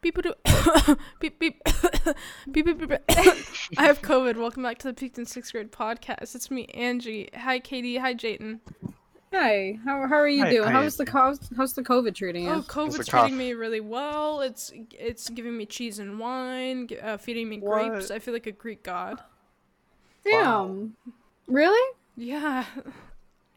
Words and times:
Beep 0.02 0.14
beep 0.14 0.34
beep 1.20 1.38
beep 1.38 1.62
beep 2.50 2.64
beep 2.78 2.88
beep. 2.88 3.00
I 3.76 3.84
have 3.84 4.00
COVID. 4.00 4.36
Welcome 4.36 4.62
back 4.62 4.78
to 4.78 4.88
the 4.88 4.94
Peaked 4.94 5.18
in 5.18 5.26
Sixth 5.26 5.52
Grade 5.52 5.70
podcast. 5.70 6.34
It's 6.34 6.50
me, 6.50 6.64
Angie. 6.72 7.28
Hi, 7.34 7.58
Katie. 7.58 7.98
Hi, 7.98 8.14
Jayton. 8.14 8.60
Hi, 9.34 9.78
how, 9.84 10.06
how 10.08 10.14
are 10.16 10.26
you 10.26 10.44
Hi- 10.44 10.50
doing? 10.50 10.64
hi. 10.70 10.72
How's 10.72 10.96
the 10.96 11.04
co- 11.04 11.36
how's 11.54 11.74
the 11.74 11.82
COVID 11.82 12.14
treating 12.14 12.44
you? 12.44 12.50
Oh, 12.50 12.62
COVID's 12.62 12.98
a 13.00 13.04
treating 13.04 13.36
me 13.36 13.52
really 13.52 13.80
well. 13.80 14.40
It's 14.40 14.72
it's 14.98 15.28
giving 15.28 15.54
me 15.56 15.66
cheese 15.66 15.98
and 15.98 16.18
wine, 16.18 16.88
g- 16.88 16.98
uh, 16.98 17.18
feeding 17.18 17.50
me 17.50 17.58
grapes. 17.58 18.10
I 18.10 18.20
feel 18.20 18.32
like 18.32 18.46
a 18.46 18.52
Greek 18.52 18.82
god. 18.82 19.20
Damn, 20.24 20.96
really? 21.46 21.94
Yeah, 22.16 22.64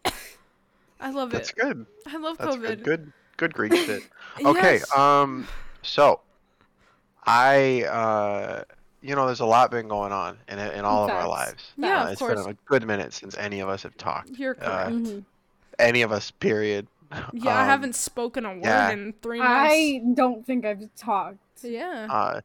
I 0.99 1.09
love 1.09 1.29
it. 1.29 1.37
That's 1.37 1.49
it. 1.51 1.55
good. 1.55 1.85
I 2.05 2.17
love 2.17 2.37
That's 2.37 2.55
COVID. 2.57 2.61
good. 2.61 2.83
Good. 2.83 3.13
Good 3.37 3.53
Greek 3.53 3.73
shit. 3.73 4.03
Okay. 4.43 4.73
Yes. 4.75 4.95
Um. 4.97 5.47
So, 5.81 6.19
I 7.25 7.83
uh, 7.83 8.63
you 9.01 9.15
know, 9.15 9.25
there's 9.25 9.39
a 9.41 9.45
lot 9.45 9.69
been 9.71 9.87
going 9.87 10.11
on 10.11 10.37
in 10.47 10.59
in 10.59 10.85
all 10.85 11.03
of 11.05 11.09
our 11.11 11.27
lives. 11.27 11.71
Yeah, 11.77 12.01
Uh, 12.01 12.05
of 12.05 12.11
it's 12.11 12.19
course. 12.19 12.41
been 12.43 12.51
a 12.51 12.57
good 12.65 12.85
minute 12.87 13.13
since 13.13 13.37
any 13.37 13.59
of 13.59 13.69
us 13.69 13.83
have 13.83 13.95
talked. 13.97 14.29
You're 14.31 14.55
uh, 14.61 14.85
correct. 14.85 14.91
Mhm. 14.91 15.23
Any 15.79 16.01
of 16.03 16.11
us. 16.11 16.31
Period. 16.31 16.87
yeah, 17.33 17.55
I 17.57 17.61
Um, 17.61 17.67
haven't 17.67 17.95
spoken 17.95 18.45
a 18.45 18.49
word 18.53 18.63
yeah. 18.63 18.89
in 18.91 19.13
three 19.21 19.39
months. 19.39 19.73
I 19.73 20.01
don't 20.13 20.45
think 20.45 20.65
I've 20.65 20.89
talked. 20.95 21.37
Yeah. 21.61 22.07
Uh, 22.09 22.41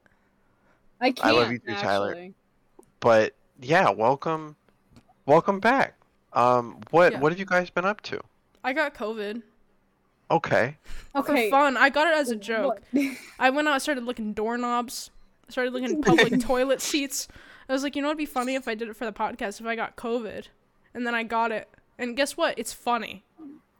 I 1.00 1.12
can't. 1.12 1.26
I 1.26 1.30
love 1.30 1.50
you 1.52 1.58
too, 1.58 1.74
Tyler. 1.74 2.28
but 3.00 3.34
yeah, 3.60 3.88
welcome, 3.90 4.56
welcome 5.26 5.58
back. 5.60 5.94
Um, 6.32 6.80
what 6.90 7.12
Yeah. 7.12 7.20
what 7.20 7.32
have 7.32 7.38
you 7.38 7.44
guys 7.46 7.70
been 7.70 7.84
up 7.86 8.00
to? 8.02 8.20
I 8.64 8.72
got 8.72 8.94
COVID. 8.94 9.42
Okay. 10.30 10.76
Okay. 11.16 11.50
For 11.50 11.50
fun. 11.50 11.76
I 11.76 11.88
got 11.90 12.06
it 12.08 12.14
as 12.18 12.30
a 12.30 12.36
joke. 12.36 12.80
I 13.38 13.50
went 13.50 13.68
out, 13.68 13.80
started 13.82 14.04
looking 14.04 14.32
doorknobs, 14.32 15.10
started 15.48 15.72
looking 15.72 16.02
public 16.10 16.40
toilet 16.40 16.80
seats. 16.82 17.28
I 17.68 17.72
was 17.72 17.82
like, 17.82 17.96
you 17.96 18.02
know 18.02 18.08
what'd 18.08 18.18
be 18.18 18.26
funny 18.26 18.54
if 18.54 18.66
I 18.68 18.74
did 18.74 18.88
it 18.88 18.96
for 18.96 19.04
the 19.04 19.12
podcast 19.12 19.60
if 19.60 19.66
I 19.66 19.76
got 19.76 19.96
COVID. 19.96 20.46
And 20.94 21.06
then 21.06 21.14
I 21.14 21.22
got 21.22 21.52
it. 21.52 21.68
And 21.98 22.16
guess 22.16 22.36
what? 22.36 22.58
It's 22.58 22.72
funny. 22.72 23.24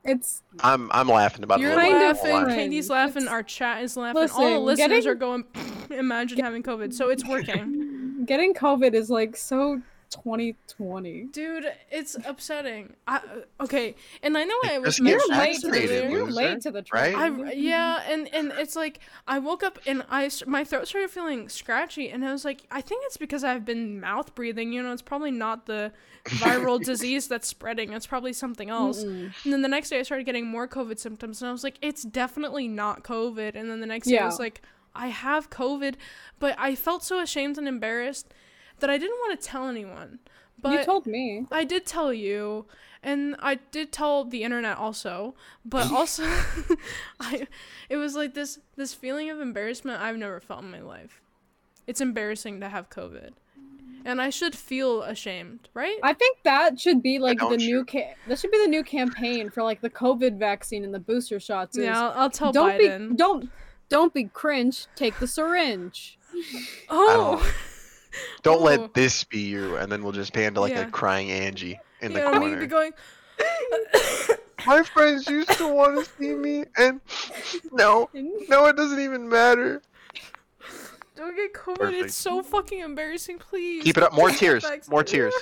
It's 0.04 0.42
I'm 0.60 0.90
I'm 0.92 1.08
laughing 1.08 1.42
about 1.44 1.60
You're 1.60 1.72
it. 1.72 1.74
a 1.74 1.76
little 1.78 1.92
kind 1.92 2.00
bit. 2.00 2.10
of 2.10 2.16
laughing, 2.16 2.36
Hold 2.46 2.48
Katie's 2.56 2.88
laughing, 2.88 3.22
It's- 3.24 3.32
our 3.32 3.42
chat 3.42 3.82
is 3.82 3.96
laughing, 3.96 4.28
all 4.34 4.50
the 4.54 4.58
listeners 4.58 4.88
getting- 5.04 5.08
are 5.08 5.14
going, 5.14 5.44
imagine 5.90 6.38
having 6.38 6.62
COVID. 6.62 6.94
So 6.94 7.10
it's 7.10 7.26
working. 7.26 8.24
getting 8.24 8.54
COVID 8.54 8.94
is 8.94 9.10
like 9.10 9.36
so 9.36 9.82
2020. 10.10 11.24
Dude, 11.24 11.70
it's 11.90 12.16
upsetting. 12.24 12.94
I, 13.06 13.16
uh, 13.16 13.64
okay, 13.64 13.94
and 14.22 14.36
I 14.36 14.44
know 14.44 14.54
I 14.64 14.78
was 14.78 14.96
Just 14.96 15.04
get 15.04 15.10
You're 15.10 15.36
late 15.36 15.60
to 15.60 15.70
the, 15.70 16.08
you're 16.10 16.24
loser, 16.24 16.32
late 16.32 16.60
to 16.62 16.70
the 16.70 16.84
right? 16.92 17.14
train. 17.14 17.46
I 17.46 17.52
yeah, 17.52 18.02
and 18.08 18.32
and 18.34 18.52
it's 18.52 18.76
like 18.76 19.00
I 19.26 19.38
woke 19.38 19.62
up 19.62 19.78
and 19.86 20.04
I 20.10 20.30
my 20.46 20.64
throat 20.64 20.88
started 20.88 21.10
feeling 21.10 21.48
scratchy, 21.48 22.08
and 22.10 22.24
I 22.24 22.32
was 22.32 22.44
like, 22.44 22.66
I 22.70 22.80
think 22.80 23.04
it's 23.06 23.16
because 23.16 23.44
I've 23.44 23.64
been 23.64 24.00
mouth 24.00 24.34
breathing. 24.34 24.72
You 24.72 24.82
know, 24.82 24.92
it's 24.92 25.02
probably 25.02 25.30
not 25.30 25.66
the 25.66 25.92
viral 26.24 26.82
disease 26.84 27.28
that's 27.28 27.48
spreading. 27.48 27.92
It's 27.92 28.06
probably 28.06 28.32
something 28.32 28.70
else. 28.70 29.04
Mm-mm. 29.04 29.32
And 29.44 29.52
then 29.52 29.62
the 29.62 29.68
next 29.68 29.90
day, 29.90 29.98
I 29.98 30.02
started 30.02 30.24
getting 30.24 30.46
more 30.46 30.66
COVID 30.66 30.98
symptoms, 30.98 31.42
and 31.42 31.48
I 31.48 31.52
was 31.52 31.64
like, 31.64 31.76
it's 31.82 32.02
definitely 32.02 32.68
not 32.68 33.04
COVID. 33.04 33.54
And 33.54 33.70
then 33.70 33.80
the 33.80 33.86
next 33.86 34.08
day, 34.08 34.18
I 34.18 34.26
was 34.26 34.38
like, 34.38 34.62
I 34.94 35.08
have 35.08 35.50
COVID, 35.50 35.94
but 36.38 36.56
I 36.58 36.74
felt 36.74 37.04
so 37.04 37.20
ashamed 37.20 37.58
and 37.58 37.68
embarrassed 37.68 38.32
that 38.80 38.90
I 38.90 38.98
didn't 38.98 39.18
want 39.20 39.40
to 39.40 39.46
tell 39.46 39.68
anyone. 39.68 40.18
But 40.60 40.72
you 40.72 40.84
told 40.84 41.06
me. 41.06 41.46
I 41.52 41.64
did 41.64 41.86
tell 41.86 42.12
you, 42.12 42.66
and 43.02 43.36
I 43.38 43.56
did 43.56 43.92
tell 43.92 44.24
the 44.24 44.42
internet 44.42 44.76
also, 44.76 45.34
but 45.64 45.90
also, 45.92 46.24
I 47.20 47.46
it 47.88 47.96
was 47.96 48.14
like 48.14 48.34
this 48.34 48.58
this 48.76 48.94
feeling 48.94 49.30
of 49.30 49.40
embarrassment 49.40 50.02
I've 50.02 50.16
never 50.16 50.40
felt 50.40 50.62
in 50.62 50.70
my 50.70 50.80
life. 50.80 51.20
It's 51.86 52.00
embarrassing 52.00 52.60
to 52.60 52.68
have 52.68 52.90
COVID, 52.90 53.30
and 54.04 54.20
I 54.20 54.30
should 54.30 54.54
feel 54.54 55.02
ashamed, 55.02 55.68
right? 55.74 55.98
I 56.02 56.12
think 56.12 56.38
that 56.42 56.78
should 56.80 57.02
be 57.02 57.18
like 57.18 57.38
the 57.38 57.56
new 57.56 57.78
you? 57.78 57.84
ca- 57.84 58.14
that 58.26 58.38
should 58.38 58.50
be 58.50 58.58
the 58.58 58.68
new 58.68 58.82
campaign 58.82 59.50
for 59.50 59.62
like 59.62 59.80
the 59.80 59.90
COVID 59.90 60.38
vaccine 60.38 60.84
and 60.84 60.92
the 60.92 60.98
booster 60.98 61.40
shots. 61.40 61.78
Is, 61.78 61.84
yeah, 61.84 62.08
I'll, 62.08 62.22
I'll 62.22 62.30
tell 62.30 62.52
don't 62.52 62.72
Biden. 62.72 63.10
be 63.10 63.16
don't 63.16 63.50
don't 63.88 64.12
be 64.12 64.24
cringe. 64.24 64.86
Take 64.96 65.18
the 65.18 65.26
syringe. 65.26 66.18
oh, 66.90 67.42
Don't 68.42 68.60
Oh. 68.60 68.64
let 68.64 68.94
this 68.94 69.24
be 69.24 69.40
you, 69.40 69.76
and 69.76 69.90
then 69.90 70.02
we'll 70.02 70.12
just 70.12 70.32
pan 70.32 70.54
to 70.54 70.60
like 70.60 70.72
Yeah. 70.72 70.86
a 70.86 70.90
crying 70.90 71.30
Angie 71.30 71.78
in 72.00 72.12
the 72.12 72.20
yeah, 72.20 72.30
me 72.32 72.38
corner. 72.38 72.60
be 72.60 72.66
going. 72.66 72.92
My 74.66 74.82
friends 74.82 75.28
used 75.28 75.50
to 75.52 75.68
want 75.68 75.98
to 76.04 76.10
see 76.18 76.34
me, 76.34 76.64
and 76.76 77.00
no, 77.72 78.10
no, 78.12 78.66
it 78.66 78.76
doesn't 78.76 79.00
even 79.00 79.28
matter. 79.28 79.80
Don't 81.16 81.34
get 81.34 81.52
COVID. 81.52 81.76
Perfect. 81.78 82.04
It's 82.06 82.14
so 82.14 82.42
fucking 82.42 82.78
embarrassing. 82.80 83.38
Please 83.38 83.82
Keep 83.84 83.96
it 83.98 84.02
up. 84.04 84.12
More 84.12 84.30
tears. 84.42 84.64
More 84.88 85.02
tears. 85.02 85.34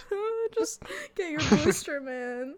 Just 0.56 0.82
get 1.15 1.31
your 1.31 1.41
booster, 1.65 2.00
man. 2.00 2.55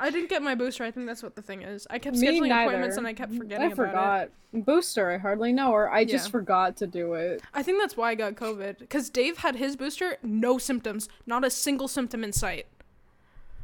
I 0.00 0.10
didn't 0.10 0.30
get 0.30 0.42
my 0.42 0.54
booster. 0.54 0.82
I 0.82 0.90
think 0.90 1.06
that's 1.06 1.22
what 1.22 1.36
the 1.36 1.42
thing 1.42 1.62
is. 1.62 1.86
I 1.90 1.98
kept 1.98 2.16
Me 2.16 2.26
scheduling 2.26 2.48
neither. 2.48 2.68
appointments 2.70 2.96
and 2.96 3.06
I 3.06 3.12
kept 3.12 3.32
mm, 3.32 3.38
forgetting 3.38 3.68
I 3.68 3.72
about 3.72 3.84
it. 3.84 4.30
forgot. 4.52 4.64
Booster, 4.66 5.10
I 5.12 5.18
hardly 5.18 5.52
know 5.52 5.72
her. 5.72 5.92
I 5.92 6.04
just 6.04 6.26
Yeah. 6.26 6.30
forgot 6.32 6.76
to 6.78 6.86
do 6.86 7.14
it. 7.14 7.42
I 7.54 7.62
think 7.62 7.78
that's 7.80 7.96
why 7.96 8.10
I 8.10 8.14
got 8.14 8.34
COVID. 8.34 8.78
Because 8.78 9.10
Dave 9.10 9.38
had 9.38 9.56
his 9.56 9.76
booster, 9.76 10.16
no 10.22 10.58
symptoms, 10.58 11.08
not 11.26 11.44
a 11.44 11.50
single 11.50 11.86
symptom 11.86 12.24
in 12.24 12.32
sight. 12.32 12.66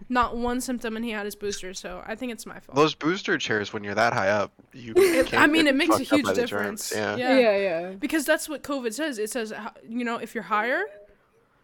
Not 0.09 0.37
one 0.37 0.61
symptom, 0.61 0.95
and 0.95 1.05
he 1.05 1.11
had 1.11 1.25
his 1.25 1.35
booster. 1.35 1.75
So 1.75 2.03
I 2.07 2.15
think 2.15 2.31
it's 2.31 2.47
my 2.47 2.61
fault. 2.61 2.77
Those 2.77 2.95
booster 2.95 3.39
chairs, 3.39 3.73
when 3.73 3.83
you're 3.83 3.95
that 3.97 4.13
high 4.13 4.29
up, 4.29 4.53
you. 4.73 4.93
It- 4.97 5.27
can't 5.27 5.43
I 5.43 5.47
mean, 5.49 5.65
get 5.65 5.75
it 5.75 5.77
makes 5.77 5.97
a 5.97 5.99
fucked 6.01 6.13
up 6.13 6.17
huge 6.19 6.25
by 6.27 6.33
the 6.35 6.41
difference. 6.43 6.91
germs, 6.91 7.19
Yeah. 7.19 7.39
Yeah, 7.39 7.57
yeah. 7.57 7.91
Because 7.99 8.25
that's 8.25 8.49
what 8.49 8.63
COVID 8.63 8.93
says. 8.93 9.19
It 9.19 9.31
says, 9.31 9.51
h- 9.53 9.59
you 9.89 10.05
know, 10.05 10.17
if 10.19 10.35
you're 10.35 10.45
higher, 10.45 10.85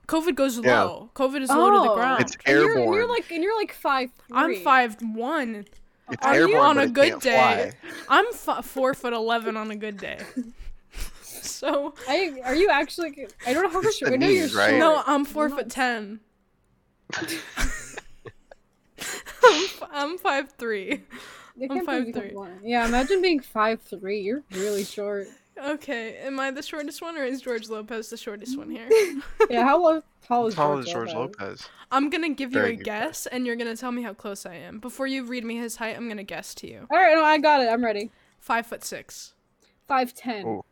COVID 0.09 0.35
goes 0.35 0.59
Yeah. 0.59 0.83
low. 0.83 1.11
COVID 1.15 1.43
is 1.43 1.49
low 1.51 1.71
to 1.71 1.79
the 1.81 1.91
Oh. 1.91 1.95
ground. 1.95 2.23
It's 2.23 2.37
And 2.45 2.59
you're, 2.59 2.79
and 2.79 2.95
you're 2.95 3.09
like 3.09 3.31
and 3.31 3.43
you're 3.43 3.57
like 3.57 3.73
five. 3.73 4.11
I'm 4.33 4.57
five 4.57 4.97
one. 5.01 5.65
It's 6.11 6.27
Are 6.27 6.35
you 6.35 6.41
airborne, 6.57 6.61
on 6.61 6.79
a 6.79 6.89
good 6.89 7.21
day? 7.21 7.73
fly. 7.81 7.95
I'm 8.09 8.27
f- 8.35 8.65
four 8.67 8.93
foot 8.95 9.13
eleven 9.13 9.57
on 9.57 9.71
a 9.71 9.77
good 9.77 9.97
day. 9.97 10.19
so 11.23 11.95
I 12.09 12.41
are 12.45 12.55
you 12.55 12.69
actually? 12.69 13.27
I 13.47 13.53
don't 13.55 13.63
know 13.63 13.71
how 13.71 13.81
It's 13.81 13.97
short. 13.97 14.11
the 14.11 14.17
I 14.17 14.19
know 14.19 14.27
you're 14.29 14.43
knees, 14.43 14.55
right? 14.55 14.71
short. 14.71 14.81
no, 14.81 15.03
I'm 15.07 15.25
four 15.25 15.49
Not- 15.49 15.59
foot 15.59 15.71
ten. 15.71 16.21
I'm, 17.15 17.27
f- 18.99 19.83
I'm 19.93 20.19
five 20.19 20.53
three. 20.59 21.03
I 21.61 21.65
I'm 21.65 21.69
can't 21.69 21.87
believe 21.87 22.07
you 22.09 22.13
5'3". 22.15 22.25
have 22.25 22.33
one. 22.33 22.61
Yeah, 22.63 22.87
imagine 22.87 23.21
being 23.23 23.41
five 23.41 23.81
three. 23.83 24.21
You're 24.21 24.43
really 24.53 24.85
short. 24.85 25.29
Okay, 25.65 26.17
am 26.19 26.41
I 26.41 26.51
the 26.51 26.63
shortest 26.63 27.01
one 27.03 27.17
or 27.17 27.25
is 27.25 27.41
George 27.41 27.69
Lopez 27.69 28.11
the 28.11 28.17
shortest 28.17 28.59
one 28.59 28.71
here? 28.71 28.89
Yeah, 29.51 29.65
how 29.65 29.83
lo- 29.83 30.03
tall 30.27 30.47
is 30.47 30.55
Tall 30.55 30.75
George, 30.77 30.87
as 30.87 30.93
George 30.93 31.15
Lopez? 31.15 31.41
Lopez. 31.41 31.69
I'm 31.91 32.11
gonna 32.11 32.31
give 32.31 32.53
you 32.53 32.63
a 32.63 32.75
good 32.75 32.85
guess, 32.85 33.27
and 33.27 33.47
you're 33.47 33.57
gonna 33.57 33.77
tell 33.77 33.93
me 33.93 34.03
how 34.03 34.15
close 34.15 34.47
I 34.47 34.55
am. 34.55 34.79
Before 34.79 35.07
you 35.07 35.25
read 35.25 35.45
me 35.45 35.57
his 35.57 35.77
height, 35.77 35.97
I'm 35.97 36.09
gonna 36.09 36.23
guess 36.25 36.55
to 36.57 36.67
you. 36.69 36.87
All 36.91 36.99
right, 36.99 37.15
no, 37.15 37.23
I 37.23 37.39
got 37.39 37.61
it. 37.63 37.69
I'm 37.69 37.85
ready. 37.85 38.11
Five 38.41 38.67
foot 38.67 38.83
six. 38.85 39.35
Five 39.87 40.15
ten. 40.15 40.47
Oh. 40.47 40.65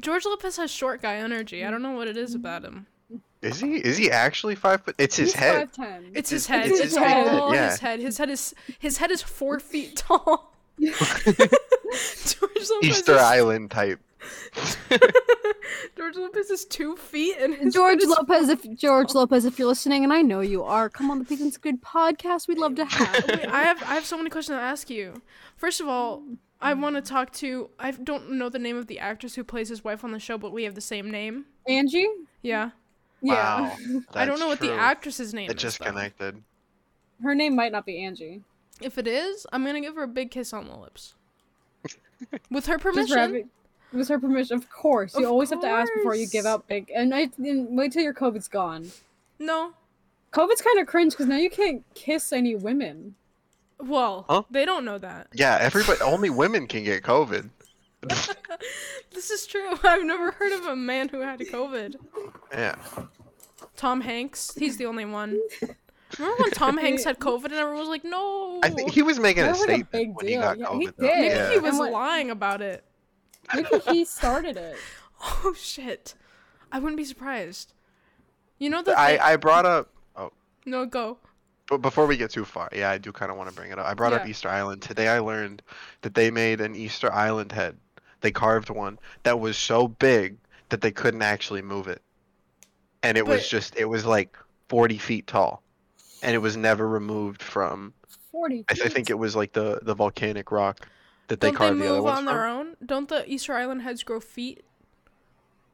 George 0.00 0.24
Lopez 0.24 0.56
has 0.56 0.70
short 0.70 1.00
guy 1.02 1.16
energy. 1.16 1.64
I 1.64 1.70
don't 1.70 1.82
know 1.82 1.92
what 1.92 2.08
it 2.08 2.16
is 2.16 2.34
about 2.34 2.64
him. 2.64 2.86
Is 3.42 3.60
he? 3.60 3.76
Is 3.76 3.96
he 3.96 4.10
actually 4.10 4.54
five 4.56 4.82
foot? 4.82 4.96
It's 4.98 5.16
his 5.16 5.32
He's 5.32 5.40
head. 5.40 5.54
Five 5.54 5.72
ten. 5.72 6.10
It's 6.14 6.30
his 6.30 6.46
head. 6.46 6.66
it's 6.66 6.80
It's, 6.80 6.94
his 6.94 6.96
head, 6.96 7.28
all 7.28 7.54
yeah. 7.54 7.70
his 7.70 7.78
head. 7.78 8.00
His 8.00 8.18
head 8.18 8.30
is 8.30 8.54
his 8.78 8.98
head 8.98 9.10
is 9.10 9.22
four 9.22 9.60
feet 9.60 9.96
tall. 9.96 10.52
George 12.40 12.70
Lopez 12.70 12.88
Easter 12.90 13.14
is, 13.14 13.20
Island 13.20 13.70
type. 13.70 14.00
George 15.96 16.16
Lopez 16.16 16.50
is 16.50 16.64
two 16.64 16.96
feet 16.96 17.36
and 17.38 17.54
his 17.54 17.74
George 17.74 18.00
head 18.00 18.02
is- 18.02 18.08
Lopez, 18.08 18.48
if 18.48 18.62
George 18.78 19.14
Lopez, 19.14 19.44
if 19.44 19.58
you're 19.58 19.68
listening, 19.68 20.04
and 20.04 20.12
I 20.12 20.22
know 20.22 20.40
you 20.40 20.62
are, 20.62 20.88
come 20.88 21.10
on 21.10 21.18
the 21.18 21.24
Peasants 21.24 21.56
Good 21.56 21.82
podcast. 21.82 22.48
We'd 22.48 22.58
love 22.58 22.74
to 22.76 22.84
have. 22.84 23.24
Wait, 23.28 23.46
I 23.46 23.62
have 23.62 23.82
I 23.82 23.94
have 23.94 24.04
so 24.04 24.16
many 24.16 24.30
questions 24.30 24.56
to 24.56 24.62
ask 24.62 24.90
you. 24.90 25.20
First 25.56 25.80
of 25.80 25.88
all, 25.88 26.22
I 26.60 26.74
want 26.74 26.96
to 26.96 27.02
talk 27.02 27.32
to. 27.34 27.70
I 27.78 27.90
don't 27.92 28.32
know 28.32 28.48
the 28.48 28.58
name 28.58 28.76
of 28.76 28.86
the 28.86 28.98
actress 28.98 29.34
who 29.34 29.44
plays 29.44 29.68
his 29.68 29.84
wife 29.84 30.04
on 30.04 30.12
the 30.12 30.18
show, 30.20 30.38
but 30.38 30.52
we 30.52 30.64
have 30.64 30.74
the 30.74 30.80
same 30.80 31.10
name. 31.10 31.46
Angie. 31.68 32.08
Yeah, 32.42 32.70
Yeah. 33.22 33.34
Wow. 33.34 33.64
I 34.14 34.24
don't 34.24 34.34
that's 34.34 34.40
know 34.40 34.48
what 34.48 34.60
the 34.60 34.72
actress's 34.72 35.32
name 35.34 35.50
It 35.50 35.56
is. 35.56 35.62
just 35.62 35.78
though. 35.78 35.86
connected. 35.86 36.42
Her 37.22 37.34
name 37.34 37.54
might 37.56 37.72
not 37.72 37.86
be 37.86 38.04
Angie. 38.04 38.42
If 38.80 38.98
it 38.98 39.06
is, 39.06 39.46
I'm 39.52 39.64
gonna 39.64 39.80
give 39.80 39.94
her 39.94 40.02
a 40.02 40.08
big 40.08 40.30
kiss 40.30 40.52
on 40.52 40.66
the 40.66 40.76
lips. 40.76 41.14
With 42.50 42.66
her 42.66 42.78
permission. 42.78 43.50
With 43.92 44.08
her 44.08 44.18
permission, 44.18 44.56
of 44.56 44.68
course. 44.70 45.14
You 45.16 45.24
Of 45.26 45.30
always 45.30 45.50
have 45.50 45.60
to 45.60 45.68
ask 45.68 45.92
before 45.94 46.14
you 46.16 46.26
give 46.26 46.46
out 46.46 46.66
big. 46.66 46.90
And, 46.94 47.14
I, 47.14 47.30
and 47.38 47.76
wait 47.76 47.92
till 47.92 48.02
your 48.02 48.14
COVID's 48.14 48.48
gone. 48.48 48.90
No. 49.38 49.72
COVID's 50.32 50.62
kind 50.62 50.80
of 50.80 50.86
cringe 50.88 51.12
because 51.12 51.26
now 51.26 51.36
you 51.36 51.48
can't 51.50 51.84
kiss 51.94 52.32
any 52.32 52.56
women. 52.56 53.14
Well, 53.78 54.24
Huh? 54.28 54.42
they 54.50 54.64
don't 54.64 54.84
know 54.84 54.98
that. 54.98 55.28
Yeah, 55.32 55.58
everybody. 55.60 56.00
only 56.00 56.30
women 56.30 56.66
can 56.66 56.84
get 56.84 57.02
COVID. 57.02 57.50
This 59.12 59.30
is 59.30 59.46
true. 59.46 59.74
I've 59.84 60.04
never 60.04 60.32
heard 60.32 60.52
of 60.52 60.66
a 60.66 60.74
man 60.76 61.08
who 61.08 61.20
had 61.20 61.38
COVID. 61.38 61.94
Yeah. 62.52 62.74
Tom 63.76 64.00
Hanks. 64.00 64.52
He's 64.56 64.76
the 64.76 64.86
only 64.86 65.04
one. 65.04 65.38
Remember 66.18 66.42
when 66.42 66.50
Tom 66.52 66.76
Hanks 66.84 67.04
had 67.04 67.18
COVID 67.18 67.44
and 67.46 67.54
everyone 67.54 67.80
was 67.80 67.88
like, 67.88 68.04
"No." 68.04 68.60
I 68.62 68.70
think 68.70 68.90
he 68.92 69.02
was 69.02 69.18
making 69.18 69.42
That 69.42 69.48
a 69.50 69.52
was 69.52 69.60
like 69.60 69.68
a 69.68 69.74
statement 69.86 69.90
big 69.92 70.14
when 70.16 70.26
he 70.28 70.34
got 70.36 70.58
Yeah, 70.58 70.66
COVID. 70.66 70.80
he 70.80 70.86
though. 70.86 70.92
did. 71.06 71.14
Maybe 71.16 71.26
Yeah. 71.34 71.50
he 71.52 71.58
was 71.58 71.78
what- 71.78 71.92
lying 71.92 72.30
about 72.30 72.60
it. 72.62 72.84
Maybe 73.54 73.68
he 73.90 74.04
started 74.04 74.56
it. 74.56 74.76
Oh 75.26 75.54
shit. 75.56 76.14
I 76.70 76.78
wouldn't 76.78 76.96
be 76.98 77.04
surprised. 77.04 77.72
You 78.58 78.68
know 78.68 78.82
the 78.82 78.98
I 78.98 79.12
thing- 79.12 79.20
I 79.22 79.36
brought 79.36 79.64
up. 79.64 79.88
Oh. 80.16 80.32
No, 80.66 80.84
go. 80.86 81.18
But 81.66 81.78
before 81.78 82.04
we 82.06 82.18
get 82.18 82.30
too 82.30 82.44
far, 82.44 82.68
yeah, 82.74 82.90
I 82.90 82.98
do 82.98 83.10
kind 83.10 83.30
of 83.30 83.38
want 83.38 83.48
to 83.48 83.54
bring 83.56 83.70
it 83.70 83.78
up. 83.78 83.86
I 83.86 83.94
brought 83.94 84.12
up 84.12 84.26
Easter 84.26 84.50
Island 84.50 84.82
today. 84.82 85.08
I 85.08 85.20
learned 85.20 85.62
that 86.02 86.14
they 86.14 86.30
made 86.30 86.60
an 86.60 86.76
Easter 86.76 87.10
Island 87.10 87.52
head. 87.52 87.78
They 88.20 88.30
carved 88.30 88.68
one 88.68 88.98
that 89.22 89.40
was 89.40 89.56
so 89.56 89.88
big 89.88 90.36
that 90.68 90.82
they 90.82 90.90
couldn't 90.90 91.22
actually 91.22 91.62
move 91.62 91.88
it, 91.88 92.02
and 93.02 93.16
it 93.16 93.26
was 93.26 93.48
just 93.48 93.76
it 93.76 93.86
was 93.86 94.04
like 94.04 94.36
40 94.68 94.98
feet 94.98 95.26
tall, 95.26 95.62
and 96.24 96.34
it 96.34 96.38
was 96.38 96.56
never 96.56 96.88
removed 96.88 97.42
from. 97.42 97.92
Forty. 98.32 98.64
I, 98.68 98.86
I 98.86 98.88
think 98.88 99.10
it 99.10 99.18
was 99.18 99.36
like 99.36 99.52
the 99.52 99.78
the 99.82 99.94
volcanic 99.94 100.50
rock 100.50 100.88
that 101.28 101.40
they 101.40 101.48
Don't 101.48 101.54
they 101.54 101.58
carved 101.58 101.80
the 101.80 101.84
other 101.86 101.94
move 101.96 102.04
ones 102.04 102.18
on 102.18 102.24
from. 102.24 102.34
their 102.34 102.46
own? 102.46 102.76
Don't 102.84 103.08
the 103.08 103.30
Easter 103.30 103.54
Island 103.54 103.82
heads 103.82 104.02
grow 104.02 104.20
feet? 104.20 104.64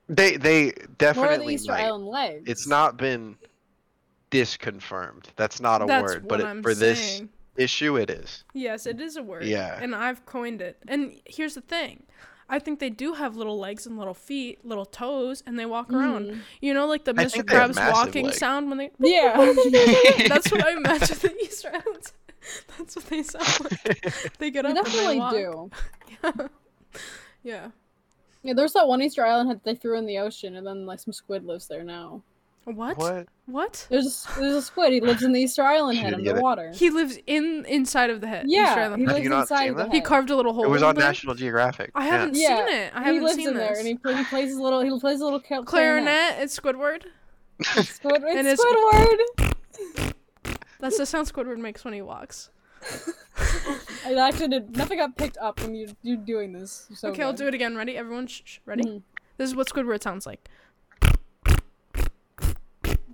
They 0.08 0.36
they 0.36 0.66
What 0.66 0.74
are 0.76 0.80
the 0.86 0.94
definitely 0.98 1.54
Easter 1.54 1.72
might. 1.72 1.84
Island 1.84 2.06
legs? 2.06 2.50
It's 2.50 2.66
not 2.66 2.96
been 2.96 3.36
disconfirmed. 4.30 5.28
That's 5.36 5.60
not 5.60 5.82
a 5.82 5.86
That's 5.86 6.02
word, 6.14 6.28
but 6.28 6.38
what 6.38 6.40
it, 6.40 6.46
I'm 6.46 6.62
for 6.62 6.74
this 6.74 7.00
saying. 7.00 7.28
issue, 7.56 7.96
it 7.96 8.10
is. 8.10 8.44
Yes, 8.54 8.86
it 8.86 9.00
is 9.00 9.16
a 9.16 9.22
word. 9.22 9.44
Yeah. 9.44 9.78
And 9.80 9.94
I've 9.94 10.24
coined 10.26 10.60
it. 10.62 10.78
And 10.88 11.14
here's 11.24 11.54
the 11.54 11.60
thing. 11.60 12.04
I 12.50 12.58
think 12.58 12.78
they 12.80 12.90
do 12.90 13.14
have 13.14 13.36
little 13.36 13.58
legs 13.58 13.86
and 13.86 13.96
little 13.96 14.12
feet, 14.14 14.64
little 14.64 14.84
toes, 14.84 15.42
and 15.46 15.58
they 15.58 15.66
walk 15.66 15.92
around. 15.92 16.26
Mhm. 16.26 16.40
You 16.60 16.74
know, 16.74 16.86
like 16.86 17.04
the 17.04 17.12
I 17.16 17.24
Mr. 17.24 17.30
think 17.32 17.48
they 17.50 17.54
have 17.56 17.70
Krabs 17.70 17.92
walking 17.92 18.26
legs. 18.26 18.38
sound 18.38 18.68
when 18.68 18.78
they. 18.78 18.90
Yeah. 18.98 19.36
That's 20.28 20.50
what 20.50 20.66
I 20.66 20.72
imagine 20.72 21.16
the 21.18 21.34
Easter 21.42 21.70
Islands. 21.72 22.12
That's 22.78 22.96
what 22.96 23.04
they 23.06 23.22
sound 23.22 23.60
like. 23.60 24.38
They 24.38 24.50
get 24.50 24.64
They 24.64 24.70
up 24.70 24.76
and 24.76 24.76
they 24.76 24.82
definitely 24.82 25.18
walk. 25.18 25.32
do. 25.32 25.70
Yeah. 26.22 26.32
Yeah, 27.42 27.68
Yeah. 28.42 28.52
there's 28.54 28.72
that 28.74 28.88
one 28.88 29.00
Easter 29.02 29.24
Island 29.24 29.50
that 29.50 29.64
they 29.64 29.74
threw 29.74 29.96
in 29.96 30.06
the 30.06 30.18
ocean, 30.18 30.56
and 30.56 30.66
then 30.66 30.84
like 30.86 30.98
some 31.00 31.12
squid 31.12 31.44
lives 31.44 31.68
there 31.68 31.84
now. 31.84 32.22
What? 32.64 32.96
What? 32.98 33.26
What? 33.46 33.86
There's 33.90 34.26
a, 34.36 34.38
there's 34.40 34.54
a 34.54 34.62
squid. 34.62 34.92
He 34.92 35.00
lives 35.00 35.22
in 35.22 35.32
the 35.32 35.40
Easter 35.40 35.62
Island 35.62 35.98
head 35.98 36.10
didn't 36.10 36.24
get 36.24 36.30
it. 36.30 36.32
underwater. 36.36 36.70
He 36.72 36.90
lives 36.90 37.18
in 37.26 37.64
inside 37.66 38.10
of 38.10 38.20
the 38.20 38.28
head. 38.28 38.46
Easter 38.46 38.54
Yeah, 38.60 38.74
Island 38.84 39.00
he 39.02 39.06
lives 39.08 39.26
inside 39.26 39.70
of 39.70 39.76
the 39.76 39.84
that? 39.84 39.92
He 39.92 40.00
carved 40.00 40.30
a 40.30 40.36
little 40.36 40.52
hole. 40.52 40.64
It 40.64 40.68
was 40.68 40.82
on 40.82 40.94
there. 40.94 41.04
National 41.04 41.34
Geographic. 41.34 41.90
I 41.94 42.04
haven't 42.06 42.36
Yeah, 42.36 42.64
seen 42.66 42.74
it. 42.76 42.92
I 42.94 42.98
he 43.00 43.04
haven't 43.04 43.04
seen 43.04 43.06
it. 43.06 43.14
He 43.14 43.20
lives 43.20 43.34
seen 43.36 43.48
in 43.48 43.54
there, 43.54 43.76
and 43.78 43.86
he, 43.86 43.94
play, 43.96 44.14
he 44.16 44.24
plays 44.24 44.50
his 44.50 44.58
little. 44.58 44.80
He 44.82 45.00
plays 45.00 45.20
a 45.20 45.24
little 45.24 45.40
ca- 45.40 45.62
Clarinet. 45.62 46.38
It's 46.38 46.58
Squidward. 46.58 47.04
Squid, 47.62 48.22
And 48.22 48.46
it's 48.46 48.60
it's- 48.62 49.14
Squidward. 49.48 49.54
That's 50.78 50.96
the 50.98 51.06
sound 51.06 51.26
Squidward 51.32 51.58
makes 51.58 51.84
when 51.84 51.94
he 51.94 52.02
walks. 52.02 52.50
I 54.06 54.14
actually 54.14 54.48
did. 54.48 54.76
Nothing 54.76 54.98
got 54.98 55.16
picked 55.16 55.36
up 55.38 55.60
when 55.60 55.74
you 55.74 55.88
you 56.02 56.16
doing 56.16 56.52
this. 56.52 56.88
So 56.94 57.08
okay, 57.08 57.22
I'll 57.22 57.32
do 57.32 57.46
it 57.46 57.54
again. 57.54 57.76
Ready? 57.76 57.96
Everyone, 57.96 58.26
shh, 58.26 58.42
shh. 58.44 58.58
Ready? 58.64 58.84
Mhm. 58.84 59.02
This 59.36 59.48
is 59.50 59.56
what 59.56 59.68
Squidward 59.68 60.02
sounds 60.02 60.26
like. 60.26 60.48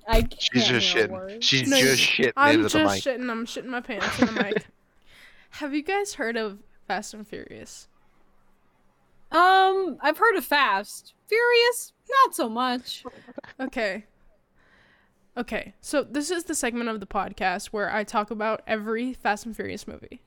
I 0.09 0.21
can't 0.23 0.37
She's 0.41 0.67
just 0.69 0.93
hear 0.93 1.05
a 1.05 1.09
shitting. 1.09 1.11
word. 1.13 1.45
She's 1.45 1.69
No, 1.69 1.79
just 1.81 2.01
shitting 2.03 2.33
I'm 2.37 2.51
into 2.57 2.63
just 2.69 2.75
the 2.75 2.85
mic. 2.85 3.03
shitting. 3.21 3.31
I'm 3.31 3.47
shitting 3.47 3.67
my 3.67 3.81
pants 3.81 4.19
in 4.21 4.27
the 4.27 4.33
mic. 4.43 4.67
Have 5.51 5.75
you 5.75 5.83
guys 5.83 6.15
heard 6.15 6.37
of 6.37 6.59
Fast 6.87 7.15
and 7.15 7.27
Furious? 7.27 7.89
Um, 9.33 9.99
I've 10.01 10.19
heard 10.19 10.37
of 10.37 10.45
Fast, 10.45 11.15
Furious, 11.29 11.93
not 12.25 12.35
so 12.35 12.49
much. 12.49 13.03
Okay. 13.59 14.05
Okay, 15.37 15.75
so 15.81 16.03
this 16.03 16.31
is 16.31 16.45
the 16.45 16.55
segment 16.55 16.89
of 16.89 17.01
the 17.01 17.07
podcast 17.07 17.67
where 17.67 17.93
I 17.93 18.05
talk 18.05 18.31
about 18.31 18.63
every 18.67 19.13
Fast 19.13 19.45
and 19.45 19.55
Furious 19.55 19.87
movie. 19.89 20.23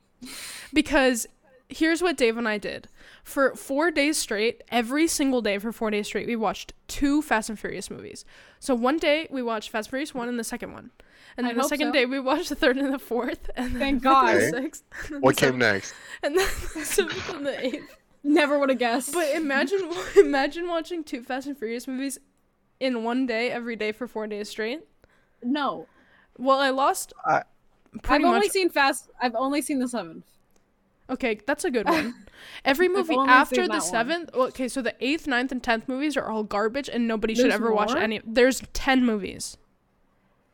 Because 0.72 1.26
here's 1.70 2.02
what 2.02 2.16
Dave 2.16 2.36
and 2.36 2.48
I 2.48 2.58
did. 2.58 2.88
For 3.24 3.54
four 3.54 3.90
days 3.90 4.16
straight, 4.16 4.62
every 4.70 5.06
single 5.06 5.40
day 5.42 5.58
for 5.58 5.72
four 5.72 5.90
days 5.90 6.06
straight, 6.06 6.26
we 6.26 6.36
watched 6.36 6.72
two 6.88 7.22
Fast 7.22 7.48
and 7.48 7.58
Furious 7.58 7.90
movies. 7.90 8.24
So 8.58 8.74
one 8.74 8.96
day 8.98 9.26
we 9.30 9.42
watched 9.42 9.70
Fast 9.70 9.86
and 9.88 9.90
Furious 9.90 10.14
1 10.14 10.28
and 10.28 10.38
the 10.38 10.44
second 10.44 10.72
one. 10.72 10.90
And 11.36 11.46
I 11.46 11.50
then 11.50 11.58
the 11.58 11.64
second 11.68 11.88
so. 11.88 11.92
day 11.92 12.06
we 12.06 12.18
watched 12.20 12.48
the 12.48 12.54
third 12.56 12.76
and 12.76 12.92
the 12.92 12.98
fourth. 12.98 13.48
And 13.56 13.74
then 13.74 14.00
Thank 14.00 14.02
the 14.02 14.08
God. 14.08 14.36
the 14.36 14.50
sixth. 14.50 14.82
and 15.04 15.14
then 15.14 15.20
What 15.20 15.36
the 15.36 15.40
came 15.40 15.60
seventh, 15.60 15.74
next? 15.74 15.94
And 16.22 16.36
then 16.38 16.46
the 16.74 16.84
seventh 16.84 17.30
and 17.34 17.46
the 17.46 17.66
eighth. 17.66 17.96
Never 18.22 18.58
would 18.58 18.68
have 18.68 18.78
guessed. 18.78 19.12
But 19.14 19.34
imagine 19.34 19.90
imagine 20.18 20.68
watching 20.68 21.04
two 21.04 21.22
Fast 21.22 21.46
and 21.46 21.56
Furious 21.56 21.86
movies 21.88 22.18
in 22.80 23.04
one 23.04 23.26
day 23.26 23.50
every 23.50 23.76
day 23.76 23.92
for 23.92 24.06
four 24.08 24.26
days 24.26 24.48
straight. 24.48 24.80
no, 25.42 25.86
Well, 26.38 26.58
I 26.58 26.70
lost 26.70 27.12
I- 27.24 27.42
pretty 28.02 28.24
I've 28.24 28.30
only 28.34 28.48
seen 28.48 28.68
Fast. 28.70 29.08
I've 29.20 29.34
only 29.34 29.62
seen 29.62 29.78
the 29.78 29.88
seventh. 29.88 30.24
Okay, 31.10 31.40
that's 31.46 31.64
a 31.64 31.70
good 31.70 31.86
one. 31.88 32.14
Every 32.64 32.88
movie 32.88 33.16
after 33.18 33.66
the 33.66 33.80
seventh. 33.80 34.30
well, 34.34 34.46
Okay, 34.48 34.68
so 34.68 34.80
the 34.80 34.94
eighth, 35.00 35.26
ninth, 35.26 35.50
and 35.52 35.62
tenth 35.62 35.88
movies 35.88 36.16
are 36.16 36.26
all 36.30 36.42
garbage, 36.44 36.88
and 36.88 37.06
nobody 37.08 37.34
should 37.34 37.46
There's 37.46 37.54
ever 37.54 37.72
watch 37.72 37.94
any. 37.94 38.20
There's 38.24 38.62
ten 38.72 39.04
movies. 39.04 39.56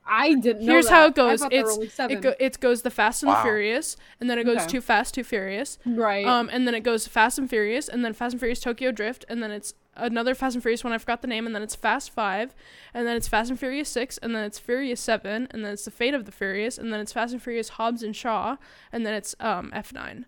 I 0.09 0.35
didn't 0.35 0.65
know. 0.65 0.73
Here's 0.73 0.87
that. 0.87 0.93
how 0.93 1.05
it 1.07 1.09
I 1.09 1.11
goes. 1.11 1.41
there 1.41 1.49
were 1.51 1.57
It's 1.69 1.75
only 1.75 1.89
seven. 1.89 2.17
it, 2.19 2.21
go, 2.21 2.35
it 2.39 2.61
goes 2.61 2.83
the 2.83 2.91
Fast 2.93 3.23
and 3.25 3.29
Wow. 3.31 3.39
the 3.39 3.43
Furious, 3.43 3.97
and 4.21 4.31
then 4.31 4.39
it 4.39 4.45
goes 4.45 4.59
Okay. 4.59 4.67
Too 4.69 4.81
Fast, 4.81 5.15
Too 5.15 5.25
Furious, 5.25 5.79
right. 5.85 6.25
um, 6.25 6.49
and 6.53 6.67
then 6.67 6.77
it 6.77 6.85
goes 6.85 7.09
Fast 7.09 7.39
and 7.39 7.51
Furious, 7.51 7.89
and 7.89 8.05
then 8.05 8.13
Fast 8.13 8.35
and 8.35 8.41
Furious 8.41 8.61
Tokyo 8.61 8.93
Drift, 8.93 9.25
and 9.29 9.43
then 9.43 9.51
it's 9.51 9.75
another 9.97 10.37
Fast 10.37 10.55
and 10.55 10.63
Furious 10.63 10.85
one. 10.85 10.93
I 10.93 10.99
forgot 10.99 11.23
the 11.23 11.27
name, 11.29 11.45
and 11.45 11.57
then 11.57 11.63
it's 11.63 11.75
Fast 11.75 12.11
Five, 12.13 12.55
and 12.95 13.05
then 13.05 13.17
it's 13.17 13.27
Fast 13.27 13.51
and 13.51 13.59
Furious 13.59 13.89
Six, 13.89 14.17
and 14.19 14.33
then 14.33 14.45
it's 14.45 14.61
Furious 14.61 15.01
Seven, 15.01 15.49
and 15.51 15.65
then 15.65 15.73
it's 15.73 15.85
the 15.85 15.91
Fate 15.91 16.15
of 16.15 16.25
the 16.25 16.31
Furious, 16.33 16.79
and 16.79 16.93
then 16.93 17.01
it's 17.01 17.13
Fast 17.13 17.33
and 17.33 17.43
Furious 17.43 17.71
Hobbs 17.71 18.05
and 18.05 18.15
Shaw, 18.15 18.59
and 18.93 19.05
then 19.05 19.13
it's 19.15 19.35
um 19.41 19.73
F 19.75 19.93
nine. 19.93 20.25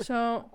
So 0.00 0.50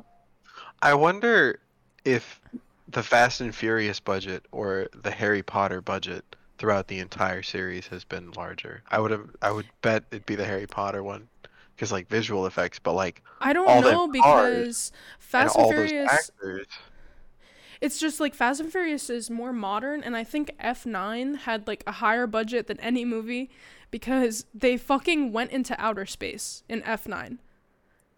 I 0.81 0.93
wonder 0.93 1.59
if 2.05 2.41
the 2.87 3.03
Fast 3.03 3.41
and 3.41 3.53
Furious 3.53 3.99
budget 3.99 4.45
or 4.51 4.87
the 5.03 5.11
Harry 5.11 5.43
Potter 5.43 5.81
budget 5.81 6.23
throughout 6.57 6.87
the 6.87 6.99
entire 6.99 7.41
series 7.41 7.87
has 7.87 8.03
been 8.03 8.31
larger. 8.31 8.83
I 8.89 8.99
would 8.99 9.11
have 9.11 9.29
I 9.41 9.51
would 9.51 9.67
bet 9.81 10.03
it'd 10.11 10.25
be 10.25 10.35
the 10.35 10.45
Harry 10.45 10.67
Potter 10.67 11.03
one 11.03 11.27
because 11.75 11.91
like 11.91 12.07
visual 12.09 12.45
effects, 12.45 12.79
but 12.79 12.93
like 12.93 13.23
I 13.39 13.53
don't 13.53 13.81
know 13.81 14.07
because 14.07 14.91
Fast 15.19 15.55
and 15.55 15.65
and, 15.65 15.73
Furious. 15.73 16.11
actors. 16.11 16.67
It's 17.81 17.97
just 17.97 18.19
like 18.19 18.35
Fast 18.35 18.59
and 18.59 18.69
Furious 18.69 19.09
is 19.09 19.29
more 19.29 19.53
modern, 19.53 20.03
and 20.03 20.17
I 20.17 20.25
think 20.25 20.51
F 20.59 20.85
nine 20.85 21.35
had 21.35 21.65
like 21.67 21.83
a 21.87 21.93
higher 21.93 22.27
budget 22.27 22.67
than 22.67 22.79
any 22.81 23.05
movie 23.05 23.49
because 23.89 24.45
they 24.53 24.75
fucking 24.75 25.31
went 25.31 25.51
into 25.51 25.79
outer 25.79 26.05
space 26.05 26.63
in 26.67 26.83
F 26.83 27.07
nine. 27.07 27.39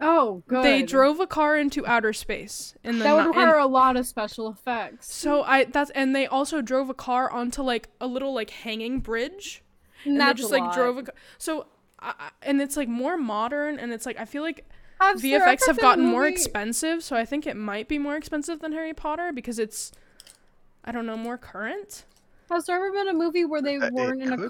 Oh, 0.02 0.44
good. 0.48 0.64
They 0.64 0.84
drove 0.84 1.20
a 1.20 1.28
car 1.28 1.58
into 1.58 1.86
outer 1.88 2.12
space 2.14 2.76
in 2.84 2.98
the 2.98 3.04
That 3.04 3.14
would 3.16 3.28
require 3.28 3.56
and- 3.56 3.64
a 3.64 3.68
lot 3.68 3.96
of 3.98 4.06
special 4.08 4.50
effects. 4.50 5.14
so 5.14 5.44
I 5.44 5.66
that's 5.66 5.92
and 5.92 6.16
they 6.16 6.26
also 6.28 6.62
drove 6.62 6.90
a 6.90 6.94
car 6.94 7.32
onto 7.32 7.62
like 7.62 7.90
a 8.02 8.08
little 8.08 8.34
like 8.34 8.50
hanging 8.50 9.00
bridge 9.00 9.64
and 10.04 10.20
That's 10.20 10.38
they 10.38 10.42
just 10.42 10.52
a 10.52 10.56
like 10.56 10.64
lot. 10.64 10.74
drove 10.76 10.98
a 10.98 11.04
ca- 11.04 11.12
so 11.38 11.68
I, 12.00 12.14
I- 12.20 12.30
and 12.42 12.62
it's 12.62 12.76
like 12.76 12.88
more 12.90 13.18
modern 13.18 13.80
and 13.80 13.94
it's 13.94 14.06
like 14.06 14.20
I 14.20 14.26
feel 14.26 14.42
like 14.44 14.66
Has 15.00 15.22
there 15.22 15.40
VFX 15.40 15.68
have 15.68 15.76
been 15.78 15.86
a 15.86 15.88
gotten 15.90 16.06
more 16.06 16.26
expensive 16.28 17.04
so 17.04 17.16
I 17.16 17.24
think 17.26 17.46
it 17.46 17.56
might 17.56 17.88
be 17.88 17.98
more 18.00 18.16
expensive 18.16 18.60
than 18.60 18.72
Harry 18.72 18.94
Potter 18.94 19.32
because 19.32 19.60
it's 19.60 19.92
I 20.84 20.92
don't 20.92 21.06
know 21.06 21.18
more 21.18 21.38
current 21.38 22.06
Has 22.50 22.66
there 22.66 22.76
ever 22.78 22.92
been 22.92 23.08
a 23.08 23.14
movie 23.14 23.46
where 23.46 23.62
they 23.62 23.78
Uh, 23.78 23.86
it 23.88 23.94
weren't 23.94 24.22
in 24.24 24.30
could 24.30 24.40
a 24.40 24.44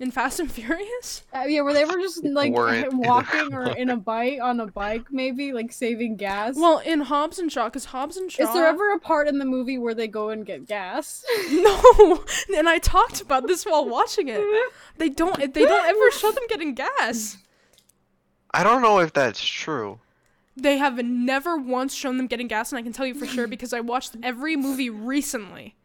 Car? 0.00 0.06
in 0.06 0.10
Fast 0.10 0.40
and 0.40 0.50
Furious. 0.50 1.24
Uh, 1.32 1.44
yeah, 1.46 1.60
where 1.60 1.74
they 1.74 1.84
were 1.84 1.98
just 1.98 2.24
like 2.24 2.52
Weren't 2.52 2.86
in 2.86 2.94
a 3.04 3.08
walking 3.08 3.54
or 3.54 3.70
in 3.70 3.90
a 3.90 3.96
bike 3.96 4.40
on 4.42 4.60
a 4.60 4.66
bike, 4.66 5.06
maybe 5.10 5.52
like 5.52 5.72
saving 5.72 6.16
gas. 6.16 6.56
Well, 6.56 6.78
in 6.78 7.00
Hobbs 7.00 7.38
and 7.38 7.52
Shaw, 7.52 7.66
because 7.66 7.86
Hobbs 7.86 8.16
and 8.16 8.30
Shaw. 8.30 8.44
is 8.44 8.54
there 8.54 8.66
ever 8.66 8.92
a 8.92 8.98
part 8.98 9.28
in 9.28 9.38
the 9.38 9.44
movie 9.44 9.78
where 9.78 9.94
they 9.94 10.08
go 10.08 10.30
and 10.30 10.44
get 10.44 10.66
gas? 10.66 11.24
No, 11.50 12.24
and 12.56 12.68
I 12.68 12.78
talked 12.78 13.20
about 13.20 13.46
this 13.46 13.64
while 13.64 13.86
watching 13.86 14.28
it. 14.28 14.40
They 14.96 15.08
don't. 15.08 15.36
They 15.36 15.64
don't 15.64 15.86
ever 15.86 16.10
show 16.12 16.30
them 16.32 16.44
getting 16.48 16.74
gas. 16.74 17.36
I 18.52 18.64
don't 18.64 18.82
know 18.82 19.00
if 19.00 19.12
that's 19.12 19.44
true. 19.44 19.98
They 20.56 20.78
have 20.78 21.02
never 21.04 21.56
once 21.56 21.94
shown 21.94 22.16
them 22.16 22.26
getting 22.26 22.48
gas, 22.48 22.72
and 22.72 22.78
I 22.78 22.82
can 22.82 22.92
tell 22.92 23.06
you 23.06 23.14
for 23.14 23.26
sure 23.26 23.46
because 23.46 23.72
I 23.72 23.80
watched 23.80 24.16
every 24.22 24.56
movie 24.56 24.90
recently. 24.90 25.76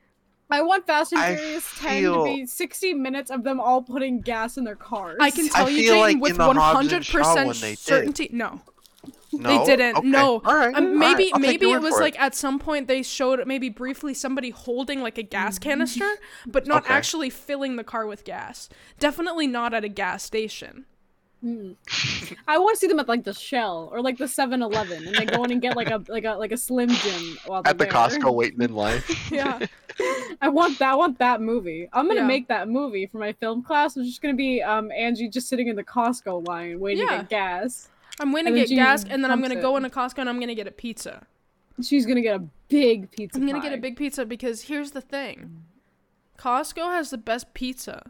I 0.50 0.62
want 0.62 0.86
Fast 0.86 1.12
and 1.12 1.22
I 1.22 1.36
Furious 1.36 1.72
10 1.78 2.04
to 2.04 2.24
be 2.24 2.46
60 2.46 2.94
minutes 2.94 3.32
of 3.32 3.44
them 3.44 3.60
all 3.60 3.82
putting 3.82 4.22
gas 4.22 4.58
in 4.58 4.64
their 4.64 4.76
cars. 4.76 5.18
I 5.20 5.32
can 5.32 5.50
tell 5.50 5.70
you, 5.70 5.90
Jane, 5.90 6.00
like 6.02 6.22
with 6.22 6.32
in 6.34 6.38
the 6.38 6.48
one 6.48 6.56
Hobbs 6.56 6.76
hundred 6.76 6.96
and 6.98 7.06
Shaw 7.06 7.36
one 7.36 7.48
percent 7.48 7.62
they 7.62 7.70
did. 7.72 7.80
certainty. 7.80 8.30
No, 8.32 8.62
No? 9.34 9.66
didn't, 9.66 9.98
Okay. 9.98 10.08
no. 10.08 10.42
All 10.46 10.56
right. 10.56 10.76
Um, 10.76 11.00
maybe 11.00 11.30
right, 11.34 11.42
maybe 11.42 11.66
it 11.72 11.82
was 11.82 11.96
for 11.96 12.02
like 12.02 12.20
at 12.20 12.36
some 12.36 12.60
point 12.60 12.88
they 12.88 13.02
showed 13.04 13.46
maybe 13.48 13.70
briefly 13.70 14.14
somebody 14.14 14.52
holding 14.52 15.02
like 15.02 15.18
a 15.18 15.24
gas 15.24 15.58
canister, 15.60 16.10
but 16.46 16.68
not 16.68 16.84
Okay. 16.84 16.94
actually 16.94 17.30
filling 17.32 17.76
the 17.76 17.84
car 17.84 18.06
with 18.06 18.24
gas. 18.24 18.70
Definitely 19.00 19.48
not 19.48 19.74
at 19.74 19.84
a 19.84 19.90
gas 19.90 20.24
station. 20.24 20.86
Mm. 21.46 21.76
I 22.48 22.58
want 22.58 22.76
to 22.76 22.80
see 22.80 22.88
them 22.88 23.00
at 23.00 23.08
like 23.08 23.24
the 23.24 23.34
Shell 23.34 23.90
or 23.92 24.02
like 24.02 24.18
the 24.18 24.26
7-Eleven, 24.26 25.06
and 25.08 25.16
they 25.16 25.26
go 25.26 25.44
in 25.44 25.52
and 25.52 25.62
get 25.62 25.76
like 25.76 25.90
a 25.92 26.02
like 26.08 26.24
a 26.26 26.32
like 26.34 26.52
a 26.52 26.58
Slim 26.58 26.90
Jim 26.90 27.38
while 27.46 27.62
they're 27.62 27.72
At 27.72 27.78
the 27.78 27.86
there. 27.86 27.94
Costco 27.94 28.34
waiting 28.34 28.62
in 28.62 28.74
line. 28.74 29.02
Yeah. 29.32 29.60
I 30.42 30.50
want 30.50 30.78
that. 30.80 30.92
I 30.92 30.96
want 30.96 31.20
that 31.20 31.42
movie. 31.42 31.88
I'm 31.94 32.08
gonna 32.08 32.22
Yeah. 32.22 32.28
make 32.28 32.48
that 32.48 32.68
movie 32.68 33.06
for 33.06 33.20
my 33.20 33.32
film 33.34 33.62
class. 33.64 33.96
It's 33.96 34.08
just 34.08 34.22
gonna 34.22 34.34
be 34.34 34.62
um 34.64 34.92
Angie 34.92 35.30
just 35.30 35.48
sitting 35.48 35.68
in 35.68 35.76
the 35.76 35.84
Costco 35.84 36.48
line 36.48 36.80
waiting 36.80 37.06
to 37.08 37.14
Yeah. 37.14 37.20
get 37.22 37.30
gas. 37.30 37.90
I'm 38.20 38.32
going 38.32 38.46
to 38.46 38.48
And 38.50 38.56
then 38.58 38.64
get 38.64 38.70
she 38.70 38.76
gas, 38.76 39.04
and 39.04 39.22
then 39.24 39.30
I'm 39.30 39.40
pumps 39.40 39.50
going 39.50 39.58
to 39.58 39.62
go 39.62 39.74
it. 39.76 39.84
into 39.84 39.90
Costco 39.90 40.20
and 40.20 40.30
I'm 40.30 40.38
going 40.38 40.48
to 40.48 40.56
get 40.56 40.68
a 40.68 40.72
pizza. 40.72 41.28
She's 41.84 42.06
gonna 42.06 42.22
get 42.22 42.36
a 42.38 42.44
big 42.70 43.12
pizza. 43.12 43.38
I'm 43.38 43.46
gonna 43.46 43.60
get 43.62 43.74
a 43.74 43.76
pie. 43.76 43.82
big 43.82 43.98
pizza 43.98 44.26
because 44.26 44.62
here's 44.64 44.92
the 44.92 45.02
thing. 45.02 45.64
Costco 46.40 46.92
has 46.94 47.10
the 47.10 47.18
best 47.18 47.54
pizza. 47.54 48.10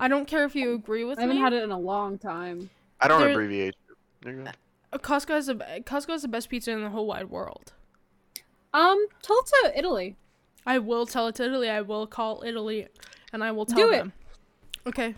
I 0.00 0.08
don't 0.08 0.26
care 0.26 0.44
if 0.44 0.56
you 0.56 0.72
agree 0.74 1.04
with 1.04 1.18
me. 1.18 1.24
I 1.24 1.26
haven't 1.26 1.36
me. 1.36 1.42
had 1.42 1.52
it 1.52 1.62
in 1.62 1.70
a 1.70 1.78
long 1.78 2.18
time. 2.18 2.70
I 3.00 3.06
don't 3.06 3.20
There- 3.20 3.30
abbreviate. 3.30 3.76
You're 4.24 4.34
good. 4.34 4.48
Uh, 4.92 4.98
Costco 4.98 5.28
has 5.28 5.46
the 5.46 5.54
Costco 5.54 6.08
has 6.08 6.22
the 6.22 6.28
best 6.28 6.48
pizza 6.48 6.72
in 6.72 6.82
the 6.82 6.90
whole 6.90 7.06
wide 7.06 7.30
world. 7.30 7.72
Um, 8.74 9.06
tell 9.22 9.38
it 9.38 9.46
to 9.46 9.78
Italy. 9.78 10.16
I 10.66 10.78
will 10.78 11.06
tell 11.06 11.28
it 11.28 11.34
to 11.36 11.44
Italy. 11.44 11.68
I 11.68 11.82
will 11.82 12.06
call 12.06 12.42
Italy, 12.44 12.88
and 13.32 13.44
I 13.44 13.52
will 13.52 13.66
tell 13.66 13.76
Do 13.76 13.92
it. 13.92 14.06
Okay. 14.86 15.14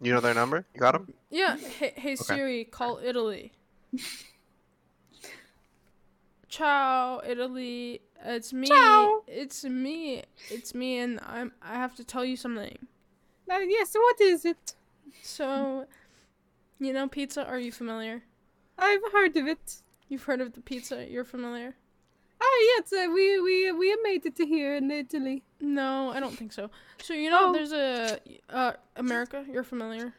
You 0.00 0.12
know 0.12 0.20
their 0.20 0.34
number? 0.34 0.66
You 0.74 0.80
got 0.80 0.92
them? 0.92 1.12
Yeah. 1.30 1.56
Hey, 1.56 1.92
hey 1.96 2.16
Siri, 2.16 2.64
call 2.64 3.00
Italy. 3.02 3.52
Ciao, 6.48 7.20
Italy. 7.24 8.00
It's 8.24 8.52
me. 8.52 8.66
Ciao. 8.66 9.22
It's 9.26 9.64
me. 9.64 10.22
It's 10.50 10.74
me, 10.74 10.98
and 10.98 11.20
I'm. 11.26 11.52
I 11.62 11.74
have 11.74 11.94
to 11.96 12.04
tell 12.04 12.24
you 12.24 12.36
something. 12.36 12.76
Uh, 13.50 13.58
yes, 13.58 13.94
what 13.94 14.20
is 14.20 14.44
it? 14.44 14.74
So, 15.22 15.86
you 16.78 16.92
know 16.92 17.08
pizza? 17.08 17.44
Are 17.46 17.58
you 17.58 17.72
familiar? 17.72 18.22
I've 18.78 19.00
heard 19.12 19.36
of 19.36 19.46
it. 19.46 19.82
You've 20.08 20.22
heard 20.24 20.40
of 20.40 20.52
the 20.52 20.60
pizza? 20.60 21.06
You're 21.08 21.24
familiar? 21.24 21.74
Ah, 22.42 22.58
yes, 22.62 22.92
uh, 22.92 23.10
we 23.12 23.40
we 23.40 23.72
we 23.72 23.90
have 23.90 23.98
made 24.02 24.24
it 24.26 24.36
to 24.36 24.46
here 24.46 24.76
in 24.76 24.90
Italy. 24.90 25.42
No, 25.60 26.10
I 26.10 26.20
don't 26.20 26.36
think 26.36 26.52
so. 26.52 26.70
So 27.02 27.12
you 27.14 27.30
know, 27.30 27.48
Oh. 27.48 27.52
there's 27.52 27.72
a 27.72 28.18
uh 28.48 28.72
America. 28.96 29.44
You're 29.50 29.64
familiar. 29.64 30.14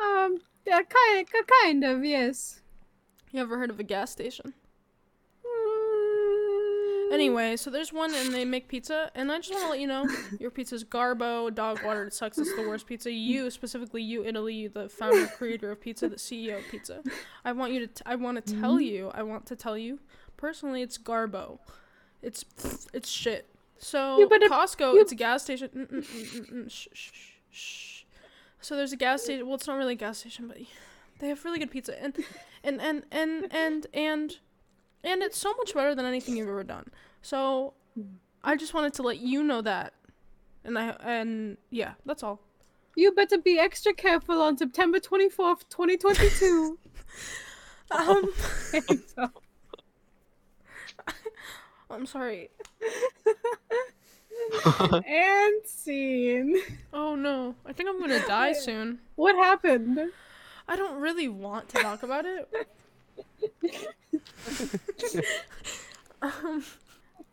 Um, 0.00 0.38
uh, 0.72 0.82
kind 0.82 1.26
kind 1.62 1.84
of 1.84 2.04
yes. 2.04 2.60
You 3.32 3.40
ever 3.40 3.58
heard 3.58 3.70
of 3.70 3.78
a 3.80 3.84
gas 3.84 4.10
station? 4.10 4.54
Anyway, 7.12 7.56
so 7.56 7.70
there's 7.70 7.92
one 7.92 8.14
and 8.14 8.32
they 8.32 8.44
make 8.44 8.68
pizza, 8.68 9.10
and 9.14 9.30
I 9.30 9.38
just 9.38 9.50
want 9.52 9.64
to 9.64 9.70
let 9.70 9.80
you 9.80 9.86
know 9.86 10.06
your 10.40 10.50
pizza's 10.50 10.82
garbo, 10.84 11.54
dog 11.54 11.82
water. 11.84 12.04
It 12.04 12.14
sucks. 12.14 12.38
It's 12.38 12.54
the 12.56 12.66
worst 12.68 12.86
pizza. 12.86 13.10
You 13.10 13.50
specifically, 13.50 14.02
you 14.02 14.24
Italy, 14.24 14.54
you 14.54 14.68
the 14.68 14.88
founder, 14.88 15.26
creator 15.26 15.70
of 15.70 15.80
pizza, 15.80 16.08
the 16.08 16.16
CEO 16.16 16.58
of 16.58 16.64
pizza. 16.70 17.02
I 17.44 17.52
want 17.52 17.72
you 17.72 17.80
to. 17.80 17.86
T- 17.86 18.02
I 18.06 18.14
want 18.16 18.44
to 18.44 18.60
tell 18.60 18.80
you. 18.80 19.10
I 19.14 19.22
want 19.22 19.46
to 19.46 19.56
tell 19.56 19.76
you 19.76 19.98
personally. 20.36 20.80
It's 20.82 20.96
garbo. 20.98 21.58
It's 22.22 22.44
it's 22.92 23.08
shit. 23.08 23.48
So 23.78 24.28
better- 24.28 24.48
Costco, 24.48 24.94
you- 24.94 25.00
it's 25.00 25.12
a 25.12 25.16
gas 25.16 25.42
station. 25.42 25.68
Mm, 25.74 25.88
mm, 25.90 26.50
mm, 26.52 26.70
shh, 26.70 26.86
shh, 26.92 27.10
shh, 27.12 27.32
shh. 27.50 28.04
So 28.60 28.76
there's 28.76 28.92
a 28.92 28.96
gas 28.96 29.22
station. 29.24 29.44
Well, 29.46 29.56
it's 29.56 29.66
not 29.66 29.76
really 29.76 29.94
a 29.94 29.96
gas 29.96 30.18
station, 30.18 30.46
but 30.46 30.58
they 31.18 31.28
have 31.28 31.44
really 31.44 31.58
good 31.58 31.70
pizza, 31.70 32.00
and 32.02 32.16
and 32.62 32.80
and 32.80 33.04
and 33.10 33.48
and 33.50 33.50
and 33.52 33.86
and 33.92 34.38
it's 35.04 35.38
so 35.38 35.52
much 35.54 35.74
better 35.74 35.94
than 35.94 36.04
anything 36.04 36.36
you've 36.36 36.48
ever 36.48 36.64
done. 36.64 36.90
So 37.22 37.74
I 38.44 38.56
just 38.56 38.74
wanted 38.74 38.94
to 38.94 39.02
let 39.02 39.18
you 39.18 39.42
know 39.42 39.62
that, 39.62 39.94
and 40.64 40.78
I 40.78 40.90
and 41.00 41.56
yeah, 41.70 41.94
that's 42.06 42.22
all. 42.22 42.40
You 42.94 43.12
better 43.12 43.38
be 43.38 43.58
extra 43.58 43.94
careful 43.94 44.42
on 44.42 44.58
September 44.58 44.98
twenty 44.98 45.28
fourth, 45.28 45.68
twenty 45.68 45.96
twenty 45.96 46.28
two. 46.30 46.78
Um, 47.90 48.32
I'm 51.90 52.06
sorry. 52.06 52.48
and 55.06 55.66
scene. 55.66 56.56
Oh 56.92 57.14
no, 57.14 57.54
I 57.66 57.72
think 57.74 57.90
I'm 57.90 58.00
gonna 58.00 58.26
die 58.26 58.54
soon. 58.54 59.00
What 59.16 59.36
happened? 59.36 60.10
I 60.66 60.76
don't 60.76 61.00
really 61.00 61.28
want 61.28 61.68
to 61.70 61.82
talk 61.82 62.02
about 62.02 62.24
it. 62.24 62.48
um, 66.22 66.64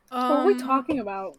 what 0.10 0.12
are 0.12 0.46
we 0.46 0.53
um, 0.53 0.60
talking 0.60 1.00
about? 1.00 1.36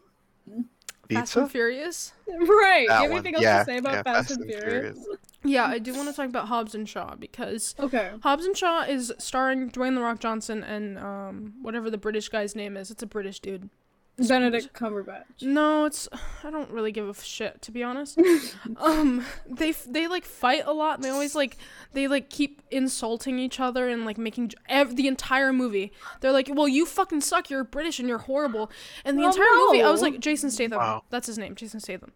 Fast 1.09 1.35
and 1.35 1.51
Furious. 1.51 2.13
Right. 2.27 2.87
That 2.87 2.97
you 2.97 3.01
have 3.01 3.11
one. 3.11 3.11
anything 3.11 3.35
else 3.35 3.43
Yeah, 3.43 3.59
to 3.59 3.65
say 3.65 3.77
about 3.77 3.93
yeah, 3.93 4.03
Fast, 4.03 4.31
and 4.31 4.45
Furious? 4.45 4.97
Yeah, 5.43 5.65
I 5.65 5.79
do 5.79 5.93
want 5.93 6.07
to 6.07 6.15
talk 6.15 6.29
about 6.29 6.47
Hobbs 6.47 6.75
and 6.75 6.87
Shaw 6.87 7.15
because 7.15 7.75
Okay. 7.79 8.11
Hobbs 8.23 8.45
and 8.45 8.55
Shaw 8.55 8.83
is 8.83 9.11
starring 9.17 9.71
Dwayne 9.71 9.95
the 9.95 10.01
Rock 10.01 10.19
Johnson 10.19 10.63
and 10.63 10.97
um 10.97 11.53
whatever 11.61 11.89
the 11.89 11.97
British 11.97 12.29
guy's 12.29 12.55
name 12.55 12.77
is. 12.77 12.91
It's 12.91 13.03
a 13.03 13.07
British 13.07 13.39
dude. 13.39 13.69
Benedict 14.17 14.73
Cumberbatch. 14.73 15.41
No, 15.41 15.85
it's 15.85 16.07
I 16.43 16.51
don't 16.51 16.69
really 16.69 16.91
give 16.91 17.09
a 17.09 17.13
shit 17.15 17.61
to 17.63 17.71
be 17.71 17.81
honest. 17.83 18.19
um, 18.77 19.25
they 19.47 19.71
they 19.71 20.07
like 20.07 20.25
fight 20.25 20.63
a 20.65 20.73
lot. 20.73 20.95
And 20.95 21.03
they 21.03 21.09
always 21.09 21.33
like 21.33 21.57
they 21.93 22.07
like 22.07 22.29
keep 22.29 22.61
insulting 22.69 23.39
each 23.39 23.59
other 23.59 23.87
and 23.87 24.05
like 24.05 24.17
making 24.17 24.51
ev- 24.69 24.95
the 24.95 25.07
entire 25.07 25.51
movie. 25.51 25.91
They're 26.19 26.31
like, 26.31 26.49
"Well, 26.53 26.67
you 26.67 26.85
fucking 26.85 27.21
suck. 27.21 27.49
You're 27.49 27.63
British 27.63 27.99
and 27.99 28.07
you're 28.07 28.19
horrible." 28.19 28.69
And 29.05 29.17
the 29.17 29.23
Oh, 29.23 29.27
entire 29.27 29.47
movie, 29.67 29.81
I 29.81 29.89
was 29.89 30.01
like, 30.01 30.19
"Jason 30.19 30.51
Statham." 30.51 30.77
Wow. 30.77 31.03
That's 31.09 31.27
his 31.27 31.37
name, 31.39 31.55
Jason 31.55 31.79
Statham. 31.79 32.11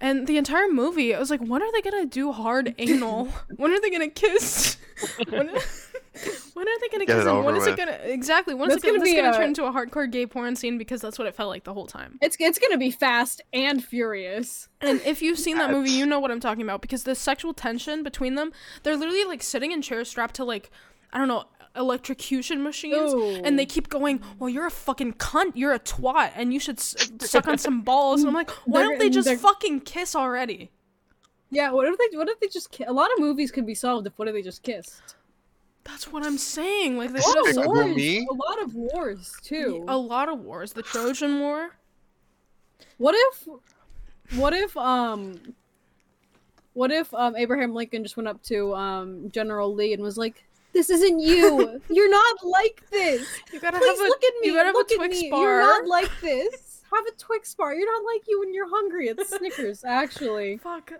And 0.00 0.26
the 0.26 0.36
entire 0.36 0.68
movie, 0.68 1.14
I 1.14 1.18
was 1.20 1.30
like, 1.30 1.40
"When 1.40 1.62
are 1.62 1.72
they 1.72 1.80
gonna 1.80 2.04
do 2.06 2.32
hard 2.32 2.74
anal? 2.78 3.26
when 3.56 3.70
are 3.72 3.80
they 3.80 3.90
gonna 3.90 4.10
kiss? 4.10 4.76
when, 5.30 5.50
when 6.54 6.68
are 6.68 6.78
they 6.80 6.88
gonna 6.88 7.06
Get 7.06 7.16
kiss? 7.16 7.16
it 7.16 7.20
And 7.20 7.28
over 7.28 7.42
when 7.42 7.56
is 7.56 7.66
it 7.66 7.76
gonna 7.76 7.98
exactly? 8.02 8.54
When 8.54 8.70
is 8.70 8.76
That's 8.76 8.84
it 8.84 8.86
gonna, 8.88 8.98
gonna 8.98 9.04
this 9.04 9.14
be 9.14 9.20
gonna 9.20 9.32
a- 9.34 9.36
turn 9.38 9.48
into 9.48 9.64
a 9.64 9.72
hardcore 9.72 10.10
gay 10.10 10.26
porn 10.26 10.54
scene? 10.56 10.78
Because 10.78 11.00
that's 11.00 11.18
what 11.18 11.26
it 11.28 11.34
felt 11.34 11.48
like 11.50 11.64
the 11.64 11.74
whole 11.74 11.86
time." 11.86 12.18
It's 12.22 12.36
it's 12.40 12.58
gonna 12.58 12.78
be 12.78 12.90
fast 12.90 13.40
and 13.52 13.84
furious. 13.84 14.68
And 14.80 15.00
if 15.02 15.22
you've 15.22 15.38
seen 15.38 15.58
that 15.58 15.70
movie, 15.70 15.90
you 15.90 16.06
know 16.06 16.20
what 16.20 16.30
I'm 16.30 16.40
talking 16.40 16.62
about 16.62 16.80
because 16.82 17.04
the 17.04 17.14
sexual 17.14 17.52
tension 17.54 18.02
between 18.02 18.34
them, 18.36 18.52
they're 18.82 18.96
literally 18.96 19.24
like 19.24 19.42
sitting 19.42 19.72
in 19.72 19.82
chairs 19.82 20.08
strapped 20.08 20.34
to 20.36 20.44
like, 20.44 20.70
I 21.12 21.18
don't 21.18 21.28
know, 21.28 21.44
electrocution 21.76 22.62
machines, 22.62 23.12
and 23.44 23.58
they 23.58 23.66
keep 23.66 23.88
going, 23.88 24.20
"Well, 24.38 24.48
you're 24.48 24.66
a 24.66 24.70
fucking 24.70 25.14
cunt, 25.14 25.52
you're 25.54 25.72
a 25.74 25.80
twat, 25.80 26.30
and 26.36 26.54
you 26.54 26.60
should 26.60 26.78
s- 26.78 27.10
suck 27.20 27.48
on 27.48 27.58
some 27.58 27.82
balls." 27.82 28.20
And 28.20 28.28
I'm 28.28 28.34
like, 28.34 28.50
why 28.66 28.80
They're- 28.80 28.88
don't 28.90 28.98
they 28.98 29.10
just 29.10 29.26
they're- 29.26 29.36
fucking 29.38 29.80
kiss 29.80 30.14
already? 30.14 30.70
Yeah. 31.50 31.70
What 31.72 31.86
if 31.88 31.98
they? 31.98 32.16
What 32.16 32.28
if 32.28 32.38
they 32.40 32.48
just? 32.48 32.70
Ki- 32.70 32.84
a 32.84 32.92
lot 32.92 33.12
of 33.12 33.18
movies 33.20 33.50
could 33.50 33.66
be 33.66 33.74
solved 33.74 34.06
if 34.06 34.12
what 34.18 34.28
if 34.28 34.34
they 34.34 34.42
just 34.42 34.62
kissed? 34.62 35.16
That's 35.84 36.10
what 36.10 36.24
I'm 36.24 36.38
saying. 36.38 36.96
Like 36.96 37.12
they 37.12 37.18
A 37.18 37.22
should 37.22 37.36
lot 37.36 37.46
have 37.48 37.56
of 37.58 37.66
wars. 37.66 37.96
Me? 37.96 38.26
A 38.30 38.32
lot 38.34 38.62
of 38.62 38.74
wars 38.74 39.36
too. 39.42 39.84
a 39.88 39.96
lot 39.96 40.28
of 40.28 40.40
wars. 40.40 40.72
The 40.72 40.82
Trojan 40.82 41.40
War. 41.40 41.70
What 42.98 43.14
if? 43.16 43.48
What 44.38 44.52
if? 44.54 44.76
Um. 44.76 45.54
What 46.72 46.90
if 46.90 47.12
um 47.14 47.36
Abraham 47.36 47.72
Lincoln 47.74 48.02
just 48.02 48.16
went 48.16 48.28
up 48.28 48.42
to 48.44 48.74
um 48.74 49.30
General 49.30 49.72
Lee 49.74 49.92
and 49.92 50.02
was 50.02 50.16
like, 50.18 50.42
"This 50.72 50.90
isn't 50.90 51.20
you. 51.20 51.80
You're 51.90 52.10
not 52.10 52.36
like 52.42 52.82
this. 52.90 53.28
You 53.52 53.60
gotta 53.60 53.78
Please 53.78 53.98
have 53.98 54.06
a. 54.06 54.08
look 54.08 54.24
at 54.24 54.32
me. 54.40 54.48
You 54.48 54.54
gotta 54.54 54.66
have 54.66 54.74
look 54.74 54.90
a 54.90 54.94
at 54.94 54.96
Twix 54.98 55.20
me. 55.20 55.30
bar. 55.30 55.40
You're 55.42 55.60
not 55.60 55.86
like 55.86 56.10
this. 56.20 56.82
Have 56.92 57.06
a 57.06 57.12
Twix 57.12 57.54
bar. 57.54 57.74
You're 57.74 57.92
not 57.92 58.04
like 58.12 58.22
you 58.26 58.40
when 58.40 58.54
you're 58.54 58.68
hungry. 58.68 59.08
It's 59.08 59.28
Snickers, 59.36 59.84
actually. 59.86 60.56
Fuck. 60.58 60.92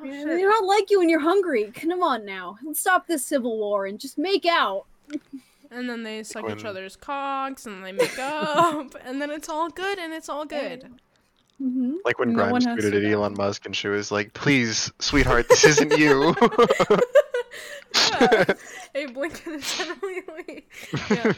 Oh, 0.00 0.04
Yeah, 0.04 0.22
shit. 0.22 0.40
You're 0.40 0.50
not 0.50 0.64
like 0.64 0.90
you 0.90 0.98
when 0.98 1.08
you're 1.08 1.20
hungry. 1.20 1.70
Come 1.74 2.02
on 2.02 2.24
now. 2.24 2.58
Let's 2.64 2.80
stop 2.80 3.06
this 3.06 3.24
civil 3.24 3.58
war 3.58 3.86
and 3.86 3.98
just 4.00 4.18
make 4.18 4.46
out. 4.46 4.86
And 5.70 5.88
then 5.88 6.02
they 6.02 6.22
suck 6.22 6.50
each 6.50 6.64
other's 6.64 6.96
cocks, 6.96 7.64
and 7.66 7.84
they 7.84 7.92
make 7.92 8.18
up, 8.18 8.94
and 9.04 9.22
then 9.22 9.30
it's 9.30 9.48
all 9.48 9.70
good, 9.70 9.98
and 9.98 10.12
it's 10.12 10.28
all 10.28 10.44
good. 10.44 10.90
Mm-hmm. 11.62 11.96
Like 12.04 12.18
when 12.18 12.32
No 12.32 12.36
Grimes 12.36 12.64
has 12.64 12.84
tweeted 12.84 13.06
at. 13.06 13.12
Elon 13.12 13.34
Musk 13.34 13.66
and 13.66 13.76
she 13.76 13.88
was 13.88 14.10
like, 14.10 14.32
please, 14.34 14.90
sweetheart, 14.98 15.48
this 15.48 15.64
isn't 15.64 15.96
you. 15.96 16.34
yeah. 17.94 18.44
Abe 18.94 19.16
Lincoln 19.16 19.54
is 19.54 19.76
generally 19.76 20.66
yeah. 21.10 21.32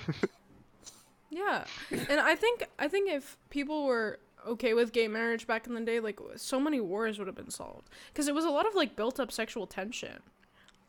yeah. 1.30 1.64
And 2.08 2.20
I 2.20 2.34
think 2.36 2.66
I 2.78 2.88
think 2.88 3.10
if 3.10 3.36
people 3.50 3.84
were 3.84 4.18
okay 4.46 4.74
with 4.74 4.92
gay 4.92 5.08
marriage 5.08 5.46
back 5.46 5.66
in 5.66 5.74
the 5.74 5.80
day, 5.80 6.00
like 6.00 6.18
so 6.36 6.58
many 6.60 6.80
wars 6.80 7.18
would 7.18 7.26
have 7.26 7.36
been 7.36 7.50
solved 7.50 7.88
because 8.12 8.28
it 8.28 8.34
was 8.34 8.44
a 8.44 8.50
lot 8.50 8.66
of 8.66 8.74
like 8.74 8.96
built 8.96 9.18
up 9.20 9.30
sexual 9.32 9.66
tension. 9.66 10.18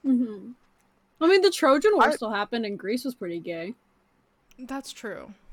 Mm-hmm. 0.05 0.51
I 1.21 1.27
mean, 1.27 1.41
the 1.41 1.49
Trojan 1.51 1.91
War 1.93 2.09
I- 2.09 2.15
still 2.15 2.31
happened, 2.31 2.65
and 2.65 2.77
Greece 2.77 3.05
was 3.05 3.15
pretty 3.15 3.39
gay. 3.39 3.73
That's 4.59 4.91
true. 4.93 5.33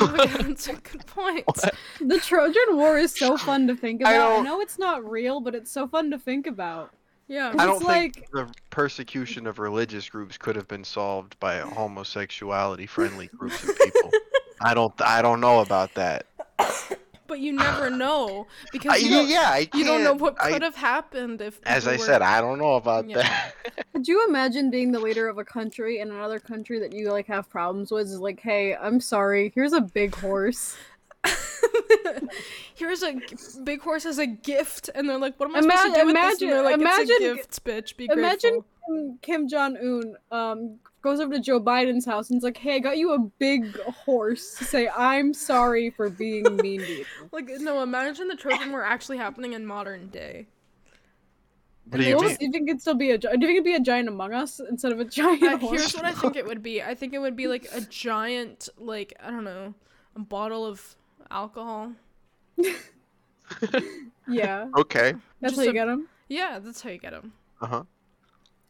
Oh 0.00 0.06
my 0.16 0.24
God, 0.26 0.46
That's 0.46 0.68
a 0.68 0.72
good 0.74 1.06
point. 1.06 1.46
What? 1.46 1.74
The 2.00 2.18
Trojan 2.18 2.76
War 2.76 2.96
is 2.98 3.14
so 3.14 3.36
fun 3.36 3.66
to 3.66 3.76
think 3.76 4.00
about. 4.00 4.14
I, 4.14 4.16
don't- 4.16 4.42
know 4.44 4.60
it's 4.62 4.78
not 4.78 5.08
real, 5.08 5.40
but 5.40 5.54
it's 5.54 5.70
so 5.70 5.86
fun 5.86 6.10
to 6.10 6.18
think 6.18 6.46
about. 6.46 6.90
Yeah. 7.28 7.52
I 7.58 7.66
don't 7.66 7.76
It's 7.76 7.84
think 7.86 8.26
the 8.32 8.50
persecution 8.70 9.46
of 9.46 9.58
religious 9.58 10.08
groups 10.08 10.36
could 10.38 10.56
have 10.56 10.68
been 10.68 10.84
solved 10.84 11.38
by 11.38 11.58
homosexuality 11.58 12.86
friendly 12.86 13.28
groups 13.28 13.62
of 13.68 13.78
people. 13.78 14.10
I 14.62 14.72
don't 14.74 14.92
I 15.02 15.20
don't 15.22 15.40
know 15.40 15.60
about 15.60 15.92
that. 15.94 16.26
But 17.26 17.40
you 17.40 17.52
never 17.52 17.88
know 17.88 18.46
because 18.70 19.02
you 19.02 19.08
don't, 19.10 19.26
yeah, 19.28 19.48
I 19.48 19.68
you 19.74 19.82
don't 19.84 20.04
know 20.04 20.12
what 20.12 20.36
could 20.38 20.60
have 20.62 20.76
happened 20.76 21.40
if 21.40 21.58
As 21.64 21.86
I 21.88 21.92
were- 21.92 21.98
said, 21.98 22.20
I 22.20 22.40
don't 22.42 22.58
know 22.58 22.74
about 22.74 23.08
Yeah. 23.08 23.16
that. 23.22 23.54
Could 23.94 24.06
you 24.06 24.26
imagine 24.28 24.70
being 24.70 24.92
the 24.92 24.98
leader 25.00 25.26
of 25.28 25.38
a 25.38 25.44
country 25.44 26.00
and 26.00 26.12
another 26.12 26.38
country 26.38 26.78
that 26.80 26.92
you 26.92 27.10
like 27.10 27.26
have 27.28 27.48
problems 27.48 27.90
with 27.90 28.08
is 28.08 28.18
like, 28.20 28.40
hey, 28.40 28.76
I'm 28.76 29.00
sorry, 29.00 29.52
here's 29.54 29.72
a 29.72 29.80
big 29.80 30.14
horse. 30.14 30.76
Here's 32.74 33.02
a 33.02 33.14
g- 33.14 33.36
big 33.62 33.80
horse 33.80 34.04
as 34.04 34.18
a 34.18 34.26
gift, 34.26 34.90
and 34.94 35.08
they're 35.08 35.18
like, 35.18 35.38
"What 35.38 35.48
am 35.48 35.56
I 35.56 35.60
supposed 35.60 35.94
to 35.94 36.00
do 36.00 36.06
with 36.06 36.14
this?" 36.16 36.42
And 36.42 36.50
they're 36.52 36.62
like, 36.62 36.74
imagine- 36.74 37.06
"It's 37.10 37.24
a 37.24 37.34
gift, 37.36 37.64
bitch. 37.64 37.96
Be 37.96 38.06
Imagine 38.10 38.50
grateful." 38.50 38.64
Kim, 38.86 39.18
Kim 39.22 39.48
Jong 39.48 39.76
Un 39.76 40.16
um 40.30 40.78
goes 41.04 41.20
over 41.20 41.32
to 41.34 41.38
Joe 41.40 41.60
Biden's 41.60 42.04
house 42.04 42.30
and 42.30 42.38
is 42.38 42.42
like, 42.42 42.56
"Hey, 42.56 42.74
I 42.76 42.78
got 42.80 42.96
you 42.98 43.12
a 43.12 43.18
big 43.38 43.78
horse 43.82 44.56
to 44.56 44.64
say 44.64 44.88
I'm 44.88 45.32
sorry 45.32 45.90
for 45.90 46.10
being 46.10 46.56
mean 46.56 46.80
to 46.80 46.92
you." 46.92 47.04
Like 47.30 47.48
no, 47.60 47.82
imagine 47.82 48.26
the 48.26 48.34
Trojan 48.34 48.72
War 48.72 48.82
actually 48.82 49.18
happening 49.18 49.52
in 49.52 49.64
modern 49.66 50.08
day. 50.08 50.46
What 51.90 52.00
do 52.00 52.04
you 52.06 52.16
Well, 52.16 52.24
mean? 52.28 52.36
Do 52.38 52.46
you 52.46 52.50
think 52.50 52.68
it'd 52.70 52.80
still 52.80 52.94
be 52.94 53.10
a? 53.10 53.18
gi- 53.18 53.28
Do 53.28 53.34
you 53.34 53.46
think 53.46 53.50
it'd 53.58 53.64
be 53.64 53.74
a 53.74 53.80
giant 53.80 54.08
Among 54.08 54.32
Us 54.32 54.58
instead 54.70 54.90
of 54.90 54.98
a 55.00 55.04
giant 55.04 55.42
Uh, 55.44 55.58
horse? 55.58 55.80
here's 55.80 55.94
what 55.94 56.06
I 56.06 56.12
think 56.14 56.34
it 56.34 56.46
would 56.46 56.62
be. 56.62 56.82
I 56.90 56.94
think 56.94 57.12
it 57.12 57.18
would 57.18 57.36
be 57.36 57.46
like 57.46 57.68
a 57.72 57.82
giant, 57.82 58.68
like 58.78 59.12
I 59.22 59.30
don't 59.30 59.44
know, 59.44 59.74
a 60.16 60.20
bottle 60.20 60.64
of 60.66 60.96
alcohol. 61.30 61.92
Yeah, 64.26 64.68
Okay. 64.74 65.12
that's 65.42 65.52
Just 65.54 65.56
how 65.56 65.62
you 65.64 65.70
a- 65.70 65.74
get 65.74 65.84
them. 65.86 66.08
Yeah, 66.28 66.58
that's 66.58 66.80
how 66.80 66.88
you 66.88 66.98
get 66.98 67.10
them. 67.12 67.34
Uh 67.60 67.66
huh. 67.66 67.82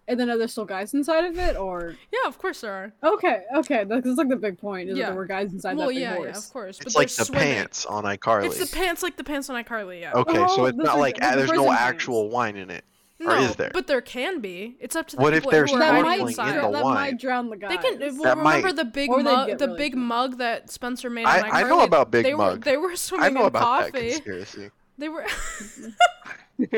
And 0.06 0.20
then 0.20 0.28
are 0.28 0.36
there 0.36 0.48
still 0.48 0.66
guys 0.66 0.92
inside 0.92 1.24
of 1.24 1.38
it, 1.38 1.56
or 1.56 1.96
Yeah, 2.12 2.28
of 2.28 2.36
course 2.38 2.60
there 2.60 2.72
are. 2.72 2.92
okay, 3.14 3.42
okay, 3.56 3.84
that's, 3.84 4.04
that's 4.04 4.18
like 4.18 4.28
the 4.28 4.36
big 4.36 4.58
point 4.58 4.90
is 4.90 4.94
that 4.96 5.00
Yeah. 5.00 5.06
there 5.06 5.14
were 5.16 5.24
guys 5.26 5.52
inside 5.52 5.76
well, 5.78 5.86
that 5.88 5.94
big 5.94 6.02
yeah, 6.02 6.14
horse. 6.16 6.28
yeah, 6.32 6.38
of 6.38 6.52
course. 6.52 6.80
It's 6.80 6.92
they're 6.94 7.00
like 7.00 7.08
the 7.08 7.24
swimming. 7.24 7.42
pants 7.54 7.86
on 7.86 8.04
iCarly. 8.04 8.44
It's 8.46 8.70
the 8.70 8.76
pants, 8.76 9.02
like 9.02 9.16
the 9.16 9.24
pants 9.24 9.48
on 9.48 9.62
iCarly. 9.64 10.00
Yeah. 10.02 10.12
Okay, 10.12 10.34
so 10.34 10.46
Oh, 10.58 10.64
it's 10.66 10.76
not 10.76 10.96
are 10.96 10.98
like 11.00 11.14
the- 11.16 11.20
there's 11.22 11.36
no 11.48 11.54
prison 11.54 11.66
pants. 11.68 11.80
actual 11.82 12.28
wine 12.28 12.56
in 12.56 12.70
it. 12.70 12.84
No, 13.20 13.30
Or 13.30 13.36
is 13.38 13.54
there? 13.56 13.70
but 13.72 13.86
there 13.86 14.00
can 14.02 14.40
be. 14.40 14.76
It's 14.80 14.94
up 14.96 15.06
to 15.06 15.16
the 15.16 15.22
What 15.22 15.32
if 15.32 15.38
people 15.44 15.52
there's 15.52 15.70
who 15.70 15.76
are 15.76 15.80
that 15.80 15.92
snorkeling 15.94 16.02
might, 16.02 16.20
in 16.20 16.26
inside. 16.28 16.48
the 16.56 16.60
dr- 16.60 16.72
that 16.72 16.84
wine? 16.84 16.94
might 16.94 17.18
drown 17.20 17.48
the 17.48 17.56
guys. 17.56 17.70
They 17.70 17.76
can. 17.78 17.98
Well, 18.00 18.10
That 18.24 18.36
remember 18.36 18.66
might- 18.66 18.76
the 18.76 18.84
big 18.84 19.08
Or 19.08 19.22
they'd 19.22 19.24
mug, 19.32 19.58
the 19.58 19.66
really 19.68 19.78
big 19.78 19.92
drunk. 19.92 20.06
mug 20.06 20.38
that 20.38 20.70
Spencer 20.70 21.08
made 21.08 21.24
I- 21.24 21.40
on 21.48 21.50
I 21.52 21.62
know 21.62 21.80
about 21.84 22.10
Big 22.10 22.24
they 22.24 22.34
Were, 22.34 22.38
Mug. 22.38 22.64
they 22.64 22.76
were 22.76 22.90
I 22.90 22.94
swimming 22.96 23.34
know 23.34 23.40
in 23.42 23.46
about 23.46 23.84
that 23.84 23.92
coffee. 23.92 24.10
conspiracy. 24.10 24.70
They 24.98 25.08
were. 25.08 25.24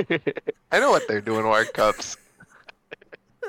I 0.72 0.78
know 0.78 0.90
what 0.90 1.08
they're 1.08 1.20
doing 1.20 1.42
to 1.42 1.48
our 1.48 1.64
cups. 1.64 2.16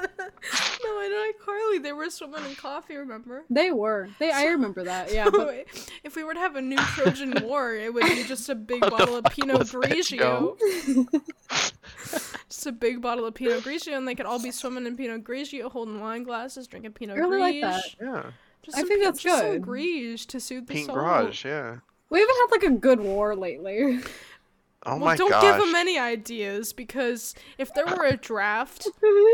No, 0.01 0.99
I 0.99 1.07
know 1.07 1.31
iCarly. 1.45 1.83
They 1.83 1.93
were 1.93 2.09
swimming 2.09 2.45
in 2.45 2.55
coffee. 2.55 2.95
Remember? 2.95 3.43
They 3.49 3.71
were. 3.71 4.09
They. 4.19 4.31
I 4.31 4.45
remember 4.45 4.83
that. 4.83 5.13
Yeah, 5.13 5.29
but 5.29 5.65
if 6.03 6.15
we 6.15 6.23
were 6.23 6.33
to 6.33 6.39
have 6.39 6.55
a 6.55 6.61
new 6.61 6.77
Trojan 6.77 7.33
War, 7.43 7.73
it 7.73 7.93
would 7.93 8.05
be 8.05 8.23
just 8.23 8.49
a 8.49 8.55
big 8.55 8.81
bottle 8.81 9.17
of 9.17 9.23
fuck 9.23 9.33
Pinot 9.33 9.67
Grigio. 9.67 10.57
just 12.49 12.67
a 12.67 12.71
big 12.71 13.01
bottle 13.01 13.25
of 13.25 13.33
Pinot 13.33 13.63
Grigio, 13.63 13.97
and 13.97 14.07
they 14.07 14.15
could 14.15 14.25
all 14.25 14.41
be 14.41 14.51
swimming 14.51 14.85
in 14.85 14.95
Pinot 14.97 15.23
Grigio, 15.23 15.71
holding 15.71 15.99
wine 15.99 16.23
glasses, 16.23 16.67
drinking 16.67 16.93
Pinot 16.93 17.17
I 17.17 17.19
really 17.19 17.39
like 17.39 17.55
Grigio. 17.55 17.61
that. 17.61 17.95
Yeah. 18.01 18.31
Just 18.63 18.77
I 18.77 18.81
some, 18.81 18.89
think 18.89 19.03
that's 19.03 19.21
just 19.21 19.39
some 19.39 19.51
good. 19.51 19.61
Grige 19.61 20.25
to 20.27 20.39
soothe 20.39 20.67
the 20.67 20.73
Pink 20.73 20.87
soul. 20.87 20.95
Garage, 20.95 21.45
yeah. 21.45 21.77
we 22.09 22.19
haven't 22.19 22.35
had 22.35 22.47
like 22.51 22.63
a 22.63 22.71
good 22.71 22.99
war 22.99 23.35
lately. 23.35 23.99
Oh 24.87 24.97
well, 24.97 25.11
my 25.11 25.15
don't 25.15 25.29
gosh. 25.29 25.39
give 25.39 25.59
him 25.59 25.75
any 25.75 25.97
ideas 25.99 26.73
because 26.73 27.35
if 27.57 27.73
there 27.73 27.87
were 27.87 28.05
a 28.05 28.17
draft, 28.17 28.93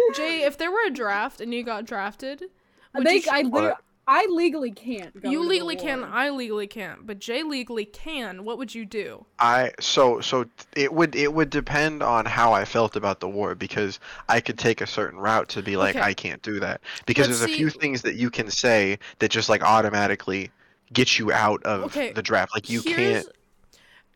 Jay, 0.10 0.44
if 0.44 0.58
there 0.58 0.72
were 0.72 0.86
a 0.88 0.92
draft 0.92 1.42
and 1.42 1.54
you 1.54 1.64
got 1.64 1.86
drafted, 1.86 2.46
would 2.94 3.08
they, 3.08 3.16
you, 3.16 3.22
sh- 3.22 3.32
I, 3.32 3.44
What? 3.50 3.64
lit- 3.64 3.84
I 4.08 4.26
legally 4.28 4.72
can't. 4.72 5.20
Go 5.22 5.32
you 5.32 5.40
to 5.40 5.50
the 5.50 5.50
legally 5.50 5.76
can, 5.76 6.02
war. 6.02 6.12
I 6.12 6.30
legally 6.30 6.68
can't, 6.68 7.06
but 7.08 7.20
Jay 7.20 7.44
legally 7.44 7.86
can. 7.86 8.44
What 8.46 8.58
would 8.58 8.76
you 8.76 8.86
do? 8.86 9.26
I 9.40 9.72
so 9.80 10.22
so 10.22 10.46
it 10.76 10.94
would 10.94 11.16
it 11.16 11.34
would 11.34 11.50
depend 11.50 12.02
on 12.04 12.26
how 12.26 12.54
I 12.54 12.66
felt 12.66 12.96
about 12.96 13.20
the 13.20 13.28
war 13.30 13.56
because 13.56 14.00
I 14.30 14.40
could 14.42 14.58
take 14.58 14.80
a 14.82 14.88
certain 14.88 15.20
route 15.20 15.50
to 15.50 15.62
be 15.64 15.76
like 15.76 15.98
Okay. 15.98 16.02
I 16.02 16.14
can't 16.14 16.42
do 16.42 16.60
that 16.62 16.82
because 17.06 17.28
Let's 17.28 17.40
there's 17.40 17.42
a 17.42 17.48
few 17.48 17.70
things 17.70 18.02
that 18.04 18.16
you 18.16 18.30
can 18.30 18.50
say 18.50 19.00
that 19.20 19.30
just 19.32 19.50
like 19.50 19.64
automatically 19.64 20.52
get 20.94 21.18
you 21.20 21.32
out 21.32 21.62
of 21.64 21.84
Okay, 21.86 22.14
the 22.14 22.22
draft 22.24 22.54
like 22.54 22.70
you 22.70 22.82
here's, 22.84 22.84
can't 22.84 23.28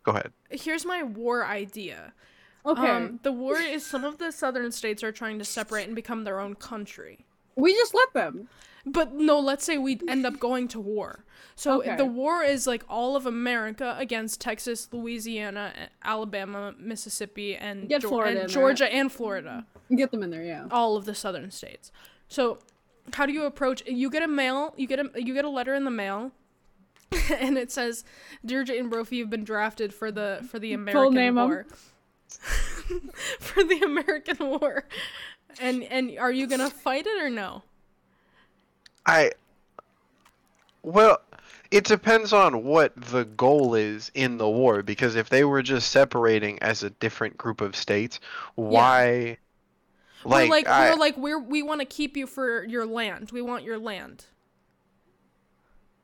go 0.08 0.12
ahead 0.18 0.32
Here's 0.50 0.86
my 0.86 1.04
war 1.04 1.46
idea. 1.46 2.14
Okay, 2.66 2.90
Um, 2.90 3.20
the 3.24 3.32
war 3.32 3.58
is 3.58 3.86
some 3.86 4.04
of 4.04 4.18
the 4.18 4.32
southern 4.32 4.72
states 4.72 5.02
are 5.04 5.12
trying 5.12 5.38
to 5.40 5.46
separate 5.46 5.86
and 5.88 5.96
become 5.96 6.24
their 6.24 6.40
own 6.40 6.56
country. 6.56 7.26
we 7.56 7.74
just 7.74 7.94
let 7.94 8.14
them. 8.14 8.48
But 8.86 9.14
no, 9.14 9.38
let's 9.40 9.66
say 9.66 9.78
we 9.78 10.00
end 10.08 10.26
up 10.26 10.40
going 10.40 10.68
to 10.70 10.80
war. 10.80 11.26
So 11.56 11.80
Okay. 11.82 11.96
the 11.98 12.06
war 12.06 12.44
is 12.44 12.68
like 12.68 12.84
all 12.88 13.16
of 13.18 13.26
America 13.26 13.96
against 14.00 14.40
Texas, 14.40 14.88
Louisiana, 14.94 15.74
Alabama, 16.04 16.74
Mississippi, 16.80 17.56
and, 17.56 17.90
Get 17.90 18.02
Geor- 18.04 18.10
Florida 18.10 18.30
and 18.32 18.40
in 18.40 18.48
there. 18.48 18.54
Georgia 18.62 18.94
and 18.94 19.12
Florida. 19.12 19.66
Get 19.94 20.12
them 20.12 20.24
in 20.24 20.30
there. 20.30 20.44
Yeah. 20.44 20.68
All 20.72 20.96
of 20.96 21.04
the 21.06 21.16
southern 21.16 21.52
states. 21.52 21.92
So 22.30 22.60
how 23.14 23.26
do 23.26 23.34
you 23.34 23.44
approach 23.46 23.82
you 23.88 24.10
get 24.10 24.22
a 24.24 24.28
mail 24.28 24.74
you 24.78 24.86
get 24.88 25.00
a 25.00 25.10
you 25.16 25.34
get 25.34 25.46
a 25.46 25.50
letter 25.50 25.74
in 25.74 25.84
the 25.86 25.92
mail 26.04 26.32
and 27.40 27.58
it 27.58 27.72
says 27.72 28.04
dear 28.46 28.64
jane 28.64 28.90
brophy 28.90 29.18
you've 29.18 29.30
been 29.30 29.44
drafted 29.44 29.94
for 29.94 30.12
the 30.12 30.46
for 30.50 30.60
the 30.60 30.74
american 30.74 31.14
name 31.14 31.38
'em. 31.38 31.48
war. 31.48 31.66
For 33.40 33.64
the 33.64 33.80
american 33.82 34.38
war. 34.40 34.86
And 35.60 35.84
and 35.84 36.18
are 36.20 36.32
you 36.32 36.48
gonna 36.48 36.70
fight 36.70 37.08
it 37.08 37.22
or 37.22 37.30
no? 37.30 37.64
I 39.06 39.32
well 40.84 41.22
it 41.72 41.86
depends 41.86 42.34
on 42.34 42.64
what 42.64 42.94
the 42.96 43.26
goal 43.26 43.76
is 43.76 44.12
in 44.14 44.38
the 44.38 44.48
war 44.50 44.84
because 44.84 45.16
if 45.16 45.30
they 45.30 45.44
were 45.44 45.62
just 45.62 45.92
separating 45.92 46.62
as 46.62 46.84
a 46.84 46.90
different 46.90 47.38
group 47.38 47.62
of 47.62 47.76
states 47.76 48.20
why 48.56 49.38
like, 50.26 50.50
we're 50.50 50.56
like 50.56 50.68
I, 50.68 50.90
we're 50.92 50.98
like 50.98 51.18
we're 51.18 51.40
we 51.40 51.64
want 51.64 51.80
to 51.82 51.86
keep 51.86 52.18
you 52.18 52.28
for 52.28 52.66
your 52.66 52.86
land. 52.86 53.32
We 53.32 53.42
want 53.42 53.64
your 53.64 53.80
land 53.80 54.26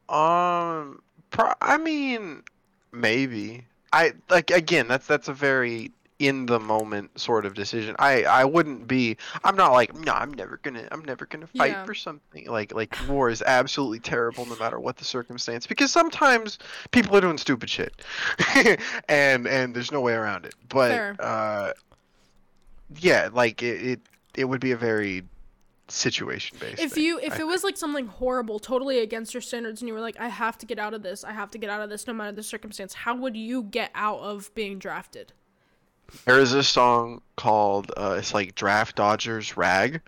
Um, 0.10 1.02
pro- 1.32 1.54
I 1.62 1.78
mean, 1.78 2.44
maybe. 2.92 3.66
I 3.92 4.14
like 4.30 4.50
again. 4.52 4.88
That's 4.88 5.06
that's 5.08 5.28
a 5.28 5.34
very 5.34 5.92
in 6.20 6.46
the 6.46 6.60
moment 6.60 7.20
sort 7.20 7.46
of 7.46 7.54
decision. 7.54 7.96
I 8.00 8.24
I 8.24 8.44
wouldn't 8.46 8.88
be. 8.88 9.18
I'm 9.44 9.56
not 9.56 9.72
like 9.72 9.94
no. 9.96 10.12
I'm 10.14 10.34
never 10.34 10.58
gonna. 10.64 10.88
I'm 10.92 11.04
never 11.06 11.26
gonna 11.26 11.48
fight 11.48 11.72
Yeah. 11.72 11.86
for 11.86 11.94
something. 11.94 12.48
Like 12.48 12.74
like 12.74 12.96
war 13.08 13.30
is 13.30 13.42
absolutely 13.44 14.00
terrible 14.00 14.46
no 14.48 14.56
matter 14.58 14.80
what 14.80 14.98
the 14.98 15.06
circumstance. 15.06 15.68
Because 15.68 15.92
sometimes 15.92 16.58
people 16.92 17.16
are 17.18 17.22
doing 17.22 17.38
stupid 17.38 17.70
shit, 17.70 18.02
and 19.10 19.48
and 19.48 19.76
there's 19.76 19.92
no 19.92 20.02
way 20.02 20.14
around 20.14 20.46
it. 20.46 20.56
But 20.70 20.92
Fair. 20.92 21.16
uh, 21.20 21.72
yeah, 23.00 23.30
like 23.32 23.62
it 23.62 23.82
it, 23.86 24.00
it 24.36 24.46
would 24.46 24.62
be 24.62 24.72
a 24.72 24.78
very 24.78 25.24
situation 25.94 26.58
based. 26.60 26.82
if 26.82 26.98
you 26.98 27.20
if 27.20 27.40
it 27.40 27.46
was 27.46 27.64
like 27.64 27.78
something 27.78 28.08
horrible 28.08 28.58
totally 28.60 29.00
against 29.00 29.34
your 29.34 29.42
standards 29.42 29.82
and 29.82 29.88
you 29.88 29.94
were 29.94 30.00
like 30.02 30.20
i 30.20 30.28
have 30.28 30.58
to 30.58 30.66
get 30.66 30.80
out 30.80 30.94
of 30.94 31.04
this 31.04 31.24
i 31.24 31.32
have 31.32 31.52
to 31.52 31.58
get 31.58 31.70
out 31.70 31.82
of 31.82 31.90
this 31.90 32.08
no 32.08 32.14
matter 32.14 32.32
the 32.32 32.44
circumstance 32.44 32.94
how 32.94 33.16
would 33.16 33.38
you 33.38 33.64
get 33.64 33.92
out 33.94 34.20
of 34.20 34.54
being 34.56 34.80
drafted 34.80 35.34
There 36.26 36.40
is 36.40 36.54
a 36.54 36.64
song 36.64 37.22
called 37.36 37.92
uh, 37.96 38.16
it's 38.20 38.34
like 38.34 38.56
Draft 38.56 38.96
Dodgers 38.96 39.56
Rag, 39.58 40.02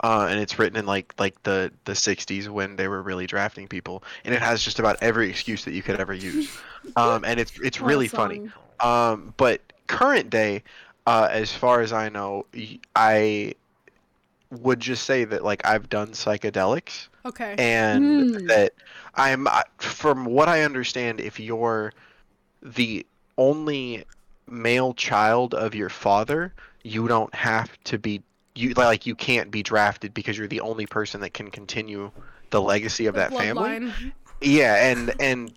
uh, 0.00 0.26
and 0.28 0.40
it's 0.40 0.58
written 0.58 0.76
in 0.78 0.86
like 0.86 1.14
like 1.18 1.40
the 1.42 1.70
the 1.84 1.92
'60s 1.92 2.48
when 2.48 2.76
they 2.76 2.88
were 2.88 3.02
really 3.02 3.26
drafting 3.26 3.68
people, 3.68 4.02
and 4.24 4.34
it 4.34 4.42
has 4.42 4.62
just 4.62 4.78
about 4.78 4.96
every 5.00 5.28
excuse 5.30 5.64
that 5.64 5.72
you 5.72 5.82
could 5.82 6.00
ever 6.00 6.14
use, 6.14 6.56
um, 6.96 7.24
and 7.24 7.38
it's 7.38 7.58
it's 7.60 7.80
really 7.80 8.08
funny. 8.08 8.50
Um, 8.80 9.34
but 9.36 9.60
current 9.86 10.30
day, 10.30 10.62
uh, 11.06 11.28
as 11.30 11.52
far 11.52 11.80
as 11.80 11.92
I 11.92 12.08
know, 12.08 12.46
I 12.96 13.54
would 14.50 14.80
just 14.80 15.04
say 15.04 15.24
that 15.24 15.42
like 15.44 15.64
I've 15.64 15.88
done 15.88 16.08
psychedelics 16.08 17.08
okay 17.26 17.54
and 17.58 18.20
Hmm. 18.20 18.46
that 18.46 18.72
I'm 19.14 19.46
from 19.78 20.24
what 20.24 20.48
I 20.48 20.62
understand, 20.62 21.20
if 21.20 21.38
you're 21.40 21.92
the 22.62 23.06
only 23.38 24.04
male 24.48 24.94
child 24.94 25.54
of 25.54 25.74
your 25.74 25.88
father, 25.88 26.52
you 26.82 27.08
don't 27.08 27.34
have 27.34 27.70
to 27.84 27.98
be 27.98 28.22
you 28.54 28.72
like 28.74 29.06
you 29.06 29.14
can't 29.14 29.50
be 29.50 29.62
drafted 29.62 30.14
because 30.14 30.38
you're 30.38 30.46
the 30.48 30.60
only 30.60 30.86
person 30.86 31.20
that 31.22 31.34
can 31.34 31.50
continue 31.50 32.10
the 32.50 32.60
legacy 32.60 33.06
of 33.06 33.14
The 33.14 33.20
that 33.22 33.30
family. 33.36 33.78
bloodline. 33.80 34.12
Yeah, 34.40 34.90
and 34.90 35.14
and 35.20 35.52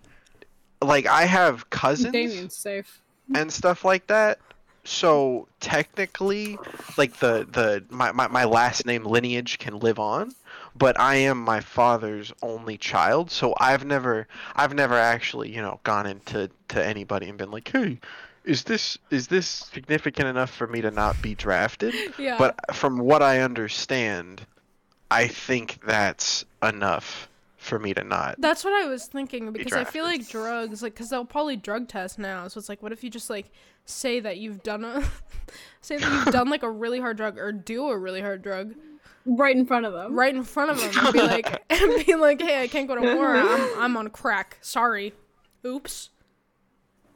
like 0.82 1.06
I 1.06 1.26
have 1.26 1.70
cousins 1.70 2.12
Damien's 2.12 2.56
safe. 2.56 3.02
and 3.36 3.52
stuff 3.52 3.84
like 3.86 4.08
that. 4.08 4.40
So 4.88 5.50
technically, 5.60 6.58
like 6.98 7.18
the 7.18 7.46
the 7.52 7.84
my, 7.90 8.14
my, 8.14 8.30
my 8.30 8.46
last 8.46 8.86
name 8.86 9.04
lineage 9.04 9.60
can 9.60 9.80
live 9.80 10.00
on, 10.00 10.34
but 10.78 10.98
I 10.98 11.16
am 11.16 11.40
my 11.40 11.60
father's 11.60 12.32
only 12.42 12.78
child. 12.78 13.30
So 13.30 13.54
I've 13.60 13.86
never 13.86 14.28
I've 14.56 14.74
never 14.74 14.96
actually 14.96 15.54
you 15.54 15.62
know 15.62 15.82
gone 15.84 16.06
into 16.06 16.50
to 16.70 16.84
anybody 16.84 17.28
and 17.28 17.38
been 17.38 17.52
like, 17.52 17.68
hey, 17.68 18.00
is 18.46 18.64
this 18.64 18.98
is 19.12 19.28
this 19.28 19.46
significant 19.46 20.30
enough 20.30 20.52
for 20.52 20.68
me 20.68 20.80
to 20.80 20.90
not 20.90 21.22
be 21.22 21.36
drafted? 21.36 21.94
yeah 22.18 22.38
But 22.38 22.56
from 22.74 22.98
what 22.98 23.22
I 23.22 23.42
understand, 23.42 24.46
I 25.12 25.28
think 25.28 25.80
that's 25.86 26.46
enough 26.64 27.28
for 27.68 27.80
me 27.80 27.94
to 27.94 28.04
not. 28.04 28.36
That's 28.40 28.64
what 28.64 28.74
I 28.74 28.88
was 28.88 29.06
thinking 29.06 29.52
because 29.52 29.74
I 29.74 29.84
feel 29.84 30.04
like 30.06 30.28
drugs, 30.28 30.82
like, 30.82 30.94
because 30.94 31.10
they'll 31.10 31.26
probably 31.26 31.56
drug 31.56 31.88
test 31.88 32.18
now. 32.18 32.48
So 32.48 32.58
it's 32.60 32.70
like, 32.70 32.82
what 32.82 32.92
if 32.92 33.04
you 33.04 33.10
just 33.10 33.30
like 33.30 33.52
say 33.86 34.20
that 34.20 34.38
you've 34.38 34.64
done 34.64 34.84
a, 34.84 35.04
say 35.82 35.98
that 35.98 36.12
you've 36.12 36.34
done 36.34 36.50
like 36.50 36.64
a 36.64 36.72
really 36.72 37.00
hard 37.00 37.18
drug 37.18 37.38
or 37.38 37.52
do 37.52 37.90
a 37.90 37.98
really 37.98 38.22
hard 38.22 38.42
drug 38.42 38.74
Right 39.30 39.56
in 39.56 39.66
front 39.66 39.86
of 39.86 39.92
them. 39.92 40.18
right 40.18 40.34
in 40.34 40.44
front 40.44 40.72
of 40.72 40.80
them 40.80 41.06
and 41.06 41.14
be 41.14 41.20
like, 41.20 41.64
and 41.70 42.06
be 42.06 42.16
like, 42.16 42.42
hey, 42.42 42.64
I 42.64 42.68
can't 42.68 42.88
go 42.88 42.96
to 42.96 43.16
war. 43.16 43.36
I'm, 43.36 43.80
I'm 43.80 43.98
on 43.98 44.10
crack. 44.10 44.58
Sorry. 44.62 45.14
Oops. 45.66 46.10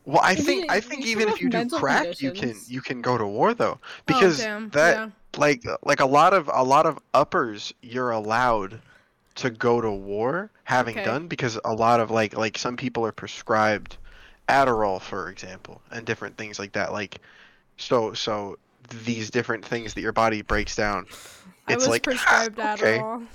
Well, 0.04 0.20
I 0.22 0.36
think 0.36 0.70
I 0.70 0.80
think 0.82 1.06
even 1.06 1.30
if 1.30 1.42
you 1.42 1.50
do 1.50 1.58
mental 1.58 1.80
crack, 1.80 2.22
you 2.22 2.32
can 2.32 2.56
you 2.68 2.82
can 2.82 3.02
go 3.02 3.18
to 3.18 3.26
war 3.26 3.54
though, 3.54 3.80
oh, 3.82 3.88
because 4.08 4.44
oh, 4.44 4.68
that 4.72 4.98
yeah. 4.98 5.10
like 5.38 5.64
like 5.84 6.00
a 6.00 6.06
lot 6.06 6.34
of 6.34 6.50
a 6.52 6.64
lot 6.64 6.88
of 6.88 6.98
uppers 7.14 7.72
you're 7.82 8.10
allowed 8.10 8.82
to 9.36 9.50
go 9.50 9.82
to 9.82 9.92
war 9.92 10.52
having 10.64 10.96
Okay. 10.96 11.04
done 11.04 11.28
because 11.28 11.60
a 11.66 11.74
lot 11.74 12.00
of 12.00 12.12
like 12.12 12.36
like 12.36 12.58
some 12.58 12.78
people 12.78 13.06
are 13.06 13.12
prescribed 13.12 13.98
Adderall 14.50 15.02
for 15.02 15.30
example 15.30 15.82
and 15.92 16.06
different 16.06 16.38
things 16.38 16.60
like 16.60 16.74
that 16.74 16.92
like 16.92 17.20
so 17.78 18.14
so 18.14 18.58
these 19.06 19.30
different 19.30 19.64
things 19.64 19.94
that 19.94 20.02
your 20.02 20.12
body 20.12 20.42
breaks 20.42 20.76
down 20.76 21.06
I 21.68 21.74
it's 21.74 21.84
was 21.84 21.88
like 21.88 22.04
prescribed 22.04 22.58
okay. 22.58 22.98
Adderall. 22.98 23.28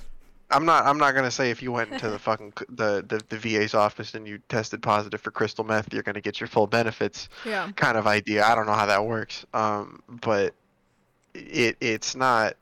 I'm 0.50 0.64
not 0.64 0.86
I'm 0.86 0.98
not 0.98 1.14
gonna 1.14 1.30
say 1.30 1.50
if 1.50 1.62
you 1.62 1.72
went 1.72 1.90
into 1.90 2.08
the 2.10 2.18
fucking 2.18 2.52
the, 2.68 3.04
the 3.06 3.22
the 3.28 3.38
VA's 3.38 3.74
office 3.74 4.14
and 4.14 4.26
you 4.28 4.38
tested 4.48 4.82
positive 4.82 5.20
for 5.20 5.30
crystal 5.30 5.64
meth 5.64 5.92
you're 5.92 6.02
gonna 6.02 6.20
get 6.20 6.40
your 6.40 6.46
full 6.46 6.66
benefits 6.66 7.28
Yeah. 7.44 7.68
kind 7.76 7.96
of 7.96 8.06
idea. 8.06 8.44
I 8.44 8.54
don't 8.54 8.66
know 8.66 8.72
how 8.74 8.86
that 8.86 9.04
works. 9.06 9.44
Um, 9.54 10.02
but 10.08 10.54
it 11.34 11.76
it's 11.80 12.14
not. 12.14 12.54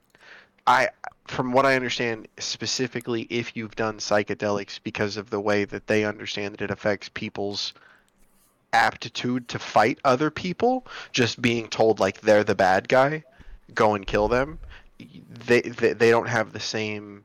I 0.66 0.88
from 1.26 1.52
what 1.52 1.66
I 1.66 1.76
understand, 1.76 2.28
specifically 2.38 3.22
if 3.30 3.56
you've 3.56 3.76
done 3.76 3.98
psychedelics 3.98 4.80
because 4.82 5.16
of 5.16 5.30
the 5.30 5.40
way 5.40 5.64
that 5.64 5.87
they 5.87 6.04
understand 6.04 6.54
that 6.54 6.62
it 6.62 6.70
affects 6.70 7.08
people's 7.08 7.72
aptitude 8.72 9.48
to 9.48 9.58
fight 9.58 9.98
other 10.04 10.30
people, 10.30 10.87
just 11.12 11.40
being 11.40 11.68
told 11.68 12.00
like 12.00 12.20
they're 12.20 12.44
the 12.44 12.54
bad 12.54 12.88
guy, 12.88 13.24
go 13.74 13.94
and 13.94 14.06
kill 14.06 14.28
them. 14.28 14.58
They 14.98 15.60
they, 15.62 15.92
they 15.92 16.10
don't 16.10 16.28
have 16.28 16.52
the 16.52 16.60
same 16.60 17.24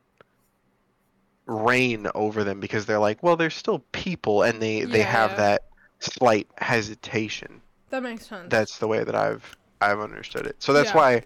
reign 1.46 2.08
over 2.16 2.44
them 2.44 2.60
because 2.60 2.86
they're 2.86 3.00
like, 3.00 3.24
well, 3.24 3.36
they're 3.36 3.50
still 3.50 3.80
people, 3.92 4.44
and 4.44 4.62
they 4.62 4.86
they 4.86 5.02
Yeah, 5.02 5.04
have 5.04 5.36
that 5.36 5.64
slight 6.00 6.48
hesitation 6.58 7.62
That 7.90 8.04
makes 8.04 8.26
sense. 8.28 8.52
that's 8.52 8.80
the 8.80 8.88
way 8.88 9.04
that 9.04 9.16
I've 9.16 9.56
I've 9.82 10.00
understood 10.00 10.46
it. 10.48 10.62
So 10.64 10.74
that's 10.74 10.94
Yeah. 10.94 10.96
why 10.96 11.24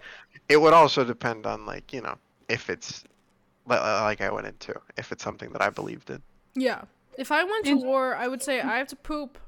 it 0.48 0.58
would 0.58 0.74
also 0.74 1.04
depend 1.04 1.46
on 1.46 1.66
like 1.66 1.92
you 1.92 2.02
know 2.02 2.18
if 2.48 2.70
it's 2.70 3.04
like 3.66 4.20
I 4.20 4.30
went 4.30 4.46
into 4.46 4.74
if 4.96 5.12
it's 5.12 5.24
something 5.24 5.50
that 5.52 5.62
I 5.62 5.70
believed 5.70 6.10
in. 6.10 6.22
yeah. 6.54 6.82
If 7.16 7.30
I 7.30 7.44
went 7.44 7.66
to 7.66 7.74
war, 7.76 8.16
I 8.16 8.26
would 8.26 8.42
say 8.42 8.60
I 8.60 8.78
have 8.78 8.88
to 8.88 8.96
poop, 8.96 9.38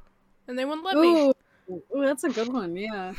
and 0.46 0.56
they 0.56 0.64
wouldn't 0.64 0.86
let 0.86 0.96
me. 0.96 1.08
Ooh, 1.08 1.34
ooh, 1.96 2.04
that's 2.04 2.22
a 2.22 2.28
good 2.28 2.52
one. 2.52 2.76
Yeah. 2.76 3.12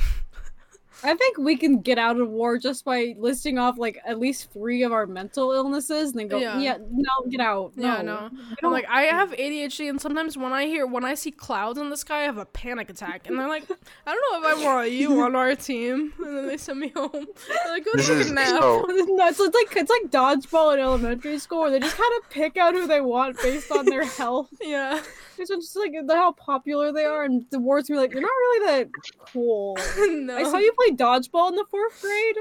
I 1.04 1.14
think 1.14 1.38
we 1.38 1.56
can 1.58 1.82
get 1.82 1.98
out 1.98 2.20
of 2.20 2.30
war 2.30 2.58
just 2.58 2.84
by 2.84 3.16
listing 3.20 3.58
off 3.60 3.78
like 3.78 4.00
at 4.06 4.20
least 4.20 4.52
three 4.52 4.84
of 4.84 4.92
our 4.92 5.06
mental 5.06 5.52
illnesses, 5.52 6.12
and 6.12 6.20
then 6.20 6.28
go, 6.28 6.38
Yeah. 6.40 6.60
yeah, 6.60 6.78
no, 6.90 7.30
get 7.30 7.40
out. 7.40 7.72
Yeah, 7.76 8.02
no. 8.02 8.28
no. 8.28 8.30
I'm 8.64 8.72
like, 8.72 8.88
I 8.90 9.04
have 9.04 9.32
ADHD, 9.32 9.90
and 9.90 10.02
sometimes 10.02 10.38
when 10.38 10.54
I 10.54 10.66
hear 10.66 10.88
when 10.88 11.06
I 11.06 11.14
see 11.14 11.32
clouds 11.32 11.78
in 11.80 11.90
the 11.90 11.98
sky, 11.98 12.22
I 12.22 12.24
have 12.24 12.38
a 12.38 12.46
panic 12.46 12.90
attack, 12.90 13.28
and 13.28 13.38
they're 13.38 13.48
like, 13.48 13.64
I 14.06 14.14
don't 14.16 14.44
know 14.44 14.50
if 14.50 14.58
I 14.58 14.66
want 14.66 14.92
you 14.92 15.22
on 15.22 15.36
our 15.36 15.56
team, 15.56 16.14
and 16.18 16.38
then 16.38 16.48
they 16.48 16.58
send 16.58 16.80
me 16.80 16.90
home. 16.90 17.12
They're 17.14 17.74
like, 17.74 17.86
go 17.86 17.92
This 17.94 18.08
take 18.08 18.18
is 18.18 18.32
a 18.32 18.34
nap. 18.34 18.48
so 18.48 18.86
It's 18.90 19.10
nuts. 19.12 19.40
It's 19.40 19.56
like 19.56 19.76
it's 19.78 19.92
like 19.92 20.12
dodgeball 20.12 20.74
in 20.74 20.80
elementary 20.80 21.38
school, 21.40 21.62
where 21.62 21.72
they 21.72 21.80
just 21.80 21.96
kind 21.98 22.12
of 22.24 22.30
pick 22.30 22.58
out 22.58 22.74
who 22.74 22.88
they 22.88 23.02
want 23.02 23.38
based 23.42 23.72
on 23.72 23.86
their 23.86 24.06
health. 24.18 24.50
Yeah. 24.62 25.02
It's 25.40 25.50
just 25.50 25.76
like 25.76 25.94
the- 26.06 26.16
how 26.16 26.32
popular 26.34 26.92
they 26.92 27.06
are, 27.06 27.24
and 27.24 27.46
the 27.52 27.60
wards 27.60 27.90
be 27.90 27.96
like, 27.96 28.12
you're 28.12 28.22
not 28.22 28.28
really 28.28 28.66
that 28.68 28.90
cool. 29.32 29.78
no. 29.98 30.36
I 30.38 30.44
saw 30.44 30.58
you 30.58 30.72
play 30.74 30.96
dodgeball 30.96 31.50
in 31.50 31.56
the 31.56 31.66
fourth 31.70 32.02
grade. 32.02 32.38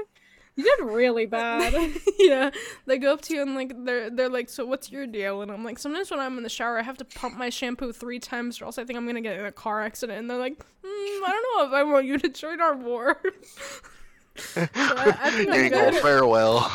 You 0.55 0.63
did 0.63 0.85
really 0.85 1.25
bad. 1.37 1.91
yeah, 2.17 2.49
they 2.87 2.97
go 2.97 3.13
up 3.13 3.21
to 3.21 3.35
you 3.35 3.43
and 3.43 3.53
like 3.53 3.73
they're 3.85 4.09
they're 4.09 4.27
like, 4.29 4.49
so 4.49 4.65
what's 4.65 4.91
your 4.91 5.05
deal? 5.05 5.43
And 5.43 5.51
I'm 5.51 5.63
like, 5.63 5.77
sometimes 5.77 6.09
when 6.09 6.19
I'm 6.19 6.35
in 6.37 6.43
the 6.43 6.49
shower, 6.49 6.79
I 6.79 6.81
have 6.81 6.97
to 6.97 7.05
pump 7.05 7.37
my 7.37 7.49
shampoo 7.49 7.91
three 7.91 8.19
times, 8.19 8.59
or 8.59 8.65
else 8.65 8.79
I 8.79 8.83
think 8.83 8.97
I'm 8.97 9.05
gonna 9.05 9.21
get 9.21 9.39
in 9.39 9.45
a 9.45 9.51
car 9.51 9.83
accident. 9.83 10.17
And 10.19 10.29
they're 10.29 10.37
like, 10.39 10.57
mm, 10.57 10.63
I 10.83 11.29
don't 11.29 11.57
know 11.59 11.67
if 11.67 11.73
I 11.73 11.83
want 11.83 12.05
you 12.07 12.17
to 12.17 12.29
join 12.29 12.59
our 12.59 12.75
war. 12.75 13.21
I- 14.55 15.17
I 15.21 15.31
think 15.31 15.49
I'm 15.49 15.55
Angle 15.65 15.91
good. 15.91 16.01
farewell. 16.01 16.71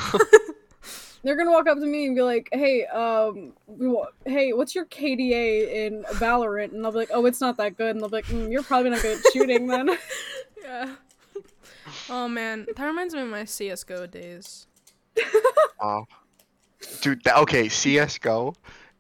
They're 1.23 1.37
gonna 1.37 1.53
walk 1.53 1.69
up 1.69 1.79
to 1.79 1.87
me 1.87 2.07
and 2.07 2.17
be 2.17 2.23
like, 2.23 2.49
"Hey, 2.53 2.85
um, 2.87 3.53
we 3.67 3.89
wa- 3.89 4.09
hey, 4.25 4.53
what's 4.53 4.75
your 4.75 4.87
KDA 4.87 5.87
in 5.87 6.03
Valorant?" 6.15 6.73
And 6.73 6.85
I'll 6.85 6.93
be 6.93 6.99
like, 6.99 7.11
"Oh, 7.13 7.27
it's 7.27 7.41
not 7.41 7.57
that 7.59 7.77
good." 7.77 7.91
And 7.91 8.01
they'll 8.01 8.09
be 8.09 8.17
like, 8.17 8.27
mm, 8.27 8.51
"You're 8.51 8.65
probably 8.65 8.91
not 8.91 9.03
good 9.03 9.19
at 9.19 9.33
shooting 9.33 9.67
then." 9.69 9.91
yeah. 10.63 10.95
Oh 12.09 12.29
man, 12.29 12.67
that 12.77 12.85
reminds 12.85 13.15
me 13.15 13.21
of 13.21 13.29
my 13.29 13.45
CS:GO 13.45 14.07
days. 14.07 14.67
oh, 15.81 16.05
dude. 17.01 17.23
That, 17.25 17.37
okay, 17.39 17.69
CS:GO 17.69 18.55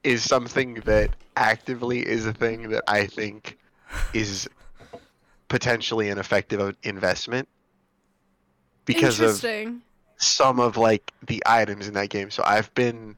is 0.04 0.22
something 0.22 0.74
that 0.84 1.10
actively 1.36 2.06
is 2.06 2.26
a 2.26 2.32
thing 2.32 2.68
that 2.70 2.84
I 2.86 3.06
think 3.06 3.58
is 4.14 4.48
potentially 5.48 6.08
an 6.08 6.18
effective 6.18 6.76
investment 6.82 7.48
because 8.84 9.20
of 9.20 9.30
Interesting. 9.30 9.82
Some 10.22 10.60
of 10.60 10.76
like 10.76 11.12
the 11.26 11.42
items 11.46 11.88
in 11.88 11.94
that 11.94 12.08
game. 12.10 12.30
So 12.30 12.42
I've 12.46 12.72
been 12.74 13.16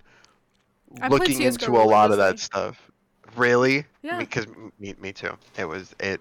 I 1.01 1.09
looking 1.09 1.43
into 1.43 1.73
a 1.73 1.85
lot 1.85 2.11
of 2.11 2.17
that 2.19 2.39
stuff. 2.39 2.91
Really? 3.37 3.85
Yeah. 4.03 4.19
Because 4.19 4.47
me, 4.79 4.95
me 5.01 5.13
too. 5.13 5.37
It 5.59 5.65
was 5.65 5.95
it. 6.01 6.21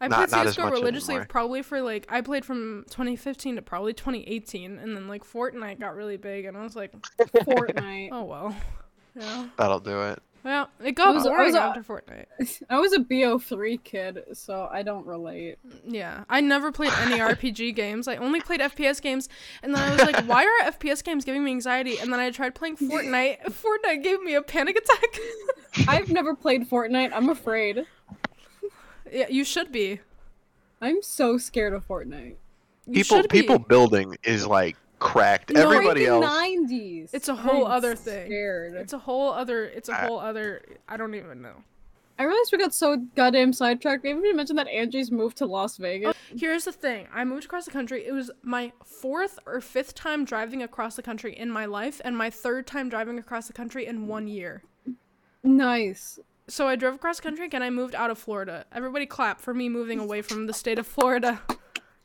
I 0.00 0.08
Not- 0.08 0.28
played 0.28 0.30
not 0.32 0.46
CS:GO 0.46 0.64
much 0.64 0.72
religiously 0.74 1.14
anymore. 1.14 1.26
probably 1.28 1.62
for 1.62 1.80
like 1.80 2.06
I 2.10 2.20
played 2.20 2.44
from 2.44 2.84
2015 2.90 3.56
to 3.56 3.62
probably 3.62 3.92
2018, 3.94 4.78
and 4.78 4.96
then 4.96 5.06
like 5.08 5.24
Fortnite 5.24 5.78
got 5.80 5.94
really 5.94 6.16
big, 6.16 6.44
and 6.44 6.56
I 6.56 6.62
was 6.62 6.74
like, 6.76 6.92
Fortnite. 7.18 8.08
oh 8.12 8.24
well. 8.24 8.56
Yeah. 9.14 9.46
That'll 9.58 9.78
do 9.78 10.00
it. 10.04 10.22
Well, 10.44 10.68
it 10.84 10.92
got 10.92 11.08
I 11.08 11.10
was- 11.12 11.26
I 11.26 11.28
boring 11.28 11.46
was, 11.46 11.54
uh, 11.54 11.58
after 11.60 11.82
Fortnite. 11.82 12.62
I 12.70 12.80
was 12.80 12.92
a 12.92 12.98
BO3 12.98 13.82
kid, 13.84 14.18
so 14.32 14.68
I 14.72 14.82
don't 14.82 15.06
relate. 15.06 15.58
Yeah, 15.86 16.24
I 16.28 16.40
never 16.40 16.72
played 16.72 16.92
any 17.00 17.18
RPG 17.20 17.72
games. 17.76 18.08
I 18.08 18.16
only 18.16 18.40
played 18.40 18.60
FPS 18.60 19.00
games, 19.00 19.28
and 19.62 19.72
then 19.74 19.80
I 19.82 19.92
was 19.92 20.02
like, 20.02 20.24
"Why 20.26 20.44
are 20.44 20.70
FPS 20.72 21.04
games 21.04 21.24
giving 21.24 21.44
me 21.44 21.52
anxiety?" 21.52 21.98
And 21.98 22.12
then 22.12 22.18
I 22.18 22.30
tried 22.30 22.54
playing 22.56 22.76
Fortnite. 22.78 23.42
Fortnite 23.62 24.02
gave 24.02 24.20
me 24.22 24.34
a 24.34 24.42
panic 24.42 24.76
attack. 24.76 25.20
I've 25.88 26.10
never 26.10 26.34
played 26.34 26.68
Fortnite. 26.68 27.12
I'm 27.14 27.28
afraid. 27.28 27.86
yeah, 29.10 29.26
you 29.28 29.44
should 29.44 29.70
be. 29.70 30.00
I'm 30.80 31.02
so 31.02 31.38
scared 31.38 31.72
of 31.72 31.86
Fortnite. 31.86 32.34
You 32.88 32.94
People 32.94 33.18
should 33.18 33.28
be. 33.30 33.40
people 33.42 33.60
building 33.60 34.16
is 34.24 34.44
like 34.44 34.76
cracked. 35.02 35.50
No, 35.52 35.70
Everybody 35.70 36.06
else. 36.06 36.24
90s. 36.24 37.10
It's 37.12 37.28
a 37.28 37.34
whole 37.34 37.66
I'm 37.66 37.72
other 37.72 37.94
thing. 37.96 38.26
Scared. 38.26 38.74
It's 38.74 38.92
a 38.92 38.98
whole 38.98 39.30
other. 39.30 39.64
It's 39.64 39.88
a 39.88 39.92
I- 39.94 40.06
whole 40.06 40.18
other. 40.20 40.62
I 40.88 40.96
don't 40.96 41.14
even 41.14 41.42
know. 41.42 41.56
I 42.18 42.24
realized 42.24 42.52
we 42.52 42.58
got 42.58 42.74
so 42.74 42.98
goddamn 43.16 43.52
sidetracked. 43.52 44.02
We 44.04 44.10
haven't 44.10 44.24
even 44.24 44.36
mentioned 44.36 44.58
that 44.58 44.68
Angie's 44.68 45.10
moved 45.10 45.38
to 45.38 45.46
Las 45.46 45.76
Vegas. 45.78 46.14
Oh, 46.14 46.36
here's 46.38 46.66
the 46.66 46.70
thing. 46.72 47.08
I 47.12 47.24
moved 47.24 47.46
across 47.46 47.64
the 47.64 47.70
country. 47.72 48.06
It 48.06 48.12
was 48.12 48.30
my 48.42 48.72
fourth 48.84 49.38
or 49.46 49.60
fifth 49.60 49.94
time 49.94 50.24
driving 50.24 50.62
across 50.62 50.94
the 50.94 51.02
country 51.02 51.36
in 51.36 51.50
my 51.50 51.64
life, 51.64 52.00
and 52.04 52.16
my 52.16 52.30
third 52.30 52.66
time 52.66 52.88
driving 52.88 53.18
across 53.18 53.46
the 53.48 53.52
country 53.54 53.86
in 53.86 54.06
one 54.06 54.28
year. 54.28 54.62
Nice. 55.42 56.18
So 56.48 56.68
I 56.68 56.76
drove 56.76 56.94
across 56.96 57.18
country 57.18 57.46
again. 57.46 57.62
I 57.62 57.70
moved 57.70 57.94
out 57.94 58.10
of 58.10 58.18
Florida. 58.18 58.66
Everybody 58.72 59.06
clap 59.06 59.40
for 59.40 59.54
me 59.54 59.68
moving 59.68 59.98
away 59.98 60.22
from 60.22 60.46
the 60.46 60.52
state 60.54 60.78
of 60.78 60.86
Florida. 60.86 61.40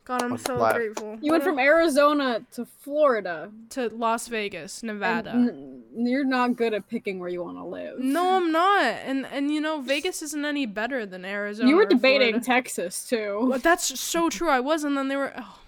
God, 0.08 0.24
I'm 0.24 0.38
so 0.38 0.56
clap. 0.56 0.76
grateful. 0.76 1.18
You 1.22 1.34
went 1.34 1.44
from 1.44 1.60
Arizona 1.60 2.42
to 2.54 2.66
Florida. 2.66 3.52
to 3.72 3.90
Las 3.90 4.30
Vegas, 4.30 4.82
Nevada. 4.82 5.32
n- 5.32 5.84
you're 5.94 6.24
not 6.24 6.56
good 6.56 6.74
at 6.74 6.88
picking 6.88 7.20
where 7.20 7.28
you 7.28 7.44
want 7.44 7.58
to 7.58 7.66
live. 7.66 8.00
no, 8.00 8.36
I'm 8.38 8.50
not. 8.52 8.86
And 9.06 9.26
and 9.26 9.54
you 9.54 9.60
know 9.60 9.82
Vegas 9.82 10.22
isn't 10.22 10.46
any 10.46 10.66
better 10.66 11.06
than 11.06 11.26
Arizona. 11.26 11.68
You 11.70 11.76
were 11.76 11.86
debating 11.86 12.30
Florida. 12.40 12.46
Texas 12.46 13.04
too. 13.08 13.48
But 13.52 13.64
that's 13.64 14.00
so 14.00 14.30
true. 14.30 14.50
I 14.50 14.62
was, 14.62 14.86
and 14.86 14.96
then 14.98 15.10
they 15.10 15.18
were. 15.18 15.34
Oh, 15.38 15.60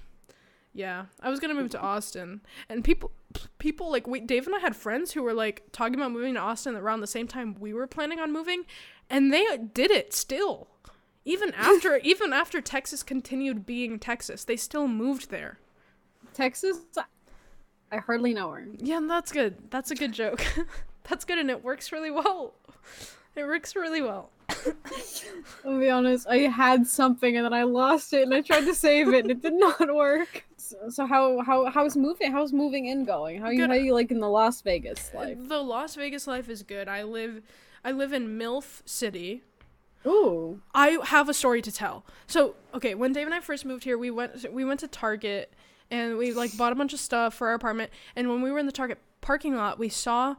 yeah, 0.74 1.06
I 1.22 1.30
was 1.30 1.42
gonna 1.42 1.56
move 1.56 1.72
to 1.72 1.82
Austin, 1.82 2.40
and 2.70 2.84
people, 2.84 3.12
people 3.58 3.92
like 3.92 4.08
wait. 4.08 4.26
Dave 4.26 4.46
and 4.48 4.56
I 4.56 4.60
had 4.60 4.76
friends 4.76 5.12
who 5.12 5.22
were 5.24 5.34
like 5.34 5.64
talking 5.74 5.96
about 5.96 6.12
moving 6.14 6.36
to 6.36 6.40
Austin 6.40 6.76
around 6.78 7.02
the 7.02 7.08
same 7.08 7.28
time 7.28 7.56
we 7.60 7.74
were 7.74 7.88
planning 7.88 8.20
on 8.20 8.32
moving, 8.32 8.64
and 9.10 9.34
they 9.34 9.46
did 9.74 9.92
it 9.92 10.14
still. 10.14 10.68
Even 11.26 11.54
after, 11.54 11.98
even 11.98 12.34
after 12.34 12.62
Texas 12.62 13.04
continued 13.04 13.66
being 13.66 14.00
Texas, 14.00 14.44
they 14.44 14.56
still 14.56 14.88
moved 14.88 15.30
there. 15.30 15.60
Texas, 16.34 16.80
I 17.92 17.98
hardly 17.98 18.34
know 18.34 18.52
her. 18.52 18.66
Yeah, 18.78 18.98
and 18.98 19.10
that's 19.10 19.32
good. 19.32 19.70
That's 19.70 19.92
a 19.92 19.96
good 19.96 20.14
joke. 20.14 20.44
that's 21.10 21.26
good, 21.26 21.38
and 21.40 21.50
it 21.50 21.64
works 21.64 21.92
really 21.92 22.12
well. 22.12 22.54
It 23.36 23.44
works 23.44 23.76
really 23.76 24.02
well. 24.02 24.32
I'll 25.66 25.80
be 25.80 25.90
honest. 25.90 26.28
I 26.28 26.40
had 26.40 26.88
something 26.88 27.38
and 27.38 27.46
then 27.46 27.54
I 27.54 27.64
lost 27.64 28.14
it, 28.14 28.24
and 28.24 28.34
I 28.34 28.42
tried 28.42 28.66
to 28.66 28.74
save 28.74 29.10
it, 29.10 29.22
and 29.22 29.32
it 29.32 29.42
did 29.42 29.54
not 29.54 29.94
work. 29.94 30.46
So, 30.58 30.78
so 30.90 31.06
how 31.06 31.42
how 31.42 31.70
how's 31.70 31.96
moving? 31.96 32.32
How's 32.32 32.54
moving 32.54 32.88
in 32.88 33.06
going? 33.06 33.42
How 33.42 33.50
you 33.50 33.60
Good. 33.60 33.70
how 33.70 33.76
you 33.76 33.94
like 33.94 34.12
in 34.12 34.20
the 34.20 34.30
Las 34.30 34.62
Vegas 34.62 35.12
life? 35.14 35.38
The 35.40 35.62
Las 35.62 35.96
Vegas 35.96 36.28
life 36.28 36.50
is 36.50 36.64
good. 36.64 36.88
I 36.88 37.04
live, 37.04 37.42
I 37.84 37.92
live 37.92 38.14
in 38.14 38.38
MILF 38.38 38.82
City. 38.86 39.44
Ooh, 40.06 40.62
I 40.74 40.98
have 41.04 41.28
a 41.30 41.34
story 41.34 41.62
to 41.62 41.72
tell. 41.72 42.06
So, 42.26 42.56
okay, 42.74 42.96
when 42.96 43.12
Dave 43.14 43.28
and 43.28 43.34
I 43.34 43.42
first 43.42 43.66
moved 43.66 43.84
here, 43.84 43.98
we 43.98 44.12
went 44.12 44.52
we 44.52 44.64
went 44.64 44.80
to 44.82 44.88
Target 44.88 45.54
and 45.92 46.18
we 46.18 46.34
like 46.34 46.56
bought 46.56 46.72
a 46.72 46.76
bunch 46.76 46.94
of 46.94 47.00
stuff 47.00 47.34
for 47.34 47.48
our 47.48 47.54
apartment. 47.54 47.92
And 48.16 48.30
when 48.30 48.42
we 48.42 48.52
were 48.52 48.60
in 48.60 48.66
the 48.66 48.72
Target 48.72 49.00
parking 49.22 49.56
lot, 49.56 49.80
we 49.80 49.90
saw 49.90 50.36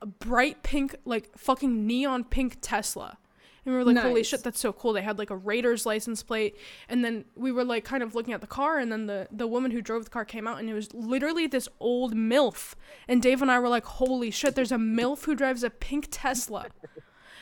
a 0.00 0.06
bright 0.06 0.62
pink, 0.62 0.96
like 1.04 1.36
fucking 1.36 1.86
neon 1.86 2.24
pink 2.24 2.58
Tesla. 2.60 3.18
And 3.64 3.72
we 3.72 3.78
were 3.78 3.84
like, 3.84 3.96
holy 4.02 4.22
shit, 4.22 4.42
that's 4.42 4.60
so 4.60 4.74
cool. 4.74 4.92
They 4.92 5.00
had 5.00 5.18
like 5.18 5.30
a 5.30 5.36
Raiders 5.36 5.86
license 5.86 6.22
plate. 6.22 6.58
And 6.86 7.02
then 7.02 7.24
we 7.34 7.50
were 7.50 7.64
like 7.64 7.82
kind 7.82 8.02
of 8.02 8.14
looking 8.14 8.34
at 8.34 8.42
the 8.42 8.46
car. 8.46 8.78
And 8.78 8.92
then 8.92 9.06
the, 9.06 9.26
the 9.32 9.46
woman 9.46 9.70
who 9.70 9.80
drove 9.80 10.04
the 10.04 10.10
car 10.10 10.26
came 10.26 10.46
out 10.46 10.58
and 10.58 10.68
it 10.68 10.74
was 10.74 10.92
literally 10.92 11.46
this 11.46 11.66
old 11.80 12.14
MILF. 12.14 12.74
And 13.08 13.22
Dave 13.22 13.40
and 13.40 13.50
I 13.50 13.58
were 13.58 13.70
like, 13.70 13.86
holy 13.86 14.30
shit, 14.30 14.54
there's 14.54 14.72
a 14.72 14.76
MILF 14.76 15.24
who 15.24 15.34
drives 15.34 15.62
a 15.62 15.70
pink 15.70 16.08
Tesla. 16.10 16.66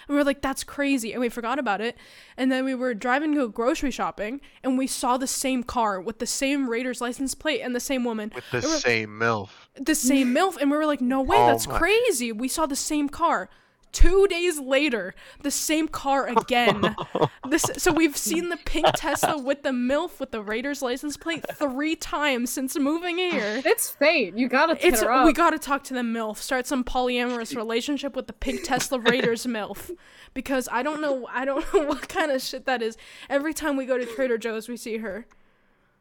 And 0.09 0.15
we 0.15 0.17
were 0.17 0.25
like, 0.25 0.43
that's 0.43 0.65
crazy. 0.65 1.13
And 1.13 1.21
we 1.21 1.29
forgot 1.29 1.59
about 1.59 1.81
it. 1.81 1.97
And 2.37 2.51
then 2.51 2.65
we 2.65 2.75
were 2.75 2.95
driving 2.95 3.33
to 3.35 3.39
go 3.41 3.49
grocery 3.49 3.91
shopping 3.91 4.41
and 4.63 4.77
we 4.79 4.87
saw 4.87 5.17
the 5.17 5.27
same 5.27 5.63
car 5.63 6.01
with 6.01 6.19
the 6.19 6.27
same 6.27 6.69
Raiders 6.69 7.01
license 7.01 7.35
plate 7.35 7.61
and 7.61 7.75
the 7.75 7.81
same 7.81 8.05
woman. 8.05 8.33
With 8.35 8.45
the 8.51 8.67
we're- 8.69 8.79
same 8.81 9.19
MILF. 9.19 9.49
the 9.77 9.95
same 9.95 10.35
MILF. 10.35 10.57
And 10.61 10.71
we 10.71 10.77
were 10.77 10.87
like, 10.87 11.01
no 11.01 11.21
way, 11.23 11.37
Oh 11.39 11.47
that's 11.47 11.67
my- 11.69 11.79
crazy. 11.79 12.33
We 12.33 12.49
saw 12.49 12.67
the 12.67 12.77
same 12.77 13.09
car. 13.09 13.49
Two 13.93 14.27
days 14.27 14.59
later, 14.59 15.15
the 15.43 15.51
same 15.51 15.87
car 15.87 16.27
again. 16.27 16.97
this, 17.49 17.63
so 17.77 17.93
we've 17.93 18.17
seen 18.17 18.49
the 18.49 18.57
pink 18.57 18.87
Tesla 18.97 19.37
with 19.37 19.63
the 19.63 19.69
MILF 19.71 20.19
with 20.19 20.31
the 20.31 20.41
Raiders 20.43 20.81
license 20.81 21.19
plate 21.19 21.45
three 21.57 21.95
times 21.95 22.49
since 22.51 22.79
moving 22.79 23.19
here. 23.19 23.61
It's 23.67 23.91
fate. 23.91 24.35
You 24.37 24.49
gotta 24.49 24.77
hit 24.77 24.95
It's 24.95 25.03
her 25.03 25.13
up. 25.13 25.27
we 25.27 25.35
gotta 25.35 25.59
talk 25.59 25.85
to 25.85 25.95
the 25.95 26.01
MILF, 26.01 26.39
start 26.39 26.67
some 26.67 26.85
polyamorous 26.85 27.55
relationship 27.63 28.17
with 28.17 28.27
the 28.29 28.33
pink 28.33 28.65
Tesla 28.65 28.99
Raiders 28.99 29.45
MILF. 29.47 29.91
Because 30.33 30.71
I 30.73 30.83
don't 30.83 31.03
know 31.03 31.29
I 31.31 31.45
don't 31.45 31.63
know 31.75 31.83
what 31.85 32.09
kind 32.09 32.31
of 32.31 32.41
shit 32.41 32.65
that 32.65 32.81
is. 32.81 32.97
Every 33.29 33.53
time 33.53 33.77
we 33.77 33.85
go 33.85 33.99
to 33.99 34.07
Trader 34.07 34.39
Joe's 34.39 34.71
we 34.71 34.79
see 34.79 34.97
her. 34.99 35.27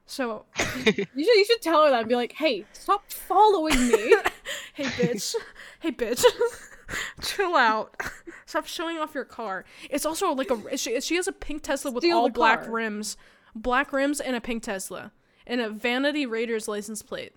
So 0.06 0.46
You 0.86 0.94
should 0.94 1.08
you 1.16 1.46
should 1.46 1.62
tell 1.62 1.84
her 1.84 1.90
that 1.92 2.00
and 2.02 2.10
be 2.10 2.16
like, 2.16 2.34
hey, 2.34 2.66
stop 2.72 3.10
following 3.12 3.90
me. 3.90 4.16
Hey 4.74 4.86
bitch. 4.86 5.36
hey 5.82 5.92
bitch. 5.92 6.24
Chill 7.22 7.56
out. 7.56 7.96
Stop 8.46 8.68
showing 8.68 8.98
off 8.98 9.14
your 9.16 9.26
car. 9.26 9.66
It's 9.90 10.06
also 10.06 10.32
like 10.34 10.50
a 10.52 10.78
she, 10.78 11.00
she 11.02 11.16
has 11.16 11.28
a 11.28 11.32
pink 11.32 11.64
Tesla 11.64 11.92
with 11.92 12.04
Steal 12.04 12.18
all 12.18 12.28
the 12.28 12.34
black 12.34 12.64
car. 12.64 12.72
rims. 12.72 13.18
Black 13.56 13.92
rims 13.94 14.20
and 14.20 14.36
a 14.36 14.42
pink 14.42 14.64
Tesla. 14.64 15.12
And 15.48 15.60
a 15.62 15.70
Vanity 15.70 16.26
Raiders 16.26 16.68
license 16.68 17.02
plate. 17.02 17.34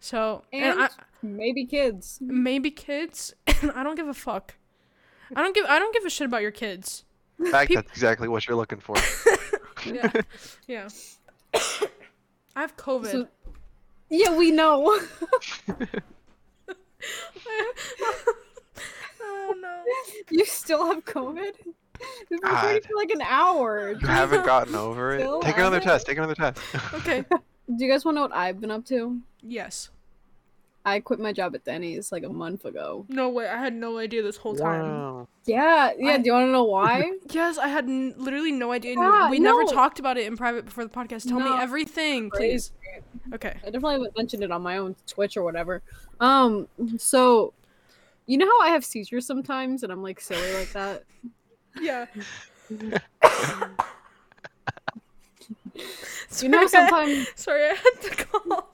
So 0.00 0.42
and, 0.52 0.64
and 0.64 0.80
I, 0.82 0.88
maybe 1.22 1.64
kids. 1.64 2.18
maybe 2.20 2.70
kids 2.70 3.34
and 3.62 3.70
I 3.72 3.82
don't 3.82 3.94
give 3.96 4.08
a 4.08 4.14
fuck. 4.14 4.54
I 5.34 5.42
don't 5.42 5.54
give 5.54 5.64
I 5.66 5.78
don't 5.78 5.94
give 5.94 6.04
a 6.04 6.10
shit 6.10 6.26
about 6.26 6.42
your 6.42 6.50
kids. 6.50 7.04
In 7.38 7.46
fact, 7.50 7.68
Peop- 7.68 7.76
that's 7.78 7.90
exactly 7.90 8.28
what 8.28 8.46
you're 8.46 8.56
looking 8.56 8.80
for. 8.80 8.94
Yeah. 9.86 10.10
yeah. 10.68 10.88
I 12.56 12.60
have 12.60 12.76
COVID. 12.76 13.10
So- 13.10 13.28
Yeah, 14.08 14.36
we 14.36 14.50
know. 14.50 14.98
No. 19.86 20.14
you 20.30 20.44
still 20.44 20.86
have 20.86 21.04
COVID? 21.04 21.52
We've 22.28 22.40
been 22.40 22.50
God. 22.50 22.64
waiting 22.66 22.82
for 22.88 22.96
like 22.96 23.10
an 23.10 23.22
hour. 23.22 23.92
You 24.00 24.06
haven't 24.06 24.44
gotten 24.44 24.74
over 24.74 25.14
it. 25.14 25.20
Still 25.20 25.40
Take 25.40 25.56
another 25.56 25.76
haven't? 25.76 25.88
test. 25.92 26.06
Take 26.06 26.18
another 26.18 26.34
test. 26.34 26.58
Okay. 26.94 27.24
Do 27.30 27.82
you 27.84 27.90
guys 27.90 28.04
want 28.04 28.16
to 28.16 28.20
know 28.20 28.22
what 28.26 28.34
I've 28.36 28.60
been 28.60 28.70
up 28.70 28.84
to? 28.86 29.20
Yes. 29.42 29.90
I 30.86 31.00
quit 31.00 31.18
my 31.18 31.32
job 31.32 31.54
at 31.54 31.64
Denny's 31.64 32.12
like 32.12 32.24
a 32.24 32.28
month 32.28 32.66
ago. 32.66 33.06
No 33.08 33.30
way. 33.30 33.48
I 33.48 33.56
had 33.56 33.72
no 33.72 33.96
idea 33.96 34.22
this 34.22 34.36
whole 34.36 34.54
time. 34.54 34.82
Wow. 34.82 35.28
Yeah, 35.46 35.92
yeah. 35.98 36.10
I- 36.12 36.18
do 36.18 36.26
you 36.26 36.32
want 36.34 36.48
to 36.48 36.52
know 36.52 36.64
why? 36.64 37.12
Yes, 37.30 37.56
I 37.56 37.68
had 37.68 37.84
n- 37.86 38.14
literally 38.18 38.52
no 38.52 38.70
idea. 38.70 38.94
Yeah, 38.94 39.30
we 39.30 39.38
never 39.38 39.64
talked 39.64 39.98
about 39.98 40.18
it 40.18 40.26
in 40.26 40.36
private 40.36 40.66
before 40.66 40.84
the 40.84 40.90
podcast. 40.90 41.26
Tell 41.26 41.40
me 41.40 41.50
everything, 41.58 42.30
please. 42.30 42.72
Okay. 43.32 43.54
I 43.62 43.66
definitely 43.66 43.94
haven't 43.94 44.16
mentioned 44.16 44.42
it 44.44 44.50
on 44.50 44.60
my 44.60 44.76
own 44.76 44.94
Twitch 45.06 45.38
or 45.38 45.42
whatever. 45.42 45.80
Um, 46.20 46.68
so 46.98 47.54
you 48.26 48.38
know 48.38 48.46
how 48.46 48.60
I 48.62 48.70
have 48.70 48.84
seizures 48.84 49.26
sometimes, 49.26 49.82
and 49.82 49.92
I'm 49.92 50.02
like 50.02 50.20
silly 50.20 50.52
like 50.54 50.72
that. 50.72 51.04
Yeah. 51.80 52.06
You 56.42 56.48
know, 56.48 56.66
sometimes 56.66 57.28
Sorry, 57.36 57.64
I 57.64 57.74
had 57.74 58.00
to 58.02 58.24
cough. 58.24 58.64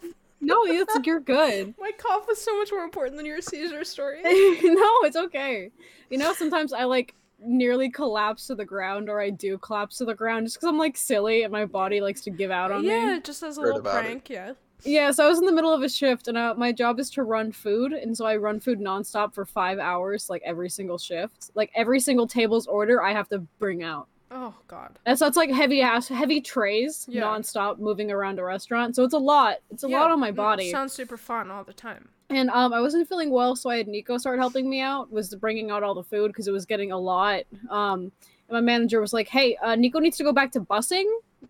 no, 0.41 0.65
it's 0.65 1.07
you're 1.07 1.21
good. 1.21 1.75
My 1.81 1.91
cough 1.99 2.27
was 2.27 2.41
so 2.41 2.57
much 2.59 2.71
more 2.73 2.85
important 2.85 3.17
than 3.17 3.27
your 3.27 3.41
seizure 3.41 3.85
story. 3.85 4.23
no, 4.23 4.91
it's 5.03 5.17
okay. 5.17 5.71
You 6.11 6.19
know, 6.19 6.33
sometimes 6.33 6.73
I 6.73 6.85
like 6.85 7.15
nearly 7.43 7.91
collapse 7.91 8.47
to 8.49 8.55
the 8.55 8.65
ground, 8.65 9.09
or 9.09 9.21
I 9.21 9.31
do 9.31 9.59
collapse 9.59 9.99
to 9.99 10.05
the 10.05 10.15
ground 10.15 10.47
just 10.47 10.57
because 10.57 10.69
I'm 10.69 10.79
like 10.79 10.97
silly 10.97 11.43
and 11.43 11.53
my 11.53 11.67
body 11.67 12.01
likes 12.01 12.23
to 12.23 12.31
give 12.31 12.51
out 12.51 12.71
on 12.71 12.85
yeah, 12.85 12.91
me. 13.05 13.13
Yeah, 13.13 13.19
just 13.21 13.43
as 13.43 13.59
a 13.59 13.61
Heard 13.61 13.67
little 13.67 13.81
about 13.81 14.05
it. 14.05 14.09
prank. 14.09 14.31
Yeah. 14.31 14.53
Yeah, 14.85 15.11
so 15.11 15.25
I 15.25 15.29
was 15.29 15.39
in 15.39 15.47
the 15.47 15.53
middle 15.53 15.73
of 15.73 15.83
a 15.83 15.89
shift, 15.89 16.29
and 16.29 16.37
uh, 16.39 16.55
my 16.57 16.73
job 16.73 16.99
is 17.01 17.11
to 17.11 17.23
run 17.23 17.53
food, 17.53 17.93
and 17.93 18.17
so 18.17 18.27
I 18.27 18.37
run 18.37 18.61
food 18.61 18.81
nonstop 18.81 19.35
for 19.35 19.45
five 19.45 19.79
hours, 19.79 20.31
like 20.31 20.43
every 20.45 20.69
single 20.71 20.99
shift. 20.99 21.51
Like 21.55 21.71
every 21.75 22.01
single 22.01 22.27
table's 22.27 22.67
order, 22.67 23.03
I 23.03 23.13
have 23.13 23.29
to 23.29 23.39
bring 23.59 23.83
out. 23.83 24.09
Oh 24.33 24.55
God. 24.69 24.97
And 25.07 25.19
so 25.19 25.27
it's 25.27 25.37
like 25.37 25.51
heavy 25.51 25.83
ass, 25.83 26.07
heavy 26.07 26.41
trays, 26.41 27.07
Yeah. 27.11 27.23
nonstop 27.23 27.79
moving 27.79 28.13
around 28.13 28.39
a 28.39 28.45
restaurant. 28.45 28.95
So 28.95 29.03
it's 29.03 29.15
a 29.15 29.19
lot. 29.19 29.57
It's 29.71 29.83
a 29.83 29.89
Yeah, 29.89 30.01
lot 30.03 30.13
on 30.13 30.21
my 30.21 30.31
mm, 30.31 30.37
body. 30.37 30.71
Sounds 30.71 30.93
super 30.93 31.17
fun 31.17 31.51
all 31.51 31.65
the 31.65 31.73
time. 31.73 32.11
And 32.29 32.49
um, 32.51 32.73
I 32.73 32.81
wasn't 32.81 33.09
feeling 33.09 33.31
well, 33.31 33.57
so 33.57 33.71
I 33.71 33.79
had 33.79 33.89
Nico 33.89 34.17
start 34.19 34.39
helping 34.39 34.71
me 34.71 34.81
out. 34.81 35.11
Was 35.11 35.35
bringing 35.35 35.73
out 35.73 35.83
all 35.83 35.95
the 35.95 36.05
food 36.05 36.29
because 36.29 36.47
it 36.47 36.53
was 36.53 36.65
getting 36.65 36.93
a 36.93 36.99
lot. 36.99 37.43
Um, 37.71 38.13
and 38.49 38.53
my 38.53 38.61
manager 38.61 39.01
was 39.01 39.13
like, 39.13 39.27
"Hey, 39.29 39.57
uh, 39.57 39.75
Nico 39.75 39.99
needs 39.99 40.17
to 40.19 40.23
go 40.25 40.33
back 40.33 40.53
to 40.53 40.61
busing. 40.61 41.07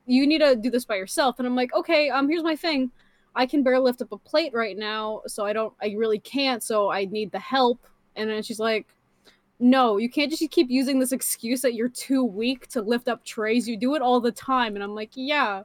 You 0.06 0.26
need 0.26 0.38
to 0.38 0.56
do 0.56 0.70
this 0.70 0.86
by 0.86 0.96
yourself." 0.96 1.38
And 1.38 1.46
I'm 1.46 1.54
like, 1.54 1.74
"Okay, 1.74 2.08
um, 2.08 2.30
here's 2.30 2.42
my 2.42 2.56
thing. 2.56 2.90
I 3.34 3.46
can 3.46 3.62
barely 3.62 3.84
lift 3.84 4.02
up 4.02 4.12
a 4.12 4.18
plate 4.18 4.52
right 4.54 4.76
now, 4.76 5.22
so 5.26 5.44
I 5.44 5.52
don't. 5.52 5.72
I 5.82 5.94
really 5.96 6.18
can't. 6.18 6.62
So 6.62 6.90
I 6.90 7.04
need 7.06 7.30
the 7.30 7.38
help." 7.38 7.80
And 8.16 8.28
then 8.28 8.42
she's 8.42 8.60
like, 8.60 8.86
"No, 9.58 9.96
you 9.98 10.10
can't 10.10 10.30
just 10.30 10.50
keep 10.50 10.70
using 10.70 10.98
this 10.98 11.12
excuse 11.12 11.60
that 11.62 11.74
you're 11.74 11.88
too 11.88 12.24
weak 12.24 12.66
to 12.68 12.82
lift 12.82 13.08
up 13.08 13.24
trays. 13.24 13.68
You 13.68 13.76
do 13.76 13.94
it 13.94 14.02
all 14.02 14.20
the 14.20 14.32
time." 14.32 14.74
And 14.74 14.82
I'm 14.82 14.94
like, 14.94 15.10
"Yeah, 15.14 15.62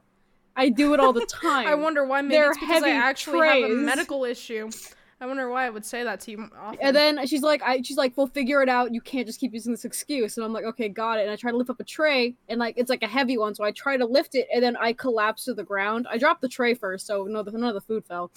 I 0.56 0.68
do 0.68 0.94
it 0.94 1.00
all 1.00 1.12
the 1.12 1.26
time." 1.42 1.66
I 1.66 1.74
wonder 1.74 2.04
why. 2.04 2.22
Maybe 2.22 2.36
They're 2.36 2.50
it's 2.50 2.60
because 2.60 2.82
I 2.82 2.90
actually 2.90 3.46
have 3.46 3.70
a 3.70 3.74
medical 3.74 4.24
issue. 4.24 4.70
I 5.18 5.26
wonder 5.26 5.48
why 5.48 5.66
I 5.66 5.70
would 5.70 5.84
say 5.84 6.04
that 6.04 6.20
to 6.20 6.30
you 6.30 6.50
often. 6.60 6.78
And 6.82 6.94
then 6.94 7.26
she's 7.26 7.40
like, 7.40 7.62
I 7.62 7.80
she's 7.80 7.96
like, 7.96 8.16
we'll 8.16 8.26
figure 8.26 8.62
it 8.62 8.68
out. 8.68 8.92
You 8.92 9.00
can't 9.00 9.26
just 9.26 9.40
keep 9.40 9.54
using 9.54 9.72
this 9.72 9.86
excuse. 9.86 10.36
And 10.36 10.44
I'm 10.44 10.52
like, 10.52 10.64
okay, 10.64 10.90
got 10.90 11.18
it. 11.18 11.22
And 11.22 11.30
I 11.30 11.36
try 11.36 11.50
to 11.50 11.56
lift 11.56 11.70
up 11.70 11.80
a 11.80 11.84
tray, 11.84 12.34
and 12.50 12.60
like 12.60 12.74
it's 12.76 12.90
like 12.90 13.02
a 13.02 13.08
heavy 13.08 13.38
one, 13.38 13.54
so 13.54 13.64
I 13.64 13.70
try 13.70 13.96
to 13.96 14.04
lift 14.04 14.34
it, 14.34 14.46
and 14.52 14.62
then 14.62 14.76
I 14.76 14.92
collapse 14.92 15.44
to 15.44 15.54
the 15.54 15.64
ground. 15.64 16.06
I 16.10 16.18
dropped 16.18 16.42
the 16.42 16.48
tray 16.48 16.74
first, 16.74 17.06
so 17.06 17.24
no, 17.24 17.42
none 17.42 17.64
of 17.64 17.74
the 17.74 17.80
food 17.80 18.04
fell. 18.04 18.30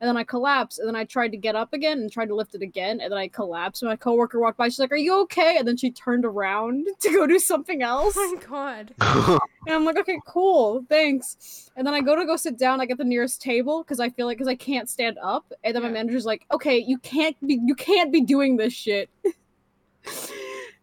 And 0.00 0.08
then 0.08 0.16
I 0.16 0.24
collapsed, 0.24 0.78
and 0.78 0.86
then 0.86 0.94
I 0.96 1.04
tried 1.04 1.28
to 1.28 1.38
get 1.38 1.56
up 1.56 1.72
again 1.72 1.98
and 1.98 2.12
tried 2.12 2.26
to 2.26 2.34
lift 2.34 2.54
it 2.54 2.60
again, 2.60 3.00
and 3.00 3.10
then 3.10 3.18
I 3.18 3.28
collapsed. 3.28 3.82
And 3.82 3.88
my 3.88 3.96
coworker 3.96 4.38
walked 4.38 4.58
by. 4.58 4.68
She's 4.68 4.78
like, 4.78 4.92
"Are 4.92 4.96
you 4.96 5.20
okay?" 5.22 5.56
And 5.58 5.66
then 5.66 5.76
she 5.76 5.90
turned 5.90 6.24
around 6.26 6.86
to 7.00 7.10
go 7.10 7.26
do 7.26 7.38
something 7.38 7.82
oh 7.82 7.86
else. 7.86 8.14
oh 8.16 8.34
my 8.34 8.42
God. 8.46 9.40
And 9.66 9.74
I'm 9.74 9.84
like, 9.84 9.98
okay, 9.98 10.20
cool, 10.28 10.84
thanks. 10.88 11.70
And 11.76 11.84
then 11.84 11.92
I 11.92 12.00
go 12.00 12.14
to 12.14 12.24
go 12.24 12.36
sit 12.36 12.56
down, 12.56 12.80
I 12.80 12.86
get 12.86 12.98
the 12.98 13.04
nearest 13.04 13.42
table, 13.42 13.82
because 13.82 13.98
I 13.98 14.10
feel 14.10 14.26
like 14.26 14.38
because 14.38 14.46
I 14.46 14.54
can't 14.54 14.88
stand 14.88 15.18
up. 15.20 15.52
And 15.64 15.74
then 15.74 15.82
my 15.82 15.88
manager's 15.88 16.24
like, 16.24 16.46
okay, 16.52 16.78
you 16.78 16.98
can't 16.98 17.36
be, 17.44 17.58
you 17.64 17.74
can't 17.74 18.12
be 18.12 18.20
doing 18.20 18.58
this 18.58 18.72
shit. 18.72 19.10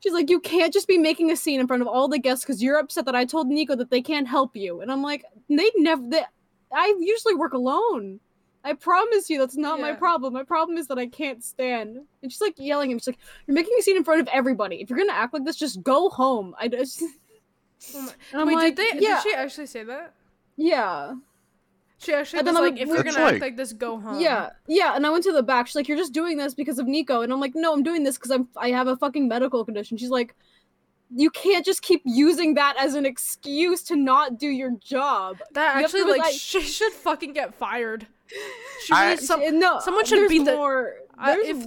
She's 0.01 0.11
like, 0.11 0.29
you 0.29 0.41
can't 0.41 0.73
just 0.73 0.89
be 0.89 0.97
making 0.97 1.31
a 1.31 1.37
scene 1.37 1.61
in 1.61 1.67
front 1.67 1.81
of 1.81 1.87
all 1.87 2.09
the 2.09 2.19
guests 2.19 2.43
because 2.43 2.61
you're 2.61 2.77
upset 2.77 3.05
that 3.05 3.15
I 3.15 3.23
told 3.23 3.47
Nico 3.47 3.73
that 3.77 3.89
they 3.89 4.01
can't 4.01 4.27
help 4.27 4.53
you. 4.53 4.81
And 4.81 4.91
I'm 4.91 5.01
like, 5.01 5.23
they 5.47 5.71
never. 5.77 6.03
They, 6.05 6.23
I 6.73 6.93
usually 6.99 7.35
work 7.35 7.53
alone. 7.53 8.19
I 8.63 8.73
promise 8.73 9.29
you, 9.29 9.39
that's 9.39 9.57
not 9.57 9.79
my 9.81 9.91
problem. 9.93 10.33
My 10.33 10.43
problem 10.43 10.77
is 10.77 10.87
that 10.87 10.97
I 10.97 11.07
can't 11.07 11.43
stand. 11.43 11.97
And 12.21 12.31
she's 12.31 12.39
like 12.41 12.55
yelling 12.57 12.91
at 12.91 12.93
me. 12.95 12.99
She's 12.99 13.07
like, 13.07 13.17
"You're 13.45 13.55
making 13.55 13.73
a 13.77 13.81
scene 13.81 13.97
in 13.97 14.03
front 14.03 14.21
of 14.21 14.29
everybody. 14.31 14.77
If 14.81 14.89
you're 14.89 14.97
gonna 14.99 15.11
act 15.11 15.33
like 15.33 15.43
this, 15.43 15.57
just 15.57 15.83
go 15.83 16.09
home." 16.09 16.55
I 16.57 16.67
just. 16.69 17.03
Oh 17.93 18.01
my- 18.01 18.13
I'm 18.39 18.47
Wait, 18.47 18.55
like, 18.55 18.75
did 18.77 18.99
they? 18.99 19.05
yeah, 19.05 19.15
Did 19.21 19.23
she 19.23 19.35
actually 19.35 19.65
say 19.67 19.83
that? 19.83 20.13
yeah. 20.55 21.15
She 21.99 22.13
actually 22.13 22.39
And 22.39 22.47
was 22.47 22.55
then 22.55 22.63
I'm 22.63 22.69
like, 22.69 22.73
like, 22.73 22.81
if 22.81 22.87
you're 22.89 22.97
That's 23.03 23.15
gonna 23.15 23.25
act 23.27 23.33
like- 23.35 23.41
like 23.41 23.57
this, 23.57 23.71
go 23.73 23.97
home. 23.99 24.19
Yeah, 24.19 24.49
yeah, 24.67 24.93
and 24.95 25.05
I 25.05 25.09
went 25.09 25.23
to 25.23 25.31
the 25.31 25.43
back. 25.43 25.67
She's 25.67 25.75
like, 25.75 25.87
"You're 25.87 25.97
just 25.97 26.11
doing 26.13 26.35
this 26.37 26.53
because 26.53 26.77
of 26.79 26.85
Nico," 26.87 27.21
and 27.21 27.31
I'm 27.31 27.39
like, 27.39 27.53
"No, 27.55 27.71
I'm 27.73 27.81
doing 27.83 28.03
this 28.03 28.17
because 28.17 28.31
I'm 28.31 28.47
I 28.57 28.69
have 28.71 28.87
a 28.87 28.97
fucking 28.97 29.27
medical 29.27 29.63
condition." 29.63 29.97
She's 29.97 30.09
like, 30.09 30.35
"You 31.15 31.29
can't 31.29 31.63
just 31.65 31.81
keep 31.81 32.01
using 32.05 32.55
that 32.55 32.75
as 32.77 32.95
an 32.95 33.05
excuse 33.05 33.83
to 33.83 33.95
not 33.95 34.37
do 34.37 34.47
your 34.47 34.71
job." 34.81 35.37
That 35.53 35.77
You 35.77 35.83
actually, 35.85 36.03
like, 36.03 36.21
like- 36.21 36.33
she 36.35 36.61
should 36.61 36.91
fucking 36.93 37.31
get 37.33 37.53
fired. 37.53 38.07
She 38.83 38.91
I- 38.93 39.15
some, 39.15 39.41
Uh, 39.41 39.49
no, 39.51 39.79
someone 39.79 40.05
should 40.05 40.19
there's 40.19 40.29
beat 40.29 40.45
the- 40.45 40.55
more. 40.55 40.95
I- 41.15 41.37
if- 41.39 41.65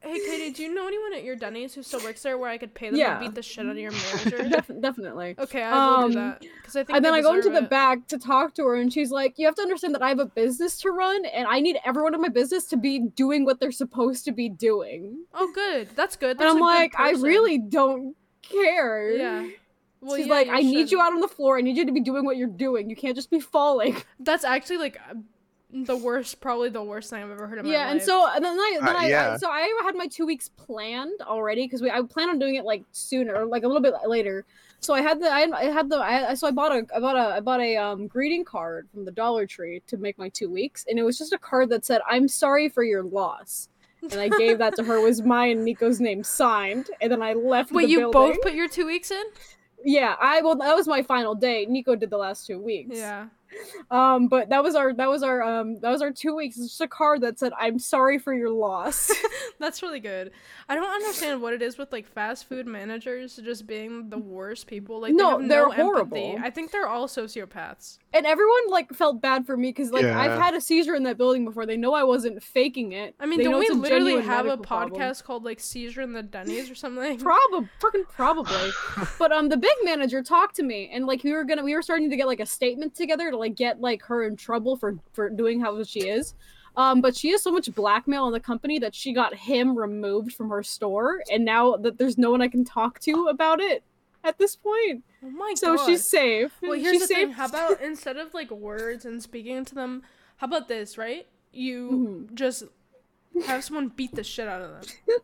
Hey, 0.00 0.18
Katie, 0.26 0.50
do 0.52 0.62
you 0.64 0.74
know 0.74 0.86
anyone 0.88 1.12
at 1.14 1.22
your 1.22 1.36
Denny's 1.36 1.72
who 1.74 1.82
still 1.84 2.00
works 2.02 2.22
there 2.22 2.36
where 2.36 2.50
I 2.50 2.58
could 2.58 2.74
pay 2.74 2.90
them 2.90 2.98
Yeah. 2.98 3.14
to 3.14 3.20
beat 3.20 3.34
the 3.34 3.42
shit 3.42 3.64
out 3.64 3.70
of 3.70 3.78
your 3.78 3.90
manager? 4.26 4.48
def- 4.48 4.80
definitely. 4.80 5.36
okay, 5.38 5.62
I 5.62 5.70
will 5.72 5.94
Um, 6.04 6.10
do 6.10 6.14
that 6.16 6.40
because 6.40 6.76
I 6.76 6.82
think. 6.84 6.96
And 6.96 7.04
then 7.04 7.14
I 7.14 7.20
go 7.20 7.30
into 7.34 7.48
deserve 7.48 7.62
the 7.62 7.68
back 7.68 8.06
to 8.08 8.18
talk 8.18 8.54
to 8.54 8.64
her, 8.66 8.74
and 8.74 8.92
she's 8.92 9.10
like, 9.12 9.34
"You 9.38 9.46
have 9.46 9.54
to 9.54 9.62
understand 9.62 9.94
that 9.94 10.02
I 10.02 10.08
have 10.08 10.18
a 10.18 10.26
business 10.26 10.80
to 10.80 10.90
run, 10.90 11.24
and 11.26 11.46
I 11.48 11.60
need 11.60 11.78
everyone 11.84 12.12
in 12.14 12.20
my 12.20 12.28
business 12.28 12.64
to 12.66 12.76
be 12.76 12.98
doing 12.98 13.44
what 13.44 13.60
they're 13.60 13.70
supposed 13.72 14.24
to 14.24 14.32
be 14.32 14.48
doing." 14.48 15.24
Oh, 15.32 15.50
good. 15.52 15.88
That's 15.94 16.16
good. 16.16 16.40
And 16.40 16.48
I'm 16.48 16.58
like, 16.58 16.98
"I 16.98 17.12
really 17.12 17.58
don't 17.58 18.16
care." 18.42 19.12
Yeah. 19.12 19.48
Well, 20.00 20.16
she's 20.16 20.26
yeah, 20.26 20.32
like, 20.32 20.46
you 20.48 20.52
"I 20.54 20.60
need 20.62 20.90
you 20.90 21.00
out 21.00 21.12
on 21.12 21.20
the 21.20 21.28
floor. 21.28 21.56
I 21.58 21.60
need 21.60 21.76
you 21.76 21.84
to 21.86 21.92
be 21.92 22.00
doing 22.00 22.24
what 22.24 22.36
you're 22.36 22.46
doing. 22.48 22.90
You 22.90 22.96
can't 22.96 23.14
just 23.16 23.30
be 23.30 23.40
falling." 23.40 23.96
That's 24.20 24.44
actually 24.44 24.78
like, 24.78 24.98
the 25.70 25.96
worst, 25.96 26.40
probably 26.40 26.70
the 26.70 26.82
worst 26.82 27.10
thing 27.10 27.22
I've 27.22 27.30
ever 27.30 27.46
heard 27.46 27.58
in 27.58 27.66
my 27.66 27.72
yeah, 27.72 27.84
life. 27.84 27.90
and 27.92 28.02
so 28.02 28.26
and 28.26 28.44
then 28.44 28.58
I, 28.58 28.78
then 28.80 28.88
Uh, 28.96 28.98
I, 28.98 29.04
I 29.04 29.08
yeah. 29.08 29.36
so 29.36 29.50
I 29.50 29.80
had 29.84 29.94
my 29.94 30.06
two 30.06 30.24
weeks 30.26 30.48
planned 30.48 31.20
already 31.22 31.64
because 31.66 31.82
we 31.82 31.90
I 31.90 32.00
plan 32.02 32.30
on 32.30 32.38
doing 32.38 32.54
it 32.54 32.64
like 32.64 32.84
sooner, 32.92 33.34
or 33.34 33.44
like 33.46 33.64
a 33.64 33.66
little 33.66 33.82
bit 33.82 33.94
later. 34.06 34.44
So 34.80 34.94
I 34.94 35.02
had 35.02 35.20
the 35.20 35.30
I 35.30 35.40
had, 35.40 35.52
I 35.52 35.64
had 35.64 35.88
the 35.90 35.98
I, 35.98 36.34
so 36.34 36.46
I 36.46 36.52
bought 36.52 36.72
a 36.72 36.86
I 36.94 37.00
bought 37.00 37.16
a 37.16 37.34
I 37.36 37.40
bought 37.40 37.60
a 37.60 37.76
um 37.76 38.06
greeting 38.06 38.44
card 38.44 38.88
from 38.94 39.04
the 39.04 39.10
Dollar 39.10 39.46
Tree 39.46 39.82
to 39.88 39.96
make 39.96 40.16
my 40.18 40.28
two 40.30 40.48
weeks, 40.50 40.86
and 40.88 40.98
it 40.98 41.02
was 41.02 41.18
just 41.18 41.32
a 41.32 41.38
card 41.38 41.68
that 41.70 41.84
said 41.84 42.00
"I'm 42.08 42.28
sorry 42.28 42.68
for 42.68 42.82
your 42.84 43.02
loss," 43.02 43.68
and 44.10 44.20
I 44.20 44.28
gave 44.28 44.58
that 44.58 44.74
to 44.76 44.84
her 44.84 45.00
Was 45.00 45.20
my 45.22 45.46
and 45.46 45.64
Nico's 45.64 46.00
name 46.00 46.22
signed, 46.24 46.88
and 47.00 47.10
then 47.12 47.20
I 47.22 47.32
left. 47.34 47.72
Wait, 47.72 47.86
the 47.86 47.90
you 47.90 47.98
building. 47.98 48.12
both 48.12 48.40
put 48.42 48.54
your 48.54 48.68
two 48.68 48.86
weeks 48.86 49.10
in? 49.10 49.24
Yeah, 49.84 50.16
I 50.20 50.40
well 50.42 50.56
that 50.56 50.74
was 50.74 50.88
my 50.88 51.02
final 51.02 51.34
day. 51.34 51.66
Nico 51.66 51.94
did 51.94 52.08
the 52.10 52.16
last 52.16 52.46
two 52.46 52.58
weeks. 52.60 52.96
Yeah. 52.96 53.26
Um, 53.90 54.28
but 54.28 54.50
that 54.50 54.62
was 54.62 54.74
our 54.74 54.92
that 54.94 55.08
was 55.08 55.22
our 55.22 55.42
um 55.42 55.80
that 55.80 55.90
was 55.90 56.02
our 56.02 56.12
two 56.12 56.34
weeks. 56.34 56.56
It's 56.58 56.68
just 56.68 56.80
a 56.80 56.88
card 56.88 57.20
that 57.22 57.38
said 57.38 57.52
"I'm 57.58 57.78
sorry 57.78 58.18
for 58.18 58.34
your 58.34 58.50
loss." 58.50 59.10
That's 59.58 59.82
really 59.82 60.00
good. 60.00 60.30
I 60.68 60.74
don't 60.74 60.88
understand 60.90 61.40
what 61.42 61.52
it 61.54 61.62
is 61.62 61.78
with 61.78 61.90
like 61.92 62.06
fast 62.06 62.48
food 62.48 62.66
managers 62.66 63.36
just 63.36 63.66
being 63.66 64.10
the 64.10 64.18
worst 64.18 64.66
people. 64.66 65.00
Like 65.00 65.14
No, 65.14 65.38
they 65.40 65.48
they're 65.48 65.62
no 65.62 65.70
empathy. 65.70 65.82
horrible. 65.82 66.36
I 66.42 66.50
think 66.50 66.70
they're 66.70 66.86
all 66.88 67.06
sociopaths. 67.08 67.98
and 68.12 68.26
everyone 68.26 68.68
like 68.70 68.92
felt 68.92 69.20
bad 69.20 69.46
for 69.46 69.56
me 69.56 69.68
because 69.70 69.90
like 69.92 70.02
Yeah. 70.04 70.18
I've 70.20 70.38
had 70.40 70.54
a 70.54 70.60
seizure 70.60 70.94
in 70.94 71.02
that 71.04 71.16
building 71.16 71.44
before. 71.44 71.66
They 71.66 71.76
know 71.76 71.94
I 71.94 72.04
wasn't 72.04 72.42
faking 72.42 72.92
it. 72.92 73.14
I 73.20 73.26
mean, 73.26 73.38
they 73.38 73.44
don't 73.44 73.58
we 73.58 73.68
literally 73.70 74.20
have 74.22 74.46
a 74.46 74.50
medical 74.50 74.64
problem. 74.64 75.00
podcast 75.00 75.24
called 75.24 75.44
like 75.44 75.60
Seizure 75.60 76.02
in 76.02 76.12
the 76.12 76.22
Denny's 76.22 76.70
or 76.70 76.74
something? 76.74 77.18
Probably, 77.28 77.68
fucking 77.80 78.04
probably. 78.14 78.70
but 79.18 79.32
um, 79.32 79.48
the 79.48 79.56
big 79.56 79.72
manager 79.84 80.22
talked 80.22 80.56
to 80.56 80.62
me, 80.62 80.90
and 80.92 81.06
like 81.06 81.24
we 81.24 81.32
were 81.32 81.44
gonna, 81.44 81.62
we 81.64 81.74
were 81.74 81.82
starting 81.82 82.10
to 82.10 82.16
get 82.16 82.26
like 82.26 82.40
a 82.40 82.46
statement 82.46 82.94
together 82.94 83.30
to 83.30 83.36
like 83.38 83.54
get 83.54 83.80
like 83.80 84.02
her 84.04 84.24
in 84.24 84.36
trouble 84.36 84.76
for 84.76 84.98
for 85.12 85.28
doing 85.30 85.60
how 85.60 85.82
she 85.84 86.00
is. 86.08 86.34
Um, 86.76 87.00
but 87.00 87.16
she 87.16 87.30
has 87.30 87.42
so 87.42 87.50
much 87.50 87.74
blackmail 87.74 88.24
on 88.24 88.32
the 88.32 88.38
company 88.40 88.78
that 88.78 88.94
she 88.94 89.12
got 89.12 89.34
him 89.34 89.76
removed 89.76 90.32
from 90.34 90.48
her 90.50 90.62
store, 90.62 91.22
and 91.30 91.44
now 91.44 91.76
that 91.76 91.98
there's 91.98 92.16
no 92.18 92.30
one 92.30 92.40
I 92.40 92.46
can 92.48 92.64
talk 92.64 93.00
to 93.00 93.26
about 93.28 93.60
it 93.60 93.82
at 94.22 94.38
this 94.38 94.54
point, 94.56 95.02
oh 95.24 95.30
my 95.30 95.50
god 95.50 95.58
so 95.58 95.76
god. 95.76 95.86
she's 95.86 96.04
safe. 96.04 96.52
Well, 96.62 96.72
here's 96.74 96.92
she's 96.98 97.00
the 97.08 97.14
thing. 97.14 97.26
safe. 97.28 97.36
How 97.36 97.46
about 97.46 97.80
instead 97.80 98.16
of 98.16 98.32
like 98.34 98.50
words 98.50 99.04
and 99.04 99.22
speaking 99.22 99.64
to 99.64 99.74
them, 99.74 100.02
how 100.36 100.46
about 100.46 100.68
this, 100.68 100.96
right? 100.98 101.26
You 101.52 102.26
Mhm. 102.30 102.34
just 102.34 102.64
have 103.46 103.62
someone 103.64 103.88
beat 103.88 104.14
the 104.14 104.24
shit 104.24 104.48
out 104.48 104.60
of 104.62 104.70
them. 104.70 104.82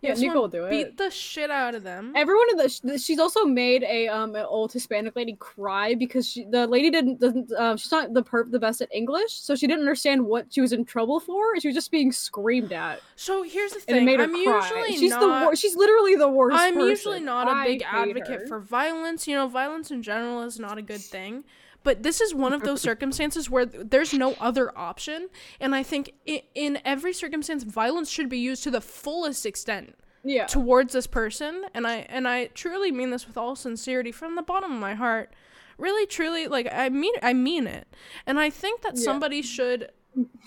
yeah, 0.00 0.10
Have 0.10 0.18
Nico 0.18 0.32
someone 0.32 0.36
will 0.42 0.48
do 0.48 0.64
it. 0.64 0.70
Beat 0.70 0.96
the 0.96 1.10
shit 1.10 1.50
out 1.50 1.74
of 1.74 1.82
them. 1.82 2.12
Everyone 2.16 2.46
in 2.50 2.56
the 2.56 2.68
sh- 2.68 3.02
she's 3.02 3.18
also 3.18 3.44
made 3.44 3.82
a 3.82 4.08
um 4.08 4.34
an 4.34 4.46
old 4.48 4.72
Hispanic 4.72 5.14
lady 5.16 5.36
cry 5.38 5.94
because 5.94 6.28
she 6.28 6.44
the 6.44 6.66
lady 6.66 6.90
didn't 6.90 7.20
doesn't 7.20 7.52
um 7.52 7.76
she's 7.76 7.92
not 7.92 8.14
the 8.14 8.22
perp 8.22 8.50
the 8.50 8.58
best 8.58 8.80
at 8.80 8.88
English 8.92 9.32
so 9.32 9.54
she 9.54 9.66
didn't 9.66 9.80
understand 9.80 10.24
what 10.24 10.46
she 10.52 10.60
was 10.60 10.72
in 10.72 10.84
trouble 10.84 11.20
for 11.20 11.52
and 11.52 11.60
she 11.62 11.68
was 11.68 11.74
just 11.74 11.90
being 11.90 12.12
screamed 12.12 12.72
at 12.72 13.00
So 13.16 13.42
here's 13.42 13.72
the 13.72 13.82
and 13.88 13.96
it 13.96 14.00
thing. 14.00 14.04
made 14.06 14.18
her 14.20 14.24
I'm 14.24 14.44
cry. 14.44 14.68
usually 14.80 14.96
she's 14.98 15.10
not. 15.10 15.20
the 15.20 15.44
wor- 15.46 15.56
she's 15.56 15.76
literally 15.76 16.16
the 16.16 16.28
worst. 16.28 16.56
I'm 16.58 16.74
person. 16.74 16.88
usually 16.88 17.20
not 17.20 17.48
a 17.48 17.64
big 17.68 17.82
advocate 17.82 18.40
her. 18.40 18.46
for 18.46 18.60
violence. 18.60 19.28
You 19.28 19.36
know, 19.36 19.48
violence 19.48 19.90
in 19.90 20.02
general 20.02 20.42
is 20.42 20.58
not 20.58 20.78
a 20.78 20.82
good 20.82 21.00
thing. 21.00 21.44
But 21.82 22.02
this 22.02 22.20
is 22.20 22.34
one 22.34 22.52
of 22.52 22.62
those 22.62 22.80
circumstances 22.90 23.48
where 23.48 23.64
there's 23.64 24.12
no 24.12 24.34
other 24.40 24.76
option. 24.78 25.28
And 25.60 25.74
I 25.74 25.82
think 25.82 26.12
i- 26.28 26.42
in 26.54 26.78
every 26.84 27.12
circumstance, 27.12 27.62
violence 27.64 28.10
should 28.10 28.28
be 28.28 28.38
used 28.38 28.62
to 28.64 28.70
the 28.70 28.80
fullest 28.80 29.46
extent 29.46 29.96
yeah 30.22 30.44
towards 30.46 30.92
this 30.92 31.06
person. 31.06 31.64
And 31.72 31.86
I 31.86 32.06
and 32.10 32.28
I 32.28 32.46
truly 32.48 32.92
mean 32.92 33.10
this 33.10 33.26
with 33.26 33.38
all 33.38 33.56
sincerity 33.56 34.12
from 34.12 34.36
the 34.36 34.42
bottom 34.42 34.72
of 34.72 34.78
my 34.80 34.94
heart. 34.94 35.32
Really, 35.78 36.04
truly, 36.06 36.46
like 36.46 36.68
I 36.70 36.90
mean, 36.90 37.14
I 37.22 37.32
mean 37.32 37.66
it. 37.66 37.88
And 38.26 38.38
I 38.38 38.50
think 38.50 38.82
that 38.82 38.96
Yeah. 38.96 39.02
somebody 39.04 39.40
should 39.40 39.90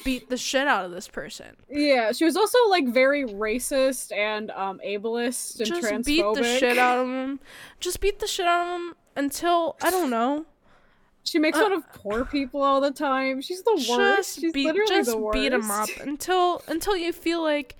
beat 0.03 0.29
the 0.29 0.37
shit 0.37 0.67
out 0.67 0.83
of 0.85 0.91
this 0.91 1.07
person. 1.07 1.55
yeah 1.69 2.11
she 2.11 2.25
was 2.25 2.35
also 2.35 2.57
like 2.69 2.85
very 2.89 3.23
racist 3.25 4.11
and 4.15 4.51
um 4.51 4.79
ableist 4.85 5.59
and 5.61 5.69
transphobic. 5.71 5.81
just 5.81 5.81
transphobic. 5.81 6.05
beat 6.05 6.33
the 6.35 6.43
shit 6.59 6.77
out 6.77 6.97
of 6.99 7.07
him. 7.07 7.39
Just 7.79 7.99
beat 8.01 8.19
the 8.19 8.27
shit 8.27 8.45
out 8.45 8.67
of 8.67 8.73
him 8.79 8.93
until 9.15 9.75
I 9.81 9.89
don't 9.89 10.09
know. 10.11 10.45
She 11.23 11.39
makes 11.39 11.57
Uh, 11.57 11.61
fun 11.63 11.71
of 11.73 11.87
poor 11.93 12.25
people 12.25 12.61
all 12.61 12.81
the 12.81 12.91
time. 12.91 13.41
She's 13.41 13.63
the 13.63 13.73
worst. 13.75 13.87
Just 13.87 14.39
She's 14.39 14.51
beat, 14.53 14.65
literally 14.67 14.87
just 14.89 15.09
the 15.09 15.17
worst. 15.17 15.33
beat 15.33 15.53
him 15.53 15.71
up 15.71 15.89
until 16.01 16.61
until 16.67 16.97
you 16.97 17.11
feel 17.13 17.41
like 17.41 17.77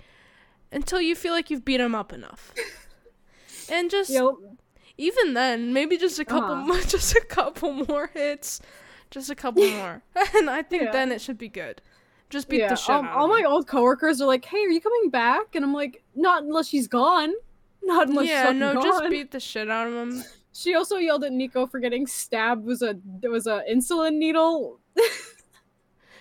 until 0.72 1.00
you 1.00 1.14
feel 1.14 1.32
like 1.32 1.50
you've 1.50 1.64
beat 1.64 1.76
them 1.76 1.94
up 1.94 2.12
enough. 2.12 2.52
And 3.68 3.90
just 3.90 4.10
Yep. 4.10 4.24
even 4.98 5.34
then, 5.34 5.72
maybe 5.72 5.96
just 5.96 6.18
a 6.18 6.24
couple 6.24 6.52
Uh-huh. 6.52 6.66
more, 6.66 6.80
just 6.86 7.14
a 7.16 7.20
couple 7.20 7.72
more 7.86 8.08
hits, 8.14 8.60
just 9.10 9.30
a 9.30 9.34
couple 9.34 9.68
more, 9.70 10.02
and 10.34 10.48
I 10.50 10.62
think 10.62 10.84
Yeah. 10.84 10.92
then 10.92 11.12
it 11.12 11.20
should 11.20 11.38
be 11.38 11.48
good. 11.48 11.80
Just 12.30 12.48
beat 12.48 12.60
yeah, 12.60 12.68
the 12.70 12.76
shit 12.76 12.94
um, 12.94 13.04
out 13.06 13.12
of 13.12 13.16
all 13.18 13.28
my 13.28 13.42
old 13.46 13.66
coworkers 13.68 14.20
are 14.20 14.26
like, 14.26 14.44
"Hey, 14.44 14.58
are 14.64 14.68
you 14.70 14.80
coming 14.80 15.10
back?" 15.10 15.54
And 15.54 15.64
I'm 15.64 15.72
like, 15.74 16.02
"Not 16.16 16.42
unless 16.42 16.66
she's 16.68 16.88
gone. 16.88 17.32
Not 17.82 18.08
unless 18.08 18.26
she's 18.26 18.34
gone. 18.42 18.58
yeah, 18.58 18.72
no, 18.72 18.74
gone." 18.74 18.82
just 18.82 19.10
beat 19.10 19.30
the 19.30 19.38
shit 19.40 19.70
out 19.70 19.86
of 19.86 19.92
him. 19.94 20.24
She 20.54 20.74
also 20.74 20.96
yelled 20.96 21.24
at 21.24 21.32
Nico 21.32 21.66
for 21.66 21.80
getting 21.80 22.06
stabbed. 22.06 22.64
Was 22.64 22.80
a 22.80 22.96
there 23.20 23.30
was 23.30 23.46
a 23.46 23.62
insulin 23.70 24.14
needle. 24.14 24.80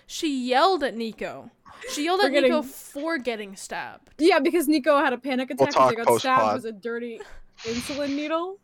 She 0.06 0.48
yelled 0.50 0.84
at 0.84 0.96
Nico. 0.98 1.50
She 1.91 2.06
yelled 2.06 2.22
For 2.22 2.28
at 2.28 2.34
Nico 2.34 2.62
for 2.62 3.17
getting 3.17 3.56
stabbed. 3.56 4.10
Yeah, 4.17 4.39
because 4.39 4.67
Nico 4.67 5.00
had 5.00 5.13
a 5.13 5.17
panic 5.17 5.50
attack 5.52 5.67
because 5.69 5.76
talk 5.76 5.89
he 5.91 5.96
got 5.96 6.06
post-pod. 6.08 6.19
stabbed 6.22 6.63
with 6.63 6.65
a 6.65 6.72
dirty 6.78 7.22
insulin 7.63 8.15
needle. 8.15 8.60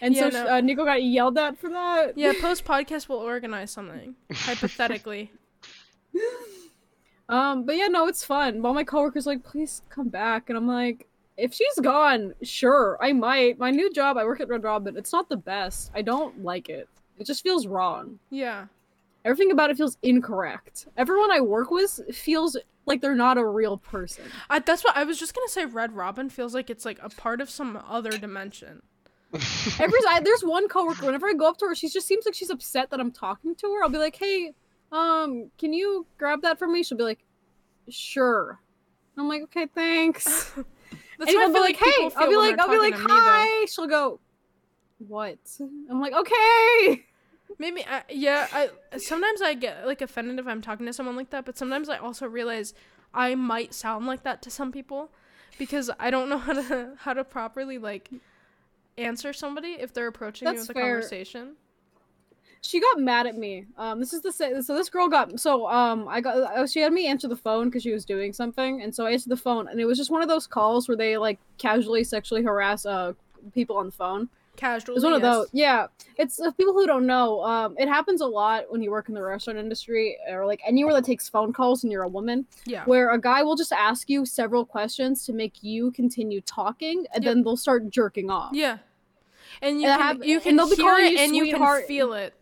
And 0.00 0.14
Yeah, 0.14 0.30
so 0.30 0.44
no. 0.44 0.56
uh, 0.56 0.60
Nico 0.60 0.84
got 0.84 1.02
yelled 1.02 1.36
at 1.38 1.58
for 1.58 1.68
that. 1.70 2.16
Yeah, 2.16 2.32
post 2.40 2.64
podcast 2.64 3.08
we'll 3.08 3.18
organize 3.18 3.70
something. 3.70 4.14
Hypothetically. 4.32 5.30
Um, 7.28 7.64
but 7.64 7.76
yeah, 7.76 7.86
no, 7.86 8.08
it's 8.08 8.24
fun. 8.24 8.66
All 8.66 8.74
my 8.74 8.82
coworkers 8.82 9.24
are 9.28 9.30
like, 9.30 9.44
please 9.44 9.82
come 9.88 10.08
back, 10.08 10.48
and 10.50 10.58
I'm 10.58 10.66
like, 10.66 11.06
if 11.40 11.54
she's 11.54 11.78
gone, 11.80 12.34
sure, 12.42 12.98
I 13.00 13.12
might. 13.12 13.58
My 13.58 13.70
new 13.70 13.92
job, 13.92 14.16
I 14.16 14.24
work 14.24 14.40
at 14.40 14.48
Red 14.48 14.62
Robin. 14.62 14.96
It's 14.96 15.12
not 15.12 15.28
the 15.28 15.36
best. 15.36 15.90
I 15.94 16.02
don't 16.02 16.42
like 16.42 16.68
it. 16.68 16.88
It 17.18 17.26
just 17.26 17.42
feels 17.42 17.66
wrong. 17.66 18.18
Yeah. 18.30 18.66
Everything 19.24 19.50
about 19.50 19.70
it 19.70 19.76
feels 19.76 19.98
incorrect. 20.02 20.86
Everyone 20.96 21.30
I 21.30 21.40
work 21.40 21.70
with 21.70 22.00
feels 22.14 22.56
like 22.86 23.00
they're 23.00 23.14
not 23.14 23.38
a 23.38 23.46
real 23.46 23.76
person. 23.76 24.24
I, 24.48 24.60
that's 24.60 24.82
what 24.82 24.96
I 24.96 25.04
was 25.04 25.18
just 25.18 25.34
gonna 25.34 25.48
say. 25.48 25.66
Red 25.66 25.92
Robin 25.92 26.30
feels 26.30 26.54
like 26.54 26.70
it's 26.70 26.84
like 26.84 26.98
a 27.02 27.10
part 27.10 27.40
of 27.40 27.50
some 27.50 27.82
other 27.86 28.10
dimension. 28.10 28.82
Every 29.78 29.98
I, 30.08 30.20
there's 30.24 30.42
one 30.42 30.68
coworker. 30.68 31.06
Whenever 31.06 31.28
I 31.28 31.34
go 31.34 31.48
up 31.48 31.58
to 31.58 31.66
her, 31.66 31.74
she 31.74 31.88
just 31.88 32.06
seems 32.06 32.24
like 32.24 32.34
she's 32.34 32.50
upset 32.50 32.90
that 32.90 32.98
I'm 32.98 33.12
talking 33.12 33.54
to 33.56 33.74
her. 33.74 33.82
I'll 33.82 33.90
be 33.90 33.98
like, 33.98 34.16
"Hey, 34.16 34.52
um, 34.90 35.50
can 35.58 35.72
you 35.72 36.06
grab 36.18 36.42
that 36.42 36.58
for 36.58 36.66
me?" 36.66 36.82
She'll 36.82 36.98
be 36.98 37.04
like, 37.04 37.24
"Sure." 37.88 38.58
I'm 39.16 39.28
like, 39.28 39.42
"Okay, 39.42 39.66
thanks." 39.66 40.52
That's 41.20 41.32
and 41.32 41.40
I'll 41.42 41.52
be 41.52 41.60
like, 41.60 41.76
"Hey," 41.76 42.10
I'll 42.16 42.30
be 42.30 42.36
like, 42.36 42.58
"I'll 42.58 42.70
be 42.70 42.78
like, 42.78 42.94
to 42.94 42.98
me, 42.98 43.06
hi." 43.06 43.66
She'll 43.66 43.86
go, 43.86 44.20
"What?" 45.06 45.38
I'm 45.60 46.00
like, 46.00 46.14
"Okay." 46.14 47.04
Maybe 47.58 47.84
I, 47.86 48.04
yeah. 48.08 48.48
I 48.50 48.70
sometimes 48.96 49.42
I 49.42 49.52
get 49.52 49.86
like 49.86 50.00
offended 50.00 50.38
if 50.38 50.46
I'm 50.46 50.62
talking 50.62 50.86
to 50.86 50.94
someone 50.94 51.16
like 51.16 51.28
that, 51.28 51.44
but 51.44 51.58
sometimes 51.58 51.90
I 51.90 51.98
also 51.98 52.26
realize 52.26 52.72
I 53.12 53.34
might 53.34 53.74
sound 53.74 54.06
like 54.06 54.22
that 54.22 54.40
to 54.42 54.50
some 54.50 54.72
people 54.72 55.10
because 55.58 55.90
I 56.00 56.10
don't 56.10 56.30
know 56.30 56.38
how 56.46 56.54
to 56.54 56.92
how 56.96 57.12
to 57.12 57.22
properly 57.22 57.76
like 57.76 58.08
answer 58.96 59.34
somebody 59.34 59.72
if 59.72 59.92
they're 59.92 60.06
approaching 60.06 60.46
me 60.46 60.52
That's 60.52 60.68
with 60.68 60.76
a 60.76 60.80
fair. 60.80 60.94
conversation. 60.94 61.56
She 62.62 62.78
got 62.80 62.98
mad 62.98 63.26
at 63.26 63.36
me. 63.36 63.66
Um, 63.78 64.00
this 64.00 64.12
is 64.12 64.20
the 64.22 64.32
so 64.32 64.74
this 64.74 64.88
girl 64.90 65.08
got 65.08 65.40
so 65.40 65.66
um 65.68 66.06
I 66.08 66.20
got 66.20 66.36
uh, 66.36 66.66
she 66.66 66.80
had 66.80 66.92
me 66.92 67.06
answer 67.06 67.26
the 67.28 67.36
phone 67.36 67.68
because 67.68 67.82
she 67.82 67.92
was 67.92 68.04
doing 68.04 68.32
something, 68.32 68.82
and 68.82 68.94
so 68.94 69.06
I 69.06 69.12
answered 69.12 69.30
the 69.30 69.36
phone, 69.36 69.68
and 69.68 69.80
it 69.80 69.86
was 69.86 69.96
just 69.98 70.10
one 70.10 70.22
of 70.22 70.28
those 70.28 70.46
calls 70.46 70.86
where 70.88 70.96
they 70.96 71.16
like 71.18 71.38
casually 71.58 72.04
sexually 72.04 72.42
harass 72.42 72.84
uh 72.86 73.12
people 73.54 73.76
on 73.76 73.86
the 73.86 73.92
phone. 73.92 74.28
Casually. 74.56 74.92
It 74.92 74.96
was 74.96 75.04
one 75.04 75.14
of 75.14 75.22
those. 75.22 75.46
Yeah, 75.52 75.86
it's 76.18 76.38
uh, 76.38 76.50
people 76.50 76.74
who 76.74 76.86
don't 76.86 77.06
know. 77.06 77.42
Um, 77.44 77.76
it 77.78 77.88
happens 77.88 78.20
a 78.20 78.26
lot 78.26 78.64
when 78.70 78.82
you 78.82 78.90
work 78.90 79.08
in 79.08 79.14
the 79.14 79.22
restaurant 79.22 79.58
industry 79.58 80.18
or 80.28 80.44
like 80.44 80.60
anywhere 80.66 80.92
that 80.92 81.04
takes 81.04 81.30
phone 81.30 81.54
calls 81.54 81.82
and 81.82 81.90
you're 81.90 82.02
a 82.02 82.08
woman, 82.08 82.46
Yeah. 82.66 82.84
where 82.84 83.10
a 83.12 83.18
guy 83.18 83.42
will 83.42 83.56
just 83.56 83.72
ask 83.72 84.10
you 84.10 84.26
several 84.26 84.66
questions 84.66 85.24
to 85.26 85.32
make 85.32 85.62
you 85.62 85.92
continue 85.92 86.42
talking, 86.42 87.06
and 87.14 87.24
Yep. 87.24 87.30
then 87.34 87.42
they'll 87.44 87.56
start 87.56 87.88
jerking 87.88 88.28
off. 88.28 88.50
Yeah. 88.52 88.78
And 89.62 89.80
you 89.80 89.88
And 89.88 89.98
can 89.98 90.16
have- 90.16 90.24
you 90.26 90.40
can 90.40 90.56
they'll 90.56 90.68
be 90.68 90.76
calling 90.76 91.06
it 91.06 91.12
you 91.12 91.18
and 91.20 91.34
you 91.36 91.56
can 91.56 91.86
feel 91.86 92.12
it. 92.12 92.34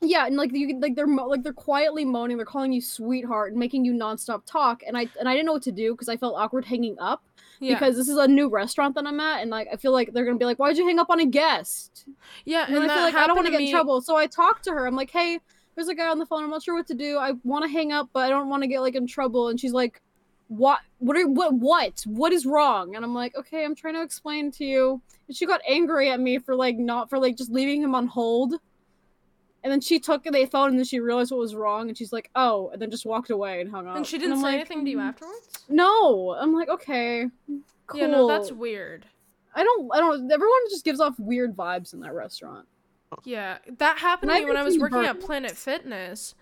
Yeah, 0.00 0.26
and 0.26 0.36
like 0.36 0.52
you 0.52 0.78
like 0.78 0.94
they're 0.94 1.08
mo- 1.08 1.26
like 1.26 1.42
they're 1.42 1.52
quietly 1.52 2.04
moaning, 2.04 2.36
they're 2.36 2.46
calling 2.46 2.72
you 2.72 2.80
sweetheart 2.80 3.50
and 3.50 3.58
making 3.58 3.84
you 3.84 3.92
nonstop 3.92 4.42
talk, 4.46 4.82
and 4.86 4.96
I 4.96 5.08
and 5.18 5.28
I 5.28 5.32
didn't 5.34 5.46
know 5.46 5.54
what 5.54 5.62
to 5.64 5.72
do 5.72 5.92
because 5.92 6.08
I 6.08 6.16
felt 6.16 6.36
awkward 6.36 6.64
hanging 6.64 6.96
up 7.00 7.24
Yeah. 7.58 7.74
because 7.74 7.96
this 7.96 8.08
is 8.08 8.16
a 8.16 8.28
new 8.28 8.48
restaurant 8.48 8.94
that 8.94 9.06
I'm 9.06 9.18
at, 9.18 9.42
and 9.42 9.50
like 9.50 9.66
I 9.72 9.76
feel 9.76 9.90
like 9.92 10.12
they're 10.12 10.24
gonna 10.24 10.38
be 10.38 10.44
like, 10.44 10.58
why'd 10.58 10.76
you 10.76 10.86
hang 10.86 11.00
up 11.00 11.10
on 11.10 11.18
a 11.18 11.26
guest? 11.26 12.04
yeah, 12.44 12.66
And, 12.68 12.76
and, 12.76 12.90
I 12.90 12.94
feel 12.94 13.02
like 13.04 13.14
I 13.16 13.26
don't 13.26 13.34
want 13.34 13.46
to 13.46 13.52
get 13.52 13.60
in 13.60 13.70
trouble, 13.70 14.00
so 14.00 14.16
I 14.16 14.28
talked 14.28 14.64
to 14.64 14.70
her. 14.70 14.86
I'm 14.86 14.94
like, 14.94 15.10
hey, 15.10 15.40
there's 15.74 15.88
a 15.88 15.94
guy 15.96 16.06
on 16.08 16.18
the 16.20 16.26
phone. 16.26 16.44
I'm 16.44 16.50
not 16.50 16.62
sure 16.62 16.74
what 16.76 16.86
to 16.88 16.94
do. 16.94 17.18
I 17.18 17.32
want 17.42 17.64
to 17.64 17.68
hang 17.68 17.90
up, 17.92 18.10
but 18.12 18.20
I 18.24 18.28
don't 18.28 18.48
want 18.48 18.62
to 18.62 18.68
get 18.68 18.80
like 18.80 18.94
in 18.94 19.06
trouble. 19.08 19.48
And 19.48 19.58
she's 19.58 19.72
like, 19.72 20.00
what? 20.46 20.78
What? 20.98 21.16
Are, 21.16 21.26
what? 21.28 21.54
What? 21.54 22.02
What 22.06 22.32
is 22.32 22.46
wrong? 22.46 22.94
And 22.94 23.04
I'm 23.04 23.14
like, 23.14 23.36
okay, 23.36 23.64
I'm 23.64 23.74
trying 23.74 23.94
to 23.94 24.02
explain 24.02 24.50
to 24.52 24.64
you. 24.64 25.02
And 25.26 25.36
she 25.36 25.44
got 25.44 25.60
angry 25.68 26.10
at 26.10 26.20
me 26.20 26.38
for 26.38 26.54
like 26.54 26.76
not 26.78 27.10
for 27.10 27.18
like 27.18 27.36
just 27.36 27.50
leaving 27.50 27.82
him 27.82 27.94
on 27.96 28.06
hold. 28.06 28.54
And 29.64 29.72
then 29.72 29.80
she 29.80 29.98
took 29.98 30.22
the 30.22 30.46
phone 30.46 30.70
and 30.70 30.78
then 30.78 30.84
she 30.84 31.00
realized 31.00 31.30
what 31.32 31.40
was 31.40 31.54
wrong 31.54 31.88
and 31.88 31.98
she's 31.98 32.12
like, 32.12 32.30
"Oh," 32.34 32.70
and 32.72 32.80
then 32.80 32.90
just 32.90 33.04
walked 33.04 33.30
away 33.30 33.60
and 33.60 33.68
hung 33.70 33.88
up. 33.88 33.96
And 33.96 34.06
she 34.06 34.16
didn't 34.18 34.34
I'm 34.34 34.38
say 34.38 34.42
like, 34.44 34.54
anything 34.54 34.84
to 34.84 34.90
you 34.90 34.98
"Mm, 34.98 35.08
afterwards? 35.08 35.64
No, 35.68 36.36
I'm 36.38 36.54
like, 36.54 36.68
okay, 36.68 37.26
cool. 37.88 38.00
Yeah, 38.00 38.06
no, 38.06 38.28
that's 38.28 38.52
weird. 38.52 39.04
I 39.54 39.64
don't, 39.64 39.90
I 39.92 39.98
don't. 39.98 40.30
Everyone 40.30 40.58
just 40.70 40.84
gives 40.84 41.00
off 41.00 41.18
weird 41.18 41.56
vibes 41.56 41.92
in 41.92 42.00
that 42.00 42.14
restaurant. 42.14 42.68
Yeah, 43.24 43.58
that 43.78 43.98
happened 43.98 44.30
And 44.30 44.38
to 44.38 44.44
me 44.44 44.48
when 44.48 44.56
I 44.56 44.62
was 44.62 44.78
working 44.78 45.04
at. 45.04 45.18
Planet 45.20 45.52
Fitness. 45.52 46.34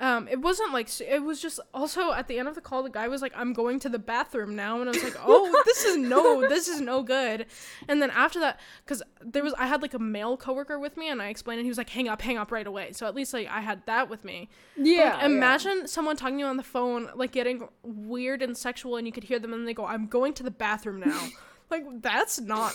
Um, 0.00 0.28
it 0.28 0.40
wasn't 0.40 0.72
like 0.72 0.88
it 1.00 1.24
was 1.24 1.42
just 1.42 1.58
also 1.74 2.12
at 2.12 2.28
the 2.28 2.38
end 2.38 2.46
of 2.46 2.54
the 2.54 2.60
call, 2.60 2.84
the 2.84 2.88
guy 2.90 3.08
was 3.08 3.20
like, 3.20 3.32
"I'm 3.34 3.52
going 3.52 3.80
to 3.80 3.88
the 3.88 3.98
bathroom 3.98 4.54
now," 4.54 4.80
and 4.80 4.88
I 4.88 4.92
was 4.92 5.02
like, 5.02 5.16
"Oh, 5.26 5.62
this 5.64 5.84
is 5.84 5.96
no, 5.96 6.48
this 6.48 6.68
is 6.68 6.80
no 6.80 7.02
good." 7.02 7.46
And 7.88 8.00
then 8.00 8.10
after 8.10 8.38
that, 8.38 8.60
because 8.84 9.02
there 9.20 9.42
was, 9.42 9.54
I 9.58 9.66
had 9.66 9.82
like 9.82 9.94
a 9.94 9.98
male 9.98 10.36
coworker 10.36 10.78
with 10.78 10.96
me, 10.96 11.08
and 11.08 11.20
I 11.20 11.30
explained, 11.30 11.58
and 11.58 11.66
he 11.66 11.70
was 11.70 11.78
like, 11.78 11.90
"Hang 11.90 12.06
up, 12.06 12.22
hang 12.22 12.38
up 12.38 12.52
right 12.52 12.66
away." 12.66 12.92
So 12.92 13.06
at 13.06 13.14
least 13.16 13.34
like 13.34 13.48
I 13.48 13.58
had 13.60 13.84
that 13.86 14.08
with 14.08 14.22
me. 14.24 14.48
But, 14.76 14.82
like, 14.82 14.88
Yeah. 14.88 15.26
imagine 15.26 15.88
someone 15.88 16.16
talking 16.16 16.36
to 16.36 16.40
you 16.40 16.46
on 16.46 16.58
the 16.58 16.62
phone, 16.62 17.10
like 17.16 17.32
getting 17.32 17.68
weird 17.82 18.40
and 18.40 18.56
sexual, 18.56 18.94
and 18.96 19.04
you 19.04 19.12
could 19.12 19.24
hear 19.24 19.40
them, 19.40 19.52
and 19.52 19.66
they 19.66 19.74
go, 19.74 19.84
"I'm 19.84 20.06
going 20.06 20.32
to 20.34 20.44
the 20.44 20.52
bathroom 20.52 21.00
now." 21.00 21.28
like 21.70 21.84
that's 22.02 22.40
not. 22.40 22.72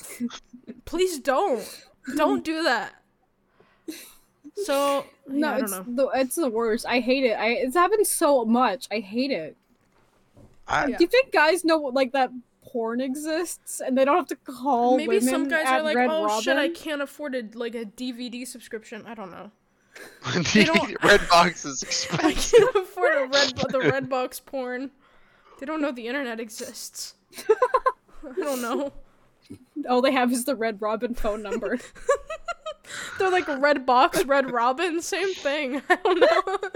Please 0.84 1.20
don't, 1.20 1.64
don't 2.18 2.44
do 2.44 2.64
that. 2.64 2.96
So 4.56 5.06
No, 5.28 5.58
yeah, 5.58 5.64
it's 5.64 5.72
the 5.72 6.08
it's 6.16 6.36
the 6.36 6.50
worst. 6.50 6.86
I 6.88 7.00
hate 7.00 7.24
it. 7.26 7.34
I 7.34 7.48
it's 7.50 7.76
happened 7.76 8.06
so 8.08 8.46
much. 8.46 8.88
I 8.92 9.00
hate 9.00 9.32
it. 9.32 9.56
I, 10.68 10.88
Do 10.88 10.96
you 11.00 11.08
think 11.08 11.32
guys 11.32 11.66
know 11.66 11.78
like 11.78 12.14
that 12.14 12.32
porn 12.66 13.02
exists 13.02 13.82
and 13.82 13.98
they 13.98 14.06
don't 14.06 14.16
have 14.16 14.28
to 14.28 14.36
call 14.38 14.98
Maybe 14.98 15.20
some 15.20 15.48
guys 15.50 15.66
at 15.66 15.80
are 15.80 15.84
like, 15.84 15.96
Red 15.96 16.10
"Oh 16.10 16.26
Robin? 16.26 16.42
shit, 16.44 16.58
I 16.58 16.70
can't 16.70 17.02
afford 17.02 17.36
a 17.36 17.44
like 17.58 17.76
a 17.76 17.86
DVD 17.86 18.48
subscription." 18.48 19.04
I 19.06 19.14
don't 19.16 19.32
know. 19.32 19.52
don't- 20.54 20.96
Red 21.04 21.22
box 21.30 21.66
is 21.66 21.84
I 21.84 21.88
expensive. 22.30 22.60
can't 22.60 22.76
afford 22.76 23.14
a 23.18 23.26
red 23.28 23.54
the 23.70 23.80
red 23.80 24.10
box 24.10 24.40
porn. 24.40 24.92
They 25.60 25.66
don't 25.66 25.82
know 25.82 25.92
the 25.92 26.08
internet 26.08 26.40
exists. 26.40 27.16
I 27.50 28.34
don't 28.40 28.62
know. 28.62 28.94
All 29.90 30.02
they 30.02 30.12
have 30.14 30.32
is 30.32 30.46
the 30.46 30.56
Red 30.56 30.82
Robin 30.82 31.14
phone 31.14 31.44
number. 31.44 31.78
They're 33.20 33.32
like 33.32 33.48
red 33.48 33.86
box, 33.86 34.24
red 34.26 34.52
robin, 34.52 35.02
same 35.02 35.34
thing. 35.34 35.82
I 35.90 35.96
don't 35.96 36.20
know. 36.20 36.70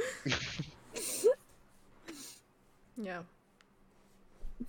yeah. 2.97 3.20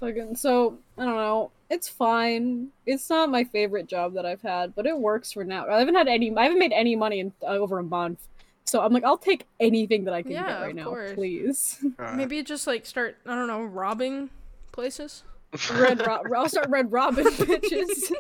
Fucking 0.01 0.37
so 0.37 0.79
I 0.97 1.05
don't 1.05 1.17
know. 1.17 1.51
It's 1.71 1.89
fine. 1.89 2.69
It's 2.87 3.09
not 3.11 3.31
my 3.31 3.45
favorite 3.45 3.87
job 3.89 4.15
that 4.15 4.25
I've 4.25 4.43
had, 4.43 4.75
but 4.75 4.87
it 4.87 4.97
works 4.99 5.33
for 5.33 5.45
now. 5.45 5.67
I 5.67 5.79
haven't 5.79 5.95
had 5.97 6.09
any. 6.09 6.35
I 6.37 6.45
haven't 6.45 6.59
made 6.59 6.73
any 6.73 6.97
money 6.97 7.21
in 7.21 7.33
uh, 7.43 7.47
over 7.47 7.79
a 7.79 7.83
month. 7.83 8.21
So 8.65 8.83
I'm 8.83 8.93
like, 8.93 9.05
I'll 9.05 9.17
take 9.19 9.47
anything 9.61 10.05
that 10.05 10.13
I 10.15 10.21
can 10.23 10.33
Yeah, 10.33 10.47
get 10.47 10.61
right 10.61 10.75
now, 10.75 10.85
course. 10.85 11.15
please. 11.15 11.83
Uh, 11.99 12.13
Maybe 12.15 12.43
just 12.43 12.67
like 12.67 12.85
start, 12.85 13.17
I 13.25 13.35
don't 13.35 13.47
know, 13.47 13.65
robbing 13.65 14.29
places. 14.73 15.25
Red 15.73 16.07
Ro- 16.07 16.21
I'll 16.37 16.51
start 16.51 16.69
Red 16.69 16.93
Robin, 16.93 17.25
bitches. 17.25 18.13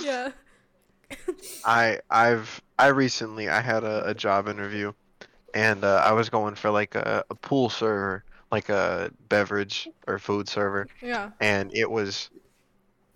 yeah. 0.00 0.30
I 1.64 1.98
I've 2.10 2.60
I 2.78 2.88
recently 2.88 3.48
I 3.48 3.60
had 3.60 3.84
a, 3.84 4.08
a 4.08 4.14
job 4.14 4.48
interview, 4.48 4.92
and 5.54 5.84
uh, 5.84 6.02
I 6.04 6.12
was 6.12 6.28
going 6.30 6.54
for 6.54 6.70
like 6.70 6.94
a, 6.94 7.24
a 7.30 7.34
pool 7.34 7.68
server, 7.70 8.24
like 8.50 8.68
a 8.68 9.10
beverage 9.28 9.88
or 10.06 10.18
food 10.18 10.48
server, 10.48 10.86
Yeah. 11.02 11.30
and 11.40 11.70
it 11.74 11.90
was 11.90 12.30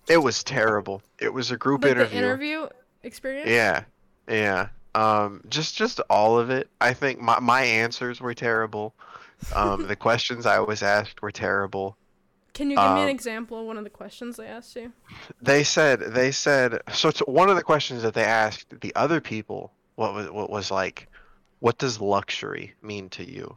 it 0.07 0.17
was 0.17 0.43
terrible. 0.43 1.01
It 1.19 1.33
was 1.33 1.51
a 1.51 1.57
group 1.57 1.83
Like 1.83 1.91
interview. 1.93 2.19
the 2.19 2.25
interview 2.25 2.67
experience? 3.03 3.49
Yeah, 3.49 3.83
yeah. 4.27 4.69
Um, 4.93 5.41
just 5.49 5.75
just 5.75 5.99
all 6.09 6.37
of 6.39 6.49
it. 6.49 6.69
I 6.79 6.93
think 6.93 7.19
my 7.19 7.39
my 7.39 7.63
answers 7.63 8.21
were 8.21 8.33
terrible. 8.33 8.93
Um, 9.53 9.87
the 9.87 9.95
questions 9.95 10.45
I 10.45 10.59
was 10.59 10.81
asked 10.81 11.21
were 11.21 11.31
terrible. 11.31 11.97
Can 12.55 12.71
you 12.71 12.77
give 12.77 12.85
me 12.95 13.01
an 13.01 13.09
Um, 13.09 13.09
example 13.09 13.59
of 13.59 13.65
one 13.67 13.77
of 13.77 13.83
the 13.83 13.89
questions 13.91 14.37
they 14.37 14.47
asked 14.47 14.75
you? 14.75 14.91
They 15.41 15.63
said 15.63 15.99
they 15.99 16.31
said 16.31 16.79
so. 16.91 17.11
One 17.27 17.49
of 17.49 17.57
the 17.57 17.63
questions 17.63 18.01
that 18.01 18.13
they 18.15 18.23
asked 18.23 18.79
the 18.81 18.95
other 18.95 19.21
people 19.21 19.71
what 19.95 20.13
was 20.15 20.31
what 20.31 20.49
was 20.49 20.71
like, 20.71 21.07
what 21.59 21.77
does 21.77 21.99
luxury 22.01 22.73
mean 22.81 23.09
to 23.09 23.29
you? 23.29 23.53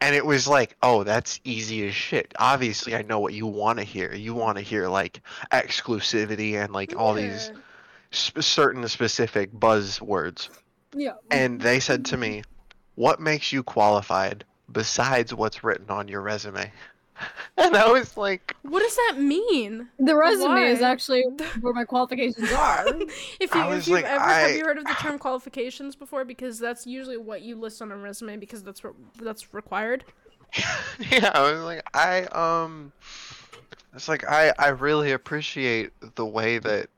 And 0.00 0.14
it 0.14 0.26
was 0.26 0.46
like, 0.46 0.76
oh, 0.82 1.02
that's 1.04 1.40
easy 1.44 1.86
as 1.88 1.94
shit. 1.94 2.32
Obviously, 2.38 2.94
I 2.94 3.02
know 3.02 3.18
what 3.20 3.34
you 3.34 3.46
want 3.46 3.78
to 3.78 3.84
hear. 3.84 4.12
You 4.14 4.34
want 4.34 4.58
to 4.58 4.62
hear 4.62 4.88
like 4.88 5.20
exclusivity 5.50 6.54
and 6.54 6.72
like 6.72 6.94
all 6.96 7.14
these 7.14 7.52
sp- 8.10 8.42
certain 8.42 8.86
specific 8.88 9.52
buzzwords. 9.52 10.50
yeah. 10.92 11.12
And 11.30 11.60
they 11.60 11.80
said 11.80 12.04
to 12.06 12.16
me, 12.16 12.42
"What 12.96 13.20
makes 13.20 13.52
you 13.52 13.62
qualified 13.62 14.44
besides 14.70 15.32
what's 15.34 15.62
written 15.64 15.90
on 15.90 16.08
your 16.08 16.20
resume?" 16.22 16.72
And 17.56 17.76
I 17.76 17.90
was 17.90 18.16
like, 18.16 18.54
What 18.62 18.80
does 18.80 18.94
that 18.94 19.14
mean? 19.18 19.88
The 19.98 20.14
resume 20.14 20.62
is 20.62 20.80
actually 20.80 21.22
where 21.60 21.74
my 21.74 21.84
qualifications 21.84 22.52
are. 22.52 22.86
If 23.40 23.54
you 23.54 23.60
I 23.60 23.64
if 23.64 23.74
was 23.74 23.88
you've 23.88 23.96
like, 23.96 24.04
ever 24.04 24.24
have 24.24 24.50
you 24.52 24.64
heard 24.64 24.78
of 24.78 24.84
the 24.84 24.94
term 24.94 25.18
qualifications 25.18 25.96
before? 25.96 26.24
Because 26.24 26.58
that's 26.58 26.86
usually 26.86 27.16
what 27.16 27.42
you 27.42 27.56
list 27.56 27.82
on 27.82 27.90
a 27.90 27.96
resume 27.96 28.36
because 28.36 28.62
that's 28.62 28.84
what 28.84 28.94
that's 29.20 29.52
required. 29.52 30.04
yeah, 31.10 31.30
I 31.34 31.52
was 31.52 31.62
like, 31.62 31.82
I 31.94 32.22
um, 32.26 32.92
it's 33.94 34.08
like 34.08 34.24
I 34.28 34.52
I 34.58 34.68
really 34.68 35.12
appreciate 35.12 35.90
the 36.14 36.26
way 36.26 36.58
that 36.58 36.88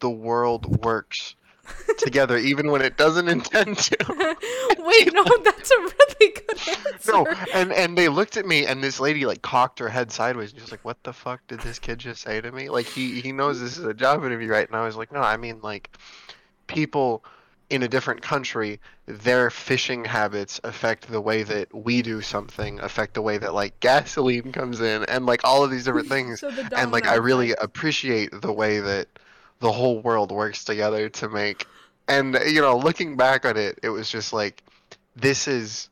the 0.00 0.10
world 0.10 0.84
works 0.84 1.34
together, 1.98 2.36
even 2.36 2.70
when 2.70 2.82
it 2.82 2.96
doesn't 2.96 3.28
intend 3.28 3.78
to. 3.78 3.96
Wait, 4.78 5.12
no, 5.12 5.24
that's 5.44 5.70
a 5.70 5.78
really 5.78 6.32
good 6.32 6.68
answer. 6.92 7.12
No, 7.12 7.26
and 7.52 7.72
and 7.72 7.96
they 7.96 8.08
looked 8.08 8.36
at 8.36 8.46
me, 8.46 8.66
and 8.66 8.82
this 8.82 9.00
lady 9.00 9.26
like 9.26 9.42
cocked 9.42 9.78
her 9.78 9.88
head 9.88 10.12
sideways, 10.12 10.50
and 10.50 10.60
she 10.60 10.62
was 10.62 10.70
like, 10.70 10.84
"What 10.84 11.02
the 11.02 11.12
fuck 11.12 11.40
did 11.48 11.60
this 11.60 11.78
kid 11.78 11.98
just 11.98 12.22
say 12.22 12.40
to 12.40 12.52
me?" 12.52 12.68
Like 12.68 12.86
he 12.86 13.20
he 13.20 13.32
knows 13.32 13.60
this 13.60 13.78
is 13.78 13.84
a 13.84 13.94
job 13.94 14.24
interview, 14.24 14.50
right? 14.50 14.66
And 14.66 14.76
I 14.76 14.84
was 14.84 14.96
like, 14.96 15.12
"No, 15.12 15.20
I 15.20 15.36
mean 15.36 15.60
like, 15.62 15.96
people 16.66 17.24
in 17.70 17.82
a 17.82 17.88
different 17.88 18.20
country, 18.20 18.78
their 19.06 19.50
fishing 19.50 20.04
habits 20.04 20.60
affect 20.64 21.08
the 21.08 21.20
way 21.20 21.42
that 21.42 21.74
we 21.74 22.02
do 22.02 22.20
something, 22.20 22.78
affect 22.80 23.14
the 23.14 23.22
way 23.22 23.38
that 23.38 23.54
like 23.54 23.78
gasoline 23.80 24.52
comes 24.52 24.80
in, 24.80 25.04
and 25.04 25.26
like 25.26 25.42
all 25.44 25.64
of 25.64 25.70
these 25.70 25.84
different 25.84 26.08
things." 26.16 26.40
So 26.40 26.50
the 26.50 26.70
and 26.76 26.92
like 26.92 27.06
I 27.06 27.16
really 27.16 27.52
appreciate 27.52 28.30
the 28.42 28.52
way 28.52 28.80
that 28.80 29.08
the 29.60 29.72
whole 29.72 30.00
world 30.00 30.30
works 30.32 30.64
together 30.64 31.08
to 31.08 31.28
make 31.28 31.66
and 32.08 32.38
you 32.46 32.60
know 32.60 32.76
looking 32.76 33.16
back 33.16 33.44
on 33.46 33.56
it 33.56 33.78
it 33.82 33.88
was 33.88 34.10
just 34.10 34.32
like 34.32 34.62
this 35.16 35.48
is 35.48 35.88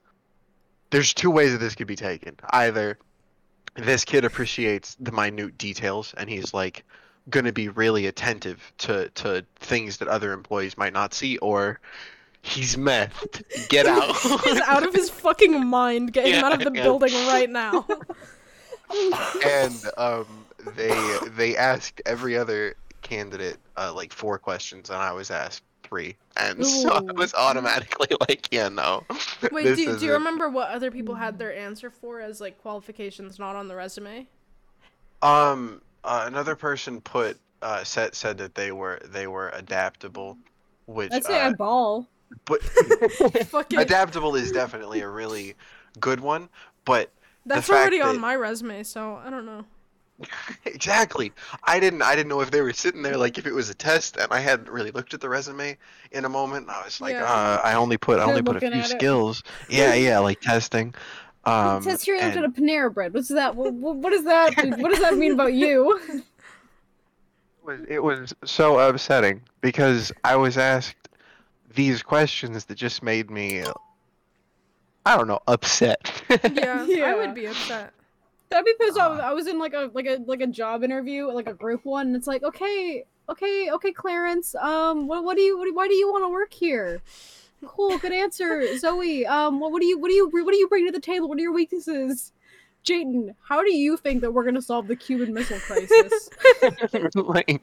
there's 0.91 1.15
two 1.15 1.31
ways 1.31 1.53
that 1.53 1.59
this 1.59 1.75
could 1.75 1.87
be 1.87 1.97
taken 1.97 2.37
either 2.51 2.99
this 3.77 4.05
kid 4.05 4.25
appreciates 4.25 4.97
the 5.01 5.13
minute 5.13 5.57
details 5.57 6.13
and 6.19 6.29
he's 6.29 6.53
like 6.53 6.85
going 7.31 7.45
to 7.47 7.53
be 7.53 7.69
really 7.69 8.07
attentive 8.07 8.73
to 8.79 9.09
to 9.11 9.45
things 9.61 9.99
that 9.99 10.09
other 10.09 10.33
employees 10.33 10.77
might 10.77 10.93
not 10.93 11.15
see 11.15 11.39
or 11.39 11.79
he's 12.43 12.77
meth 12.77 13.43
get 13.69 13.87
out 13.97 14.15
He's 14.17 14.61
out 14.63 14.83
of 14.87 14.93
his 14.93 15.09
fucking 15.09 15.65
mind. 15.67 16.13
Get 16.13 16.27
him 16.27 16.33
Yeah, 16.41 16.45
out 16.45 16.53
of 16.53 16.59
the 16.59 16.77
yeah. 16.77 16.83
building 16.83 17.13
right 17.29 17.49
now. 17.49 17.87
and 19.47 19.85
um, 19.97 20.27
they 20.77 21.19
they 21.37 21.57
asked 21.57 22.03
every 22.05 22.37
other 22.37 22.75
candidate 23.13 23.59
uh, 23.77 23.93
like 23.93 24.13
four 24.13 24.39
questions, 24.39 24.89
and 24.89 24.99
I 24.99 25.13
was 25.13 25.31
asked 25.31 25.63
three, 25.83 26.17
and 26.37 26.65
so 26.83 26.91
I 26.93 27.13
was 27.13 27.35
automatically 27.35 28.09
like, 28.29 28.49
yeah, 28.51 28.69
no. 28.69 29.05
Wait, 29.51 29.65
this 29.65 29.79
do, 29.79 29.99
do 29.99 30.07
you 30.07 30.13
remember 30.13 30.49
what 30.49 30.71
other 30.71 30.91
people 30.91 31.15
had 31.15 31.39
their 31.39 31.55
answer 31.55 31.91
for 31.91 32.21
as 32.21 32.41
like 32.41 32.61
qualifications 32.63 33.39
not 33.39 33.55
on 33.55 33.69
the 33.69 33.77
resume? 33.77 34.27
Um, 35.21 35.83
uh, 36.05 36.25
another 36.27 36.57
person 36.57 37.01
put 37.01 37.39
uh, 37.61 37.85
said 37.85 38.15
said 38.15 38.39
that 38.39 38.55
they 38.55 38.73
were 38.73 39.01
they 39.05 39.27
were 39.27 39.51
adaptable, 39.51 40.39
which 40.87 41.13
I'd 41.13 41.25
say 41.25 41.41
I 41.41 41.49
uh, 41.49 41.53
ball. 41.53 42.07
but 42.47 42.61
adaptable 43.77 44.37
is 44.37 44.53
definitely 44.53 45.01
a 45.01 45.09
really 45.09 45.55
good 46.01 46.21
one, 46.21 46.49
but 46.87 47.11
that's 47.45 47.69
fact 47.69 47.79
already 47.79 48.01
on 48.01 48.15
that- 48.15 48.21
my 48.21 48.37
resume, 48.37 48.83
so 48.85 49.21
I 49.23 49.29
don't 49.29 49.45
know. 49.45 49.65
exactly 50.65 51.33
i 51.65 51.79
didn't 51.81 52.03
i 52.03 52.15
didn't 52.17 52.29
know 52.29 52.41
if 52.41 52.51
they 52.51 52.61
were 52.61 52.73
sitting 52.73 53.03
there 53.03 53.17
like 53.17 53.39
if 53.39 53.47
it 53.47 53.53
was 53.53 53.69
a 53.71 53.75
test 53.75 54.17
and 54.17 54.29
i 54.33 54.41
hadn't 54.41 54.69
really 54.69 54.91
looked 54.91 55.15
at 55.15 55.21
the 55.21 55.29
resume 55.29 55.77
in 56.13 56.25
a 56.25 56.29
moment 56.29 56.69
i 56.69 56.83
was 56.85 57.01
like 57.01 57.15
Yeah. 57.15 57.25
uh, 57.25 57.61
i 57.65 57.75
only 57.75 57.97
put 57.99 58.15
i 58.15 58.21
They're 58.21 58.29
only 58.31 58.43
put 58.43 58.57
a 58.57 58.61
few 58.61 58.69
at 58.69 58.75
it. 58.77 58.89
skills 58.89 59.43
yeah 59.69 59.95
yeah 60.07 60.19
like 60.19 60.41
testing 60.41 60.95
um 61.45 61.79
it 61.79 61.83
says 61.85 62.03
here 62.03 62.15
you 62.15 62.23
looked 62.23 62.37
at 62.37 62.45
and 62.45 62.57
a 62.57 62.61
Panera 62.61 62.93
bread. 62.95 63.13
What's 63.13 63.27
that? 63.29 63.57
What, 63.57 63.73
what, 63.75 63.97
what 63.97 64.13
is 64.13 64.23
that? 64.25 64.55
what 64.79 64.91
does 64.91 65.01
that 65.01 65.17
mean 65.17 65.33
about 65.33 65.53
you? 65.53 65.99
it 66.09 66.23
was, 67.65 67.81
it 67.89 68.03
was 68.03 68.35
so 68.45 68.79
upsetting 68.79 69.43
because 69.61 70.13
i 70.25 70.35
was 70.37 70.57
asked 70.59 71.09
these 71.75 72.03
questions 72.03 72.65
that 72.67 72.75
just 72.77 73.03
made 73.03 73.31
me 73.31 73.65
i 75.07 75.17
don't 75.17 75.27
know 75.27 75.41
upset 75.49 76.23
Yeah, 76.55 76.87
I 77.07 77.15
would 77.17 77.35
be 77.35 77.47
upset. 77.47 77.93
That'd 78.53 78.65
be 78.67 78.75
pissed 78.79 78.99
off. 78.99 79.19
I 79.21 79.33
was 79.33 79.47
in 79.47 79.59
like 79.59 79.73
a 79.73 79.91
like 79.95 80.07
a 80.07 80.19
like 80.27 80.41
a 80.41 80.47
job 80.47 80.85
interview, 80.85 81.27
like 81.27 81.49
a 81.49 81.55
group 81.55 81.85
one, 81.85 82.09
and 82.09 82.17
it's 82.17 82.27
like, 82.27 82.43
okay, 82.43 83.05
okay, 83.29 83.71
okay, 83.71 83.93
Clarence. 83.93 84.55
Um, 84.55 85.07
what, 85.09 85.25
what 85.25 85.37
do 85.37 85.43
you, 85.43 85.59
what, 85.59 85.65
do- 85.65 85.75
why 85.75 85.89
do 85.89 85.95
you 85.95 86.11
want 86.13 86.25
to 86.25 86.29
work 86.29 86.53
here? 86.53 87.01
Cool, 87.65 87.97
good 87.99 88.13
answer, 88.13 88.77
Zoe. 88.79 89.25
Um, 89.27 89.59
what, 89.61 89.73
what 89.73 89.81
do 89.81 89.87
you, 89.87 89.99
what 89.99 90.09
do 90.09 90.15
you, 90.15 90.29
what 90.29 90.51
do 90.53 90.57
you 90.57 90.69
bring 90.69 90.85
to 90.87 90.93
the 90.93 91.01
table? 91.01 91.29
What 91.29 91.39
are 91.39 91.43
your 91.43 91.53
weaknesses? 91.53 92.33
Jayden, 92.85 93.35
how 93.43 93.63
do 93.63 93.73
you 93.73 93.97
think 93.97 94.21
that 94.23 94.33
we're 94.33 94.45
gonna 94.45 94.61
solve 94.61 94.89
the 94.89 94.97
Cuban 94.97 95.33
Missile 95.33 95.61
Crisis? 95.61 96.29
like, 97.15 97.63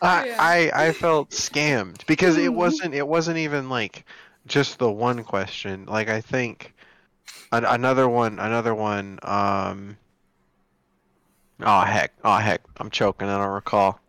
I, 0.00 0.26
Yeah. 0.26 0.36
I 0.40 0.70
I 0.88 0.92
felt 0.92 1.30
scammed 1.30 2.06
because 2.06 2.38
it 2.38 2.52
wasn't 2.52 2.94
it 2.94 3.06
wasn't 3.06 3.36
even 3.38 3.68
like 3.68 4.04
just 4.46 4.78
the 4.78 4.90
one 4.90 5.22
question. 5.22 5.84
Like 5.84 6.08
I 6.08 6.20
think 6.22 6.74
an, 7.52 7.64
another 7.64 8.08
one 8.08 8.38
another 8.38 8.74
one. 8.74 9.18
Um. 9.22 9.96
Oh 11.60 11.80
heck! 11.82 12.12
Oh 12.24 12.36
heck! 12.38 12.62
I'm 12.78 12.90
choking. 12.90 13.28
I 13.28 13.38
don't 13.38 13.52
recall. 13.52 14.00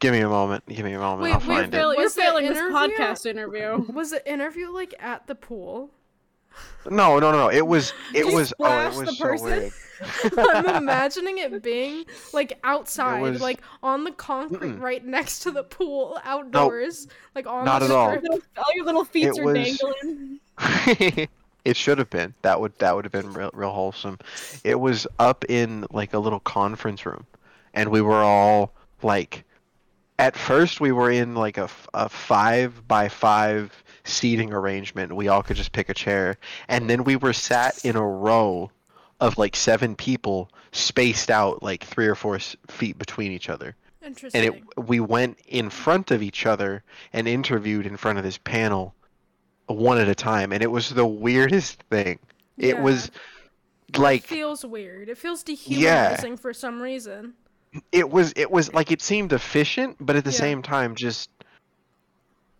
Give 0.00 0.12
me 0.12 0.20
a 0.20 0.28
moment. 0.28 0.64
Give 0.68 0.84
me 0.84 0.92
a 0.92 0.98
moment. 0.98 1.22
Wait, 1.22 1.32
I'll 1.32 1.38
wait, 1.38 1.46
You're, 1.46 1.54
find 1.62 1.74
it. 1.74 1.76
fail- 1.76 1.94
you're 1.94 2.02
Was 2.02 2.14
failing 2.14 2.46
this 2.46 2.58
podcast 2.58 3.24
interview. 3.26 3.86
Was 3.92 4.10
the 4.10 4.30
interview 4.30 4.70
like 4.70 4.94
at 4.98 5.26
the 5.26 5.34
pool? 5.34 5.90
No, 6.90 7.18
no, 7.18 7.32
no, 7.32 7.38
no. 7.38 7.48
It 7.50 7.66
was. 7.66 7.92
It 8.14 8.26
you 8.26 8.34
was. 8.34 8.52
Oh, 8.60 8.64
splash 8.64 8.92
it 8.92 8.96
the 8.98 9.04
was 9.06 9.18
so 9.18 9.24
person? 9.24 9.46
weird. 9.46 9.72
I'm 10.54 10.76
imagining 10.76 11.38
it 11.38 11.62
being 11.62 12.04
like 12.32 12.58
outside, 12.64 13.20
was- 13.22 13.40
like 13.40 13.60
on 13.82 14.04
the 14.04 14.10
concrete 14.12 14.60
Mm-mm. 14.74 14.80
right 14.80 15.04
next 15.04 15.40
to 15.40 15.50
the 15.52 15.62
pool, 15.64 16.18
outdoors, 16.24 17.08
like 17.34 17.46
on 17.46 17.64
Not 17.64 17.78
the 17.80 17.86
at 17.86 17.90
all. 17.92 18.10
all 18.58 18.74
your 18.74 18.84
little 18.84 19.04
feet 19.04 19.28
It 19.28 19.38
are 19.38 19.44
was- 19.44 19.78
dangling. 20.58 21.28
It 21.64 21.76
should 21.76 21.98
have 21.98 22.10
been. 22.10 22.34
That 22.42 22.60
would 22.60 22.78
that 22.78 22.94
would 22.94 23.04
have 23.04 23.12
been 23.12 23.32
real, 23.32 23.50
real 23.52 23.72
wholesome. 23.72 24.18
It 24.62 24.78
was 24.78 25.06
up 25.18 25.44
in 25.48 25.86
like 25.90 26.14
a 26.14 26.18
little 26.18 26.40
conference 26.40 27.06
room, 27.06 27.26
and 27.72 27.90
we 27.90 28.00
were 28.00 28.22
all 28.22 28.72
like, 29.02 29.44
at 30.18 30.36
first 30.36 30.80
we 30.80 30.92
were 30.92 31.10
in 31.10 31.34
like 31.34 31.58
a, 31.58 31.68
a 31.92 32.08
five 32.08 32.86
by 32.86 33.08
five 33.08 33.72
seating 34.04 34.52
arrangement. 34.52 35.14
We 35.14 35.28
all 35.28 35.42
could 35.42 35.56
just 35.56 35.72
pick 35.72 35.88
a 35.88 35.94
chair, 35.94 36.36
and 36.68 36.88
then 36.88 37.04
we 37.04 37.16
were 37.16 37.32
sat 37.32 37.84
in 37.84 37.96
a 37.96 38.06
row 38.06 38.70
of 39.20 39.38
like 39.38 39.56
seven 39.56 39.96
people 39.96 40.50
spaced 40.72 41.30
out 41.30 41.62
like 41.62 41.84
three 41.84 42.06
or 42.06 42.14
four 42.14 42.38
feet 42.38 42.98
between 42.98 43.30
each 43.30 43.48
other 43.48 43.76
Interesting. 44.02 44.44
and 44.44 44.54
it 44.56 44.88
we 44.88 45.00
went 45.00 45.38
in 45.46 45.70
front 45.70 46.10
of 46.10 46.20
each 46.20 46.46
other 46.46 46.82
and 47.12 47.28
interviewed 47.28 47.86
in 47.86 47.96
front 47.96 48.18
of 48.18 48.24
this 48.24 48.38
panel 48.38 48.94
one 49.66 49.98
at 49.98 50.08
a 50.08 50.14
time 50.14 50.52
and 50.52 50.62
it 50.62 50.70
was 50.70 50.90
the 50.90 51.06
weirdest 51.06 51.82
thing 51.90 52.18
it 52.58 52.76
Yeah. 52.76 52.80
was 52.82 53.10
it 53.88 53.98
like 53.98 54.24
feels 54.24 54.64
weird. 54.64 55.08
It 55.08 55.16
feels 55.18 55.44
Yeah. 55.46 55.54
dehumanizing 55.54 56.36
for 56.38 56.52
some 56.52 56.80
reason. 56.82 57.34
it 57.92 58.08
was 58.10 58.32
it 58.36 58.50
was 58.50 58.72
like 58.74 58.90
it 58.92 59.00
seemed 59.02 59.32
efficient 59.32 59.96
but 60.00 60.16
at 60.16 60.24
the 60.24 60.30
Yeah. 60.30 60.36
same 60.38 60.62
time 60.62 60.94
just 60.94 61.28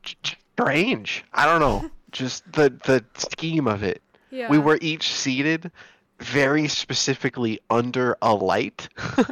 j- 0.03 0.15
j- 0.23 0.37
strange 0.55 1.25
i 1.33 1.47
don't 1.47 1.61
know 1.61 1.89
just 2.13 2.51
the 2.53 2.71
the 2.85 3.05
scheme 3.17 3.67
of 3.69 3.83
it 3.83 4.01
Yeah. 4.31 4.49
we 4.51 4.59
were 4.59 4.79
each 4.81 5.13
seated 5.13 5.71
very 6.21 6.69
specifically 6.69 7.61
under 7.71 8.17
a 8.23 8.35
light 8.35 8.89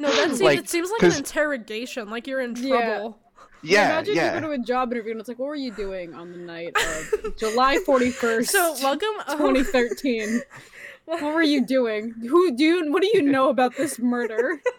No, 0.00 0.08
that 0.10 0.28
seems 0.28 0.40
like, 0.42 0.58
it 0.60 0.68
seems 0.68 0.90
like 0.92 1.02
an 1.02 1.08
'cause- 1.10 1.18
interrogation. 1.18 2.08
Like 2.08 2.28
you're 2.28 2.40
in 2.40 2.54
Yeah. 2.54 2.68
trouble. 2.68 3.18
Yeah 3.62 3.86
Imagine 3.92 4.14
yeah 4.16 4.34
you 4.34 4.40
go 4.40 4.46
to 4.48 4.52
a 4.52 4.58
job 4.58 4.92
interview 4.92 5.12
and 5.12 5.20
it's 5.20 5.28
like, 5.28 5.38
what 5.38 5.46
were 5.48 5.54
you 5.54 5.72
doing 5.72 6.14
on 6.14 6.32
the 6.32 6.38
night 6.38 6.76
of 6.76 7.36
July 7.38 7.78
41st, 7.86 8.46
So 8.46 8.74
welcome. 8.82 9.08
um, 9.26 9.38
2013? 9.38 10.40
what 11.06 11.22
were 11.22 11.42
you 11.42 11.64
doing? 11.66 12.12
Who 12.28 12.54
do 12.56 12.62
you, 12.64 12.92
what 12.92 13.02
do 13.02 13.10
you 13.12 13.22
know 13.22 13.48
about 13.48 13.76
this 13.76 13.98
murder? 13.98 14.60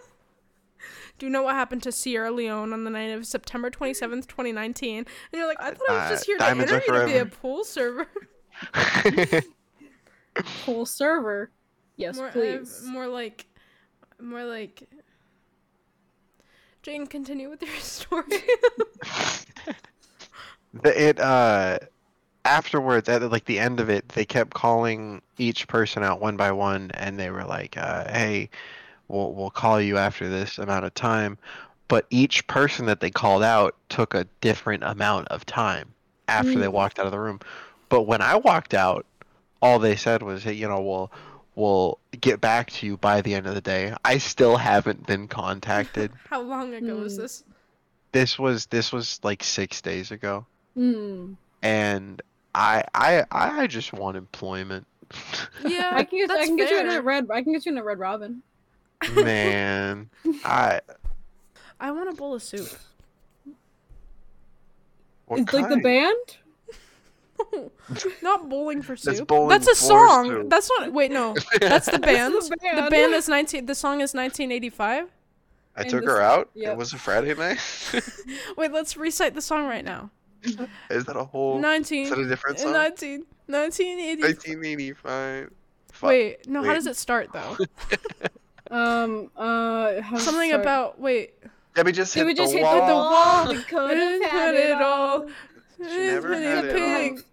Do 1.18 1.26
you 1.26 1.32
know 1.34 1.44
what 1.44 1.56
happened 1.56 1.84
to 1.84 1.92
Sierra 1.92 2.32
Leone 2.32 2.72
on 2.72 2.86
the 2.86 2.90
night 2.90 3.12
of 3.12 3.28
September 3.28 3.70
27th, 3.70 4.26
2019? 4.28 5.00
And 5.00 5.06
you're 5.34 5.48
like, 5.48 5.60
I 5.60 5.72
thought 5.72 5.90
I 5.90 5.94
was 5.96 6.04
Uh, 6.06 6.10
just 6.12 6.26
here 6.26 6.38
to 6.38 6.46
diamonds 6.46 6.72
interview 6.72 6.94
to 6.94 7.06
be 7.08 7.18
a 7.18 7.26
pool 7.26 7.66
server. 7.66 8.08
pool 10.64 10.86
server. 10.86 11.52
Yes, 11.98 12.16
more, 12.16 12.28
uh, 12.28 12.32
please. 12.32 12.84
more 12.86 13.08
like, 13.08 13.46
more 14.22 14.46
like. 14.46 14.88
Jane, 16.82 17.08
continue 17.08 17.50
with 17.50 17.62
your 17.62 17.76
story. 17.80 18.24
the, 20.74 21.10
it 21.10 21.20
uh 21.20 21.80
afterwards 22.46 23.10
at 23.10 23.22
like 23.32 23.46
the 23.46 23.60
end 23.60 23.80
of 23.80 23.90
it 23.90 24.08
they 24.10 24.26
kept 24.26 24.54
calling 24.54 25.22
each 25.38 25.68
person 25.68 26.04
out 26.04 26.22
one 26.22 26.38
by 26.38 26.52
one 26.52 26.90
and 26.94 27.20
they 27.20 27.30
were 27.30 27.44
like 27.44 27.78
uh, 27.78 28.10
hey 28.12 28.50
we'll, 29.08 29.34
we'll 29.34 29.50
call 29.50 29.80
you 29.82 29.98
after 29.98 30.30
this 30.30 30.58
amount 30.58 30.86
of 30.86 30.94
time 30.94 31.38
but 31.90 32.06
each 32.10 32.46
person 32.48 32.86
that 32.86 33.02
they 33.02 33.10
called 33.12 33.44
out 33.44 33.76
took 33.90 34.14
a 34.14 34.26
different 34.42 34.84
amount 34.84 35.28
of 35.28 35.46
time 35.46 35.94
after 36.28 36.60
they 36.60 36.68
Mm. 36.68 36.74
walked 36.74 36.98
out 37.00 37.06
of 37.06 37.12
the 37.12 37.20
room 37.20 37.40
but 37.90 38.04
when 38.04 38.22
i 38.22 38.36
walked 38.38 38.74
out 38.74 39.06
all 39.62 39.80
they 39.80 39.96
said 39.96 40.24
was 40.24 40.44
hey, 40.44 40.54
you 40.54 40.68
know 40.68 40.82
we'll 40.82 41.12
we'll 41.56 42.00
get 42.22 42.40
back 42.42 42.70
to 42.72 42.86
you 42.86 42.98
by 42.98 43.22
the 43.22 43.34
end 43.34 43.46
of 43.48 43.54
the 43.56 43.62
day 43.62 43.94
i 44.06 44.18
still 44.18 44.58
haven't 44.58 45.06
been 45.08 45.28
contacted 45.28 46.12
How 46.30 46.42
long 46.42 46.74
ago 46.74 46.96
was 46.98 47.16
Hmm. 47.16 47.22
this? 47.24 47.44
this 48.12 48.40
was 48.40 48.66
this 48.68 48.92
was 48.92 49.20
like 49.24 49.44
six 49.44 49.82
days 49.82 50.12
ago 50.12 50.46
Hmm. 50.76 51.34
and 51.62 52.22
I 52.56 52.84
I 52.96 53.24
I 53.32 53.68
just 53.68 53.94
want 53.94 54.18
employment. 54.18 54.88
Yeah, 55.66 55.92
I 55.94 56.04
can 56.04 56.20
get, 56.20 56.32
I 56.32 56.36
that's 56.36 56.48
can 56.48 56.56
get 56.56 56.70
you 56.72 56.80
in 56.80 56.90
a 56.90 57.02
red. 57.02 57.28
I 57.32 57.44
can 57.44 57.54
get 57.54 57.66
you 57.66 57.72
in 57.74 57.78
a 57.78 57.84
red 57.84 58.00
robin. 58.00 58.42
Man, 59.14 60.10
I 60.46 60.82
I 61.80 61.92
want 61.92 62.10
a 62.10 62.14
bowl 62.14 62.34
of 62.34 62.42
soup. 62.44 62.68
what 65.26 65.40
It's 65.42 65.54
like 65.54 65.70
the 65.70 65.78
band. 65.78 66.38
Not 68.22 68.50
bowling 68.50 68.82
for 68.82 68.96
soup. 68.96 69.06
That's 69.16 69.26
bowling 69.26 69.50
That's 69.50 69.68
a 69.68 69.76
song. 69.76 70.28
soup. 70.30 70.50
That's 70.50 70.70
not. 70.78 70.94
Wait, 70.94 71.12
no. 71.12 71.36
That's 71.62 71.86
the 71.90 72.00
band. 72.00 72.34
the 72.36 72.50
the 72.50 72.58
band. 72.58 72.90
band 72.90 73.14
is 73.14 73.28
19. 73.28 73.66
The 73.66 73.76
song 73.76 73.96
is 74.02 74.14
1985. 74.14 75.08
I 75.76 75.84
took 75.84 76.02
this- 76.02 76.10
her 76.10 76.22
out. 76.22 76.50
yep. 76.56 76.74
It 76.74 76.78
was 76.78 76.94
a 76.94 76.98
Friday 76.98 77.34
night. 77.34 77.60
Wait, 78.58 78.72
let's 78.72 78.98
recite 78.98 79.34
the 79.34 79.42
song 79.42 79.66
right 79.68 79.86
now. 79.86 80.10
Is 80.90 81.06
that 81.06 81.16
a 81.18 81.24
whole? 81.24 81.60
19. 81.60 82.04
Is 82.04 82.10
that 82.12 82.20
a 82.20 82.28
different 82.28 82.60
song? 82.60 82.72
19. 82.74 83.26
1980. 83.48 84.22
1985. 84.22 85.52
Fuck. 85.92 86.08
Wait, 86.08 86.48
no. 86.48 86.64
How 86.64 86.74
does 86.74 86.88
it 86.88 86.96
start 86.96 87.30
though? 87.34 87.58
Um. 88.72 89.32
Uh. 89.36 90.00
how- 90.02 90.18
Something 90.18 90.52
sorry. 90.52 90.62
about 90.62 91.00
wait. 91.00 91.34
Debbie 91.76 91.92
just 91.92 92.14
Did 92.14 92.20
hit 92.22 92.26
we 92.28 92.34
just 92.34 92.52
the 92.52 92.58
hit 92.60 92.64
wall. 92.64 92.88
the 92.88 92.94
wall? 92.94 93.12
wall. 93.46 93.48
We 93.54 93.64
could 93.64 93.98
have 93.98 94.22
had 94.32 94.52
Put 94.52 94.56
it 94.60 94.82
all. 94.82 95.28
She 95.88 95.98
never 96.08 96.36
had 96.36 96.66
it 96.66 96.76
Pig. 96.76 97.12
Um, 97.20 97.24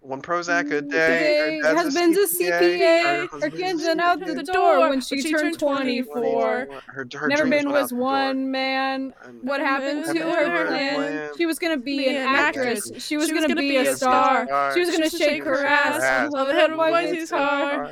one 0.00 0.20
Prozac 0.20 0.66
a 0.70 0.82
day. 0.82 0.82
Today, 0.82 1.56
Her 1.62 1.62
dad's 1.74 1.82
husband's 1.82 2.18
a 2.18 2.44
CPA. 2.44 3.26
Her 3.30 3.40
Her 3.40 3.50
kids 3.50 3.82
went 3.84 4.00
out 4.00 4.20
the 4.20 4.34
the 4.34 4.42
door 4.42 4.76
door 4.76 4.90
when 4.90 5.00
she 5.00 5.22
turned 5.32 5.58
24. 5.58 6.68
Her, 6.86 7.06
her 7.14 7.26
Never 7.28 7.44
been 7.44 7.50
went 7.50 7.68
out 7.68 7.72
was 7.72 7.88
the 7.90 7.96
door. 7.96 8.04
one 8.04 8.50
man. 8.50 9.14
And- 9.24 9.42
What 9.42 9.60
happened 9.60 10.00
Happened 10.04 10.18
to 10.18 10.24
to 10.24 10.30
her 10.30 10.50
her 10.50 10.66
plan? 10.66 10.94
plan. 10.96 11.30
She 11.38 11.46
was 11.46 11.58
gonna 11.58 11.78
be 11.78 11.96
Be 11.98 12.08
an 12.08 12.16
an 12.16 12.34
actress. 12.34 12.86
actress. 12.86 13.02
She 13.06 13.16
was 13.16 13.32
gonna 13.32 13.54
be 13.56 13.76
a 13.76 13.92
a 13.92 13.96
star. 13.96 14.44
star. 14.46 14.74
She 14.74 14.80
was 14.80 14.90
gonna 14.90 15.08
She 15.08 15.16
shake 15.16 15.44
her 15.44 15.64
ass 15.64 16.34
on 16.34 16.48
the 16.48 16.52
head 16.54 16.70
of 16.70 16.76
Boy's 16.76 16.90
Boise's 17.10 17.30
car. 17.30 17.90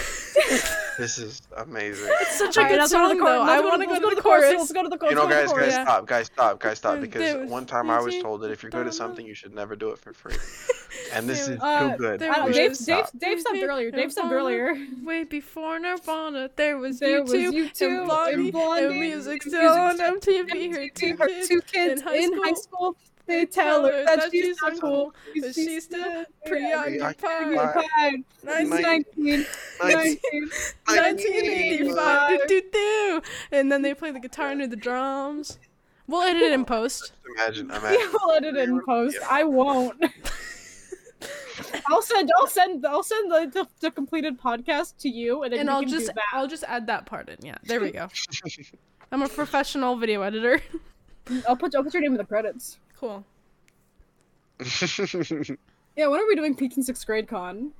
this 0.97 1.17
is 1.17 1.41
amazing. 1.57 2.07
It's 2.21 2.38
such 2.38 2.55
a 2.55 2.63
good 2.63 2.88
song 2.88 3.17
though. 3.17 3.41
I 3.41 3.59
want 3.59 3.82
to 3.82 3.88
go 3.88 3.95
to 4.09 4.15
the 4.15 4.21
chorus. 4.21 4.45
chorus. 4.45 4.59
Let's 4.59 4.71
go 4.71 4.84
to 4.84 4.88
the 4.89 4.97
chorus. 4.97 5.11
You 5.11 5.15
know, 5.17 5.26
let's 5.26 5.51
go 5.51 5.57
to 5.59 5.65
guys, 5.65 5.74
guys, 5.74 5.74
chorus. 5.74 5.88
stop, 5.88 6.07
guys, 6.07 6.26
stop, 6.28 6.59
guys, 6.61 6.78
stop. 6.78 7.01
Because 7.01 7.36
was 7.36 7.49
one 7.49 7.65
time 7.65 7.89
I 7.89 7.99
was 7.99 8.17
told 8.19 8.41
that 8.41 8.51
if 8.51 8.63
you're 8.63 8.69
good 8.69 8.88
at 8.88 8.93
something, 8.93 9.26
you 9.26 9.34
should 9.36 9.53
never 9.53 9.76
do 9.76 9.89
it 9.89 9.97
for 9.97 10.13
free. 10.13 10.36
And 11.11 11.28
this 11.28 11.41
is 11.41 11.49
was- 11.49 11.59
too 11.59 11.65
uh, 11.65 11.95
good. 11.97 12.19
there 12.19 12.32
I 12.32 12.36
don't, 12.36 12.45
We 12.45 12.49
was- 12.67 12.78
should 12.78 12.86
Dave, 12.86 12.97
Dave, 12.97 13.07
stop. 13.07 13.19
Dave 13.19 13.39
stopped 13.41 13.57
earlier. 13.63 13.91
Dave 13.91 14.11
stopped 14.11 14.32
earlier. 14.32 14.76
Way 15.03 15.24
before 15.24 15.80
Nirvana, 15.80 16.49
there 16.55 16.78
was 16.78 16.99
There 16.99 17.17
you 17.17 17.21
was 17.24 17.32
two, 17.32 17.39
you 17.55 17.69
two, 17.69 17.86
and 17.88 18.05
Blondie, 18.05 18.34
and 18.43 18.51
Blondie, 18.51 18.86
and 18.86 18.99
music 18.99 19.43
and 19.43 19.51
still 19.51 19.71
on 19.71 19.95
still 19.97 20.19
MTV. 20.19 20.76
Her 20.76 20.88
two 20.93 21.17
two 21.47 21.61
kids 21.61 22.01
in 22.01 22.41
high 22.41 22.53
school. 22.53 22.95
They 23.26 23.45
tell 23.45 23.86
her 23.86 24.03
that 24.05 24.32
she's 24.32 24.59
so 24.59 24.78
cool, 24.80 25.15
but 25.39 25.55
she's 25.55 25.86
still 25.86 26.26
preoccupied. 26.45 27.17
preoccupied. 27.17 28.24
Nineteen, 28.43 28.82
nineteen, 28.82 29.45
nineteen. 29.82 30.49
1985. 30.86 32.39
Do, 32.39 32.47
do, 32.47 32.61
do. 32.71 33.21
And 33.51 33.71
then 33.71 33.82
they 33.82 33.93
play 33.93 34.11
the 34.11 34.19
guitar 34.19 34.47
under 34.49 34.67
the 34.67 34.76
drums. 34.76 35.57
We'll 36.07 36.21
edit 36.21 36.41
it 36.43 36.51
in 36.51 36.65
post. 36.65 37.13
Imagine, 37.38 37.69
Yeah, 37.69 37.80
imagine. 37.80 38.09
we'll 38.21 38.36
edit 38.36 38.55
it 38.57 38.67
in 38.69 38.82
post. 38.86 39.17
Yeah. 39.21 39.28
I 39.32 39.43
won't. 39.43 40.03
I'll 41.88 42.01
send. 42.01 42.30
I'll 42.38 42.47
send. 42.47 42.86
I'll 42.86 43.03
send 43.03 43.32
the, 43.32 43.49
the, 43.53 43.67
the 43.80 43.91
completed 43.91 44.39
podcast 44.39 44.97
to 44.99 45.09
you, 45.09 45.43
and 45.43 45.53
then 45.53 45.61
And 45.61 45.69
you 45.69 45.74
I'll 45.76 45.82
can 45.82 45.89
just 45.89 46.07
do 46.07 46.13
that. 46.13 46.24
I'll 46.34 46.47
just 46.47 46.63
add 46.65 46.88
that 46.88 47.05
part 47.05 47.30
in. 47.30 47.38
Yeah, 47.41 47.55
there 47.63 47.80
we 47.80 47.91
go. 47.91 48.09
I'm 49.11 49.21
a 49.21 49.30
professional 49.30 49.95
video 49.95 50.24
editor. 50.24 50.61
I'll 51.47 51.55
put. 51.55 51.74
I'll 51.76 51.84
put 51.84 51.93
your 51.93 52.01
name 52.01 52.11
in 52.13 52.17
the 52.17 52.26
credits. 52.26 52.80
Cool. 52.99 53.23
Yeah, 55.95 56.07
when 56.07 56.19
are 56.19 56.25
we 56.27 56.35
doing 56.35 56.55
Peaked 56.55 56.75
in 56.77 56.81
Sixth 56.83 57.05
Grade 57.05 57.27
Con? 57.27 57.71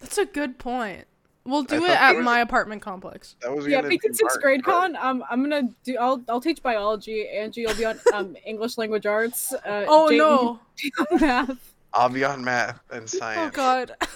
That's 0.00 0.18
a 0.18 0.26
good 0.26 0.58
point. 0.58 1.06
We'll 1.44 1.62
do 1.62 1.80
thought 1.80 1.88
it 1.90 1.96
at 1.98 2.16
was- 2.16 2.24
my 2.24 2.40
apartment 2.40 2.82
complex. 2.82 3.36
That 3.40 3.54
was 3.56 3.66
Yeah, 3.66 3.76
gonna 3.78 3.88
because 3.88 4.10
be 4.10 4.16
sixth 4.16 4.34
Mark, 4.36 4.42
grade 4.42 4.62
but- 4.64 4.72
con, 4.72 4.96
um, 4.96 5.24
I'm 5.30 5.42
gonna 5.42 5.70
do. 5.84 5.96
I'll 5.96 6.20
I'll 6.28 6.40
teach 6.40 6.60
biology. 6.62 7.28
Angie, 7.28 7.60
you'll 7.62 7.74
be 7.76 7.84
on 7.86 7.98
um 8.12 8.36
English 8.44 8.76
language 8.76 9.06
arts. 9.06 9.52
Uh, 9.54 9.84
Oh 9.88 10.08
Jayden 10.10 10.18
no! 10.18 11.18
math. 11.20 11.74
I'll 11.94 12.08
be 12.08 12.24
on 12.24 12.44
math 12.44 12.80
and 12.90 13.08
science. 13.08 13.52
Oh 13.54 13.56
god. 13.56 13.92
I'm 14.02 14.08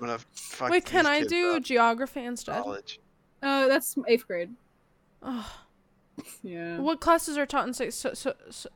gonna 0.00 0.18
fuck 0.34 0.70
Wait, 0.70 0.84
can 0.84 1.06
I 1.06 1.22
do 1.24 1.54
up 1.56 1.62
geography 1.62 2.20
in 2.20 2.26
instead? 2.26 2.62
college. 2.62 2.98
Uh, 3.42 3.68
that's 3.68 3.96
eighth 4.08 4.26
grade. 4.26 4.50
Oh. 5.22 5.50
Yeah. 6.42 6.78
What 6.80 7.00
classes 7.00 7.38
are 7.38 7.46
taught 7.46 7.68
in 7.68 7.72
sixth? 7.74 7.98
So, 8.00 8.12
so, 8.12 8.34
so, 8.50 8.68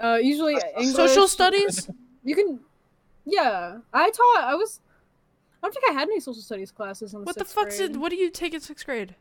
Uh, 0.00 0.18
usually 0.22 0.56
English. 0.76 0.94
social 0.94 1.28
studies? 1.28 1.88
You 2.24 2.34
can. 2.34 2.60
Yeah, 3.24 3.78
I 3.92 4.10
taught. 4.10 4.44
I 4.44 4.54
was. 4.54 4.80
I 5.62 5.66
don't 5.66 5.74
think 5.74 5.86
I 5.90 5.92
had 5.92 6.08
any 6.08 6.20
social 6.20 6.42
studies 6.42 6.70
classes 6.70 7.12
in 7.14 7.20
the 7.20 7.24
What 7.26 7.34
the 7.34 7.40
sixth 7.40 7.54
fuck's 7.54 7.78
grade. 7.78 7.90
it? 7.92 7.96
What 7.96 8.10
do 8.10 8.16
you 8.16 8.30
take 8.30 8.54
in 8.54 8.60
sixth 8.60 8.86
grade? 8.86 9.14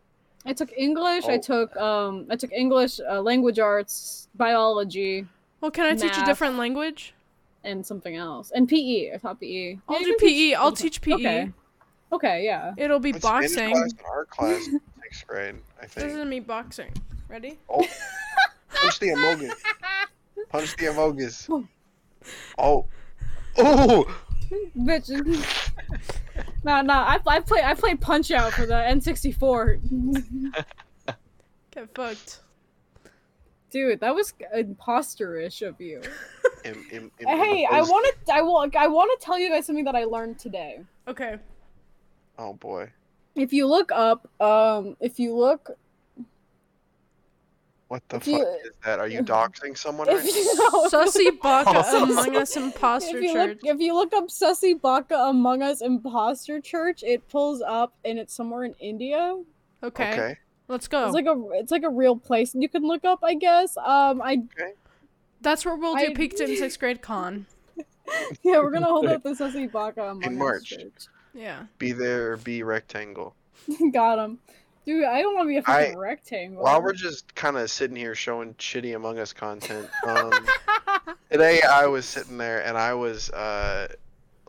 I 0.46 0.54
took 0.54 0.72
English. 0.78 1.26
I 1.26 1.34
Oh. 1.38 1.42
took 1.42 1.76
um. 1.78 2.28
I 2.30 2.36
took 2.36 2.52
English, 2.54 3.00
uh, 3.00 3.22
language 3.22 3.60
arts, 3.60 4.28
biology, 4.36 5.26
Well, 5.62 5.72
can 5.72 5.86
I 5.86 5.96
teach 5.96 6.18
a 6.18 6.26
different 6.26 6.58
language? 6.58 7.14
and 7.64 7.86
something 7.86 8.16
else, 8.16 8.52
and 8.52 8.70
PE. 8.70 9.14
I 9.14 9.18
taught 9.18 9.42
PE. 9.42 9.80
I'll 9.90 9.96
Yeah, 9.98 10.04
do 10.04 10.08
you 10.10 10.18
can 10.18 10.28
PE. 10.30 10.54
I'll 10.54 10.72
teach- 10.72 11.02
teach 11.02 11.02
PE. 11.02 11.14
Okay. 11.16 11.54
Okay. 12.14 12.46
Yeah. 12.46 12.74
It'll 12.78 13.00
be 13.00 13.12
But 13.12 13.22
Spanish 13.24 13.56
boxing. 13.56 13.74
class 13.74 13.92
art 14.10 14.30
class 14.30 14.64
sixth 15.04 15.28
grade, 15.28 15.56
I 15.78 15.82
think. 15.82 15.94
This 15.96 16.04
think. 16.14 16.20
is 16.20 16.26
me 16.26 16.40
boxing. 16.40 16.94
Ready? 17.28 17.58
Oh, 17.68 17.86
punch 18.74 19.00
the 19.00 19.10
amogus. 19.10 19.52
Punch 20.50 20.76
the 20.78 20.86
amogus. 20.86 21.50
Oh, 22.58 22.86
oh. 23.58 24.18
Bitch. 24.78 25.10
nah, 26.64 26.82
nah. 26.82 27.04
I, 27.04 27.20
I 27.26 27.40
play. 27.40 27.62
I 27.64 27.74
play 27.74 27.96
Punch 27.96 28.32
Out 28.32 28.54
for 28.54 28.66
the 28.66 28.74
N64. 28.74 30.64
Get 31.72 31.94
fucked. 31.96 32.42
Dude, 33.70 34.00
that 34.00 34.16
was 34.16 34.34
imposterish 34.56 35.68
of 35.68 35.80
you. 35.82 36.02
Im- 36.64 36.86
im- 36.92 37.12
im- 37.20 37.28
Hey, 37.28 37.68
I 37.70 37.82
want 37.82 38.16
to. 38.26 38.34
I 38.34 38.42
want. 38.42 38.76
I 38.76 38.88
want 38.88 39.20
to 39.20 39.26
tell 39.26 39.38
you 39.38 39.50
guys 39.50 39.66
something 39.66 39.86
that 39.86 39.96
I 39.96 40.06
learned 40.06 40.40
today. 40.40 40.80
Okay. 41.08 41.38
Oh 42.40 42.54
boy, 42.54 42.92
If 43.36 43.52
you 43.52 43.66
look 43.66 43.92
up, 43.92 44.30
um, 44.40 44.96
if 45.00 45.20
you 45.20 45.36
look, 45.36 45.72
what 47.88 48.04
the 48.10 48.18
If 48.18 48.24
fuck 48.24 48.32
you- 48.34 48.42
is 48.66 48.72
that? 48.86 49.00
Are 49.00 49.08
you 49.08 49.22
doxing 49.22 49.78
someone? 49.78 50.08
Right 50.08 50.18
if 50.18 50.26
you 50.36 50.56
know, 50.56 50.88
Sussy 50.90 51.30
Baka. 51.42 51.80
Among 51.98 52.36
Us 52.36 52.56
Imposter 52.58 53.18
if 53.18 53.24
you 53.24 53.34
Church. 53.34 53.58
look, 53.64 53.76
if 53.76 53.80
you 53.82 53.94
look 53.94 54.14
up 54.14 54.28
Sussy 54.28 54.80
Baka 54.80 55.16
Among 55.16 55.62
Us 55.62 55.82
Imposter 55.82 56.60
Church, 56.60 57.04
it 57.04 57.28
pulls 57.30 57.62
up, 57.62 57.94
and 58.06 58.20
it's 58.20 58.34
somewhere 58.34 58.64
in 58.66 58.76
India. 58.80 59.42
Okay. 59.84 60.12
Okay. 60.14 60.38
Let's 60.68 60.88
go. 60.90 61.06
It's 61.06 61.14
like 61.14 61.26
a, 61.28 61.44
it's 61.54 61.72
like 61.72 61.84
a 61.84 61.90
real 61.90 62.18
place, 62.18 62.54
you 62.54 62.68
can 62.68 62.84
look 62.84 63.06
up. 63.06 63.20
I 63.24 63.36
guess. 63.36 63.78
Um, 63.78 64.22
I 64.22 64.44
That's 65.42 65.64
where 65.66 65.76
we'll 65.76 65.96
do 65.96 66.08
I- 66.08 66.14
peaked 66.14 66.40
in 66.42 66.56
sixth 66.58 66.80
grade 66.80 67.02
con. 67.02 67.46
yeah, 68.44 68.58
we're 68.60 68.72
gonna 68.72 68.86
hold 68.88 69.06
up 69.08 69.24
the 69.24 69.30
Sussy 69.30 69.72
Baka 69.72 70.02
Among 70.02 70.24
In 70.24 70.34
Us 70.34 70.38
March. 70.40 70.70
Church. 70.72 71.08
Yeah. 71.34 71.64
Be 71.78 71.92
there 71.94 72.36
be 72.38 72.64
rectangle. 72.64 73.36
Got 73.94 74.20
him. 74.20 74.40
Dude, 74.88 75.04
I 75.04 75.22
don't 75.22 75.36
want 75.36 75.48
to 75.48 75.50
be 75.50 75.58
a 75.58 75.62
fucking 75.62 75.98
rectangle. 75.98 76.64
While 76.64 76.82
we're 76.82 76.94
just 76.94 77.36
kind 77.36 77.58
of 77.58 77.70
sitting 77.70 77.98
here 77.98 78.16
showing 78.16 78.54
shitty 78.54 78.96
Among 78.96 79.20
Us 79.20 79.34
content, 79.34 79.90
um, 80.08 80.32
today 81.30 81.60
I 81.62 81.88
was 81.88 82.06
sitting 82.06 82.38
there 82.38 82.66
and 82.66 82.78
I 82.78 82.94
was 82.94 83.30
uh, 83.32 83.90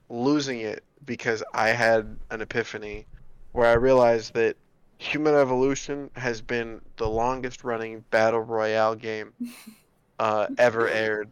losing 0.09 0.61
it 0.61 0.85
because 1.05 1.43
I 1.55 1.71
had 1.71 2.17
an 2.31 2.41
epiphany 2.41 3.05
where 3.51 3.67
I 3.67 3.73
realized 3.73 4.33
that 4.35 4.57
Human 4.99 5.35
Evolution 5.35 6.09
has 6.15 6.41
been 6.41 6.83
the 6.99 7.09
longest 7.09 7.65
running 7.65 8.05
battle 8.13 8.39
royale 8.41 8.95
game 8.95 9.33
uh, 10.21 10.47
ever 10.57 10.87
aired 10.89 11.29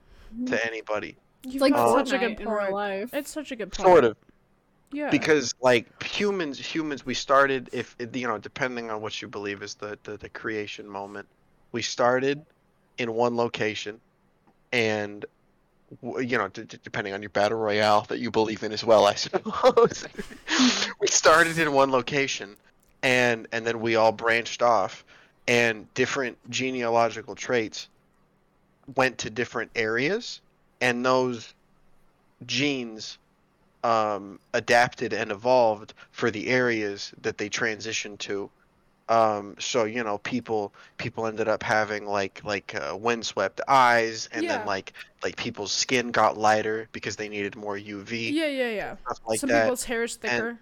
to 0.47 0.67
anybody. 0.67 1.17
It's 1.45 1.61
like 1.61 1.75
got 1.75 1.91
Oh. 1.91 2.05
such 2.05 2.13
a 2.13 2.19
good 2.19 2.39
Fortnite 2.39 2.41
in 2.41 2.49
real 2.49 2.59
point. 2.59 2.73
life. 2.73 3.11
It's 3.15 3.31
such 3.31 3.53
a 3.53 3.57
good 3.57 3.71
point. 3.71 3.87
Sort 3.87 4.05
of. 4.05 4.17
Yeah. 4.93 5.11
because 5.11 5.53
like 5.61 6.03
humans 6.03 6.59
humans 6.59 7.05
we 7.05 7.15
started 7.15 7.69
if 7.73 7.97
you 7.99 8.29
know 8.29 8.39
depending 8.39 8.91
on 8.91 9.01
what 9.01 9.21
you 9.21 9.29
believe 9.29 9.63
is 9.63 9.75
the, 9.75 9.99
the 10.05 10.17
the 10.17 10.29
creation 10.29 10.89
moment 10.89 11.27
we 11.73 11.83
started 11.83 12.45
in 12.99 13.13
one 13.13 13.37
location 13.37 14.01
and 14.73 15.27
you 16.03 16.39
know 16.39 16.49
d- 16.49 16.65
d- 16.65 16.79
depending 16.83 17.15
on 17.15 17.23
your 17.23 17.31
battle 17.31 17.59
royale 17.59 18.03
that 18.03 18.19
you 18.21 18.31
believe 18.31 18.63
in 18.63 18.73
as 18.73 18.85
well 18.85 19.07
i 19.07 19.15
suppose 19.27 20.07
we 21.01 21.07
started 21.09 21.59
in 21.59 21.73
one 21.73 21.91
location 21.91 22.57
and 23.03 23.49
and 23.53 23.67
then 23.67 23.81
we 23.81 23.97
all 23.97 24.13
branched 24.13 24.63
off 24.63 25.05
and 25.49 25.93
different 25.95 26.39
genealogical 26.51 27.35
traits 27.35 27.89
went 28.95 29.19
to 29.19 29.31
different 29.31 29.71
areas 29.75 30.41
and 30.81 31.05
those 31.05 31.55
genes 32.47 33.19
um, 33.85 34.41
adapted 34.55 35.13
and 35.13 35.31
evolved 35.31 35.95
for 36.11 36.31
the 36.31 36.49
areas 36.49 37.13
that 37.23 37.39
they 37.39 37.49
transitioned 37.51 38.19
to. 38.21 38.51
Um, 39.09 39.57
so 39.61 39.85
you 39.85 40.03
know, 40.05 40.19
people 40.19 40.75
people 40.99 41.27
ended 41.27 41.49
up 41.49 41.63
having 41.63 42.07
like 42.07 42.43
like 42.45 42.75
uh, 42.75 42.97
windswept 42.99 43.61
eyes, 43.69 44.29
and 44.33 44.43
Yeah. 44.45 44.59
then 44.59 44.65
like 44.65 44.95
like 45.23 45.37
people's 45.37 45.73
skin 45.73 46.11
got 46.13 46.37
lighter 46.39 46.89
because 46.93 47.17
they 47.17 47.29
needed 47.29 47.57
more 47.57 47.77
UV 47.77 48.37
yeah, 48.37 48.47
yeah, 48.47 48.71
yeah. 48.71 48.97
stuff 49.07 49.19
like 49.27 49.41
Some 49.41 49.51
that. 49.51 49.65
people's 49.65 49.85
hair 49.85 50.03
is 50.05 50.17
thicker. 50.17 50.59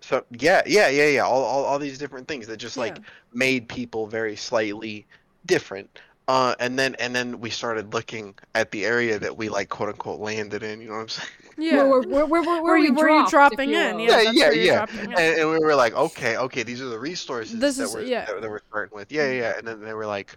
So 0.00 0.24
yeah, 0.30 0.62
yeah, 0.66 0.88
yeah, 0.88 1.06
yeah. 1.08 1.20
All, 1.22 1.42
all 1.44 1.64
all 1.64 1.78
these 1.78 1.98
different 1.98 2.28
things 2.28 2.46
that 2.46 2.58
just 2.58 2.76
like 2.76 2.96
Yeah. 2.96 3.04
made 3.32 3.68
people 3.68 4.06
very 4.06 4.36
slightly 4.36 5.06
different. 5.46 5.98
Uh, 6.26 6.54
and 6.58 6.78
then 6.78 6.94
and 6.96 7.14
then 7.14 7.38
we 7.38 7.50
started 7.50 7.92
looking 7.92 8.34
at 8.54 8.70
the 8.70 8.86
area 8.86 9.18
that 9.18 9.36
we 9.36 9.50
like 9.50 9.68
quote 9.68 9.90
unquote 9.90 10.20
landed 10.20 10.62
in. 10.62 10.80
You 10.80 10.88
know 10.88 10.94
what 10.94 11.00
I'm 11.02 11.08
saying? 11.08 11.28
Yeah. 11.56 11.84
Where, 11.84 12.00
where, 12.00 12.26
where, 12.26 12.26
where, 12.26 12.42
where, 12.42 12.62
Where 12.64 12.74
we 12.80 12.86
you- 12.86 12.94
where 12.94 13.08
you 13.10 13.28
dropped, 13.28 13.52
if 13.52 13.58
dropping 13.58 13.70
you 13.70 13.78
in, 13.78 14.00
yeah. 14.00 14.22
Yeah, 14.22 14.50
yeah, 14.50 14.50
yeah. 14.50 14.86
And, 15.00 15.38
and 15.38 15.50
we 15.50 15.60
were 15.60 15.76
like, 15.76 15.94
okay, 15.94 16.36
okay, 16.36 16.64
these 16.64 16.80
are 16.82 16.86
the 16.88 16.98
resources 16.98 17.60
This 17.60 17.76
that 17.76 17.84
is- 17.84 17.94
we're 17.94 18.02
yeah. 18.02 18.24
that, 18.24 18.40
that 18.40 18.50
we're 18.50 18.58
starting 18.70 18.96
with. 18.96 19.12
Yeah, 19.12 19.30
yeah, 19.30 19.40
yeah. 19.40 19.58
And 19.58 19.68
then 19.68 19.80
they 19.80 19.94
were 19.94 20.04
like, 20.06 20.36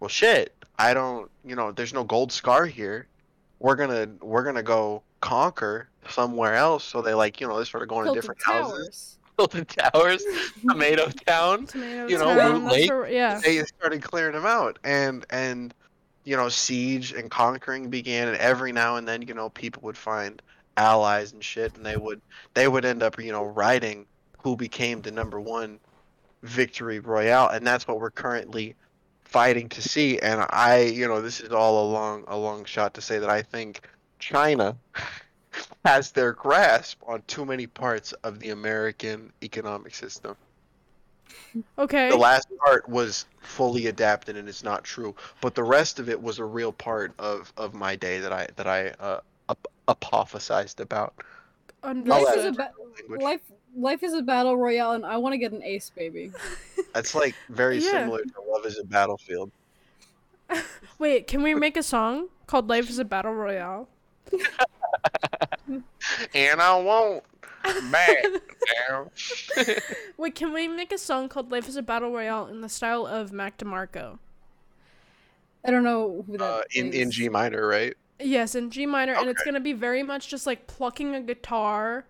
well, 0.00 0.08
shit, 0.08 0.54
I 0.78 0.94
don't, 0.94 1.30
you 1.44 1.54
know, 1.54 1.70
there's 1.70 1.92
no 1.92 2.02
gold 2.02 2.32
scar 2.32 2.64
here. 2.64 3.06
We're 3.58 3.76
gonna 3.76 4.08
we're 4.22 4.42
gonna 4.42 4.62
go 4.62 5.02
conquer 5.20 5.88
somewhere 6.08 6.54
else. 6.54 6.82
So 6.84 7.02
they 7.02 7.12
like, 7.12 7.42
you 7.42 7.46
know, 7.48 7.58
they 7.58 7.64
started 7.66 7.88
going 7.90 8.04
to 8.06 8.12
Tilted 8.14 8.22
different 8.22 8.42
houses, 8.42 8.72
towers. 8.78 9.18
Tilted 9.36 9.68
towers, 9.68 10.24
tomato 10.60 11.08
town. 11.26 11.66
Tomato 11.66 12.08
you 12.08 12.18
know, 12.18 12.36
town, 12.36 12.64
Loot 12.64 12.72
Lake, 12.72 12.90
where- 12.90 13.10
yeah. 13.10 13.40
they 13.42 13.62
started 13.64 14.02
clearing 14.02 14.34
them 14.34 14.46
out 14.46 14.78
and 14.84 15.26
and 15.30 15.74
you 16.24 16.36
know 16.36 16.48
siege 16.48 17.12
and 17.12 17.30
conquering 17.30 17.90
began 17.90 18.28
and 18.28 18.36
every 18.38 18.72
now 18.72 18.96
and 18.96 19.06
then 19.06 19.22
you 19.22 19.34
know 19.34 19.50
people 19.50 19.82
would 19.82 19.96
find 19.96 20.40
allies 20.76 21.32
and 21.32 21.44
shit 21.44 21.74
and 21.76 21.84
they 21.84 21.96
would 21.96 22.20
they 22.54 22.66
would 22.66 22.84
end 22.84 23.02
up 23.02 23.20
you 23.20 23.30
know 23.30 23.44
writing 23.44 24.06
who 24.42 24.56
became 24.56 25.02
the 25.02 25.10
number 25.10 25.40
one 25.40 25.78
victory 26.42 26.98
royale 26.98 27.48
and 27.48 27.66
that's 27.66 27.86
what 27.86 28.00
we're 28.00 28.10
currently 28.10 28.74
fighting 29.24 29.68
to 29.68 29.82
see 29.82 30.18
and 30.18 30.44
i 30.50 30.80
you 30.80 31.06
know 31.06 31.20
this 31.20 31.40
is 31.40 31.52
all 31.52 31.86
a 31.86 31.88
long 31.90 32.24
a 32.28 32.36
long 32.36 32.64
shot 32.64 32.94
to 32.94 33.00
say 33.00 33.18
that 33.18 33.30
i 33.30 33.40
think 33.42 33.86
china 34.18 34.76
has 35.84 36.12
their 36.12 36.32
grasp 36.32 37.00
on 37.06 37.22
too 37.26 37.44
many 37.44 37.66
parts 37.66 38.12
of 38.24 38.38
the 38.40 38.50
american 38.50 39.32
economic 39.42 39.94
system 39.94 40.36
Okay. 41.78 42.08
the 42.08 42.16
last 42.16 42.48
part 42.64 42.88
was 42.88 43.26
fully 43.40 43.86
adapted 43.86 44.36
and 44.36 44.48
it's 44.48 44.64
not 44.64 44.84
true 44.84 45.14
but 45.40 45.54
the 45.54 45.62
rest 45.62 45.98
of 45.98 46.08
it 46.08 46.20
was 46.20 46.38
a 46.38 46.44
real 46.44 46.72
part 46.72 47.12
of 47.18 47.52
of 47.56 47.74
my 47.74 47.94
day 47.96 48.18
that 48.20 48.32
i 48.32 48.46
that 48.56 48.66
i 48.66 48.88
uh 49.00 49.20
ap- 49.48 49.66
apophesized 49.88 50.80
about 50.80 51.14
Life 51.84 52.36
is, 52.38 52.44
a 52.46 52.48
Understood. 52.48 52.56
ba- 52.56 52.72
life, 53.22 53.40
life 53.76 54.02
is 54.02 54.14
a 54.14 54.22
battle 54.22 54.56
royale, 54.56 54.92
and 54.92 55.04
I 55.04 55.18
want 55.18 55.34
to 55.34 55.36
get 55.36 55.52
an 55.52 55.62
ace, 55.62 55.90
baby. 55.90 56.32
that's 56.94 57.14
like 57.14 57.34
very 57.50 57.76
Yeah. 57.76 57.90
similar 57.90 58.20
to 58.22 58.34
love 58.48 58.64
is 58.64 58.78
a 58.78 58.84
battlefield 58.84 59.50
Wait, 60.98 61.26
can 61.26 61.42
we 61.42 61.54
make 61.54 61.76
a 61.76 61.82
song 61.82 62.28
called 62.46 62.68
"Life 62.68 62.88
Is 62.88 62.98
a 62.98 63.04
Battle 63.04 63.34
Royale"? 63.34 63.88
and 66.34 66.60
i 66.60 66.76
won't 66.78 67.24
back 67.90 68.24
down 68.88 69.10
Wait, 70.16 70.34
can 70.34 70.52
we 70.52 70.68
make 70.68 70.92
a 70.92 70.98
song 70.98 71.28
called 71.28 71.50
"Life 71.50 71.68
Is 71.68 71.76
a 71.76 71.82
Battle 71.82 72.10
Royale" 72.12 72.46
in 72.46 72.60
the 72.60 72.68
style 72.68 73.06
of 73.06 73.32
Mac 73.32 73.58
DeMarco? 73.58 74.18
I 75.64 75.70
don't 75.70 75.82
know 75.84 76.24
who 76.26 76.36
that 76.38 76.44
uh, 76.44 76.62
in 76.74 76.92
in 76.92 77.10
g 77.10 77.28
minor 77.28 77.66
right 77.66 77.94
Yes, 78.20 78.54
in 78.54 78.70
G 78.70 78.86
minor, 78.86 79.12
and 79.12 79.28
it's 79.28 79.40
Okay. 79.40 79.50
gonna 79.50 79.60
be 79.60 79.72
very 79.72 80.02
much 80.02 80.28
just 80.28 80.46
like 80.46 80.66
plucking 80.66 81.14
a 81.14 81.20
guitar 81.20 82.06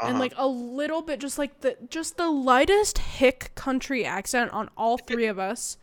and 0.00 0.10
Uh-huh. 0.10 0.18
like 0.20 0.32
a 0.36 0.46
little 0.46 1.02
bit, 1.02 1.18
just 1.18 1.38
like 1.38 1.60
the 1.60 1.76
just 1.88 2.16
the 2.16 2.28
lightest 2.30 2.98
hick 2.98 3.50
country 3.54 4.04
accent 4.04 4.52
on 4.52 4.70
all 4.76 4.96
three 4.96 5.26
of 5.26 5.38
us, 5.38 5.76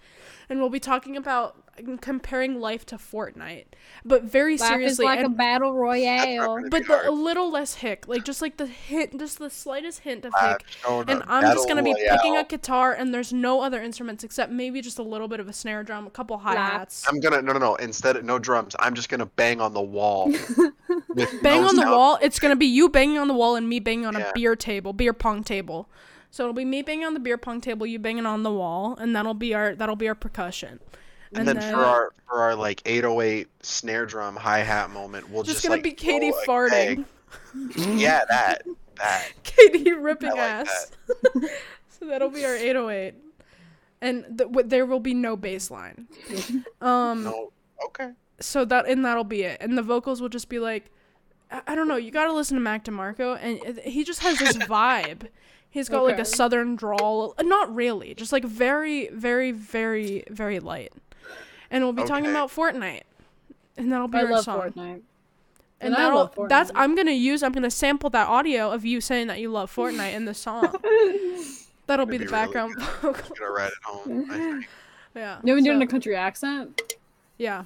and 0.50 0.60
we'll 0.60 0.70
be 0.70 0.80
talking 0.80 1.18
about 1.18 1.64
comparing 2.02 2.60
life 2.60 2.86
to 2.88 2.96
Fortnite, 2.98 3.66
but 4.06 4.24
very 4.24 4.58
Life 4.58 4.62
is 4.62 4.68
seriously. 4.68 5.06
like 5.06 5.20
a 5.26 5.30
battle 5.30 5.74
royale. 5.74 6.60
But 6.70 6.88
the, 6.88 7.10
a 7.10 7.12
little 7.12 7.50
less 7.52 7.76
hick, 7.76 8.08
like 8.08 8.24
just 8.26 8.42
like 8.42 8.58
the 8.58 8.66
hint, 8.68 9.18
just 9.20 9.40
the 9.40 9.50
slightest 9.50 10.00
hint 10.00 10.26
of 10.26 10.34
hick. 10.40 10.64
And 10.88 11.24
I'm 11.28 11.44
just 11.54 11.68
gonna 11.68 11.84
be 11.84 11.94
picking 11.94 12.38
a 12.38 12.44
guitar, 12.44 12.94
and 12.94 13.14
there's 13.14 13.32
no 13.34 13.62
other 13.62 13.82
instruments 13.82 14.24
except 14.24 14.52
maybe 14.52 14.82
just 14.82 15.00
a 15.00 15.04
little 15.04 15.28
bit 15.28 15.40
of 15.40 15.48
a 15.48 15.54
snare 15.54 15.84
drum, 15.84 16.08
a 16.08 16.10
couple 16.10 16.38
hi 16.38 16.56
hats. 16.56 17.06
I'm 17.08 17.20
gonna 17.20 17.42
no 17.42 17.54
no 17.54 17.60
no. 17.60 17.76
Instead 17.76 18.16
of 18.18 18.26
no 18.26 18.40
drums, 18.40 18.76
I'm 18.80 18.94
just 18.96 19.10
gonna 19.10 19.26
bang 19.26 19.62
on 19.62 19.74
the 19.74 19.82
wall. 19.82 20.28
with 21.10 21.42
Bang 21.44 21.62
no 21.62 21.70
on 21.70 21.76
the 21.76 21.82
sound. 21.84 21.92
wall. 21.96 22.18
It's 22.22 22.40
gonna 22.40 22.56
be 22.56 22.66
you 22.68 22.90
banging 22.90 23.18
on 23.18 23.28
the 23.28 23.34
wall 23.34 23.56
and 23.56 23.68
me 23.70 23.80
banging 23.80 24.06
on 24.06 24.14
Yeah. 24.16 24.30
a 24.30 24.34
beer 24.34 24.56
table, 24.56 24.94
beer 24.94 25.14
pong 25.14 25.44
table. 25.44 25.90
So 26.30 26.44
it'll 26.44 26.54
be 26.54 26.66
me 26.66 26.82
banging 26.82 27.06
on 27.06 27.14
the 27.14 27.20
beer 27.20 27.38
pong 27.38 27.62
table, 27.62 27.86
you 27.88 28.00
banging 28.00 28.26
on 28.26 28.44
the 28.44 28.52
wall, 28.52 28.96
and 29.00 29.16
that'll 29.16 29.34
be 29.34 29.54
our 29.54 29.74
that'll 29.76 29.96
be 29.96 30.08
our 30.08 30.16
percussion. 30.16 30.80
And, 31.34 31.48
then, 31.48 31.60
for 31.60 31.84
our 31.84 32.14
for 32.28 32.42
our 32.42 32.56
like 32.56 32.82
808 32.86 33.48
snare 33.62 34.06
drum 34.06 34.36
hi 34.36 34.60
hat 34.60 34.90
moment, 34.90 35.30
we'll 35.30 35.44
just, 35.44 35.58
just, 35.58 35.66
gonna 35.66 35.76
like, 35.76 35.84
be 35.84 35.92
Katie 35.92 36.32
throw 36.46 36.68
farting. 36.68 37.06
Yeah, 37.96 38.24
that 38.30 38.64
that. 38.98 39.32
Katie 39.44 39.92
ripping 39.94 40.30
I 40.30 40.34
like 40.34 40.68
ass. 40.68 40.92
so 41.90 42.06
that'll 42.06 42.30
be 42.30 42.46
our 42.46 42.56
808, 42.56 43.16
and 44.02 44.24
th- 44.26 44.50
w- 44.50 44.68
there 44.68 44.86
will 44.86 45.00
be 45.00 45.14
no 45.14 45.36
bass 45.36 45.70
line. 45.70 46.08
Um. 46.82 47.24
No. 47.24 47.52
Okay. 47.86 48.12
so 48.40 48.66
that 48.66 48.88
and 48.88 49.06
that'll 49.06 49.24
be 49.24 49.44
it 49.44 49.58
and 49.62 49.78
the 49.78 49.84
vocals 49.84 50.22
will 50.22 50.30
just 50.30 50.50
be 50.50 50.60
like 50.60 50.92
i, 51.52 51.62
I 51.68 51.76
don't 51.76 51.88
know 51.88 51.96
you 51.96 52.12
gotta 52.12 52.34
listen 52.34 52.56
to 52.56 52.62
mac 52.62 52.84
demarco 52.86 53.38
and 53.40 53.80
he 53.80 54.04
just 54.04 54.22
has 54.22 54.40
this 54.40 54.58
vibe 54.58 55.28
he's 55.70 55.90
got 55.90 56.04
like 56.04 56.20
a 56.20 56.26
southern 56.26 56.76
drawl 56.76 57.36
uh, 57.38 57.44
not 57.44 57.74
really 57.74 58.16
just 58.16 58.32
like 58.32 58.44
very 58.44 59.10
very 59.10 59.52
very 59.52 60.24
very 60.30 60.60
light 60.60 60.92
and 61.72 61.84
we'll 61.84 61.94
be 61.94 62.04
talking 62.06 62.30
about 62.30 62.50
fortnite. 62.50 63.04
And 63.78 63.92
that'll 63.92 64.08
be 64.08 64.18
I 64.18 64.24
our 64.24 64.32
love 64.32 64.44
song. 64.44 64.60
Fortnite. 64.60 64.76
and, 64.84 65.04
And 65.82 65.94
that'll 65.94 66.32
love 66.38 66.50
that's 66.50 66.72
i'm 66.76 66.96
gonna 66.96 67.12
use 67.12 67.44
i'm 67.44 67.52
gonna 67.52 67.70
sample 67.70 68.10
that 68.12 68.28
audio 68.28 68.72
of 68.72 68.84
you 68.86 69.00
saying 69.02 69.28
that 69.28 69.40
you 69.40 69.50
love 69.52 69.74
fortnite 69.74 70.14
in 70.14 70.26
the 70.26 70.34
song. 70.34 70.74
That'll 71.88 72.06
be 72.06 72.18
That'd 72.18 72.28
the 72.28 72.32
be 72.32 72.36
really 72.36 72.46
background 72.46 72.76
good. 72.76 72.84
vocal 73.02 73.26
I'm 73.30 73.40
gonna 73.40 73.52
write 73.52 73.68
it 73.72 73.84
home. 73.84 74.66
Yeah. 75.16 75.40
You 75.44 75.50
haven't 75.54 75.64
so- 75.64 75.72
doing 75.72 75.82
a 75.82 75.88
country 75.88 76.16
accent? 76.16 76.82
yeah. 77.38 77.64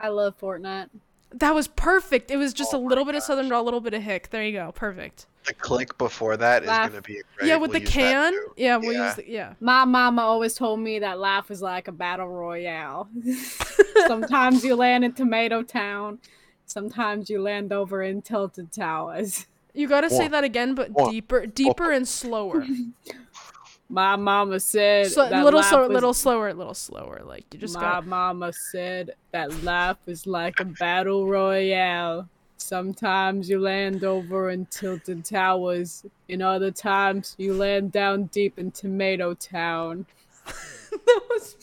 I 0.00 0.08
love 0.08 0.36
Fortnite. 0.40 0.88
that 1.34 1.54
was 1.54 1.68
perfect. 1.68 2.30
It 2.30 2.36
was 2.36 2.52
just 2.52 2.72
Oh 2.74 2.78
a 2.78 2.80
my 2.80 2.88
little 2.88 3.04
bit 3.04 3.14
of 3.14 3.22
southern 3.22 3.48
drawl 3.48 3.62
a 3.62 3.64
little 3.64 3.80
bit 3.80 3.94
of 3.94 4.02
hick. 4.02 4.30
There 4.30 4.42
you 4.44 4.52
go. 4.52 4.72
Perfect 4.72 5.26
The 5.46 5.54
click 5.54 5.98
before 5.98 6.36
that 6.36 6.62
is 6.62 6.68
Laugh. 6.68 6.90
gonna 6.90 7.02
be 7.02 7.18
a 7.18 7.22
great. 7.36 7.48
yeah, 7.48 7.56
with 7.56 7.72
We'll 7.72 7.80
the 7.80 7.86
can. 7.86 8.32
Yeah, 8.56 8.76
we'll 8.76 8.92
Yeah. 8.92 9.06
use 9.08 9.16
the 9.16 9.28
yeah. 9.28 9.54
My 9.60 9.84
mama 9.84 10.22
always 10.22 10.54
told 10.54 10.78
me 10.80 11.00
that 11.00 11.18
life 11.18 11.50
is 11.50 11.60
like 11.60 11.88
a 11.88 11.92
battle 11.92 12.28
royale. 12.28 13.08
sometimes 14.06 14.64
you 14.64 14.76
land 14.76 15.04
in 15.04 15.12
Tomato 15.14 15.62
Town, 15.62 16.18
sometimes 16.66 17.28
you 17.28 17.42
land 17.42 17.72
over 17.72 18.02
in 18.02 18.22
Tilted 18.22 18.72
Towers. 18.72 19.46
You 19.74 19.88
gotta 19.88 20.10
say 20.10 20.28
that 20.28 20.44
again, 20.44 20.74
but 20.74 20.90
One. 20.90 21.10
deeper, 21.10 21.46
deeper 21.46 21.90
and 21.90 22.06
slower. 22.06 22.64
My 23.88 24.16
mama 24.16 24.58
said 24.60 25.08
So 25.10 25.28
that 25.28 25.44
little 25.44 25.62
slower, 25.62 25.82
was- 25.82 25.90
little 25.94 26.14
slower, 26.14 26.54
little 26.54 26.74
slower. 26.74 27.20
Like 27.24 27.44
you 27.52 27.58
just 27.60 27.74
My 27.74 27.80
got. 27.80 28.06
mama 28.06 28.52
said 28.52 29.14
that 29.32 29.64
life 29.64 29.96
is 30.06 30.26
like 30.26 30.60
a 30.60 30.64
battle 30.64 31.26
royale. 31.26 32.28
Sometimes 32.62 33.48
you 33.50 33.58
land 33.60 34.04
over 34.04 34.50
in 34.50 34.66
Tilted 34.66 35.24
Towers, 35.24 36.04
and 36.28 36.42
other 36.42 36.70
times 36.70 37.34
you 37.38 37.54
land 37.54 37.92
down 37.92 38.24
deep 38.24 38.58
in 38.58 38.70
Tomato 38.70 39.34
Town. 39.34 40.06
that 40.46 41.20
was 41.30 41.56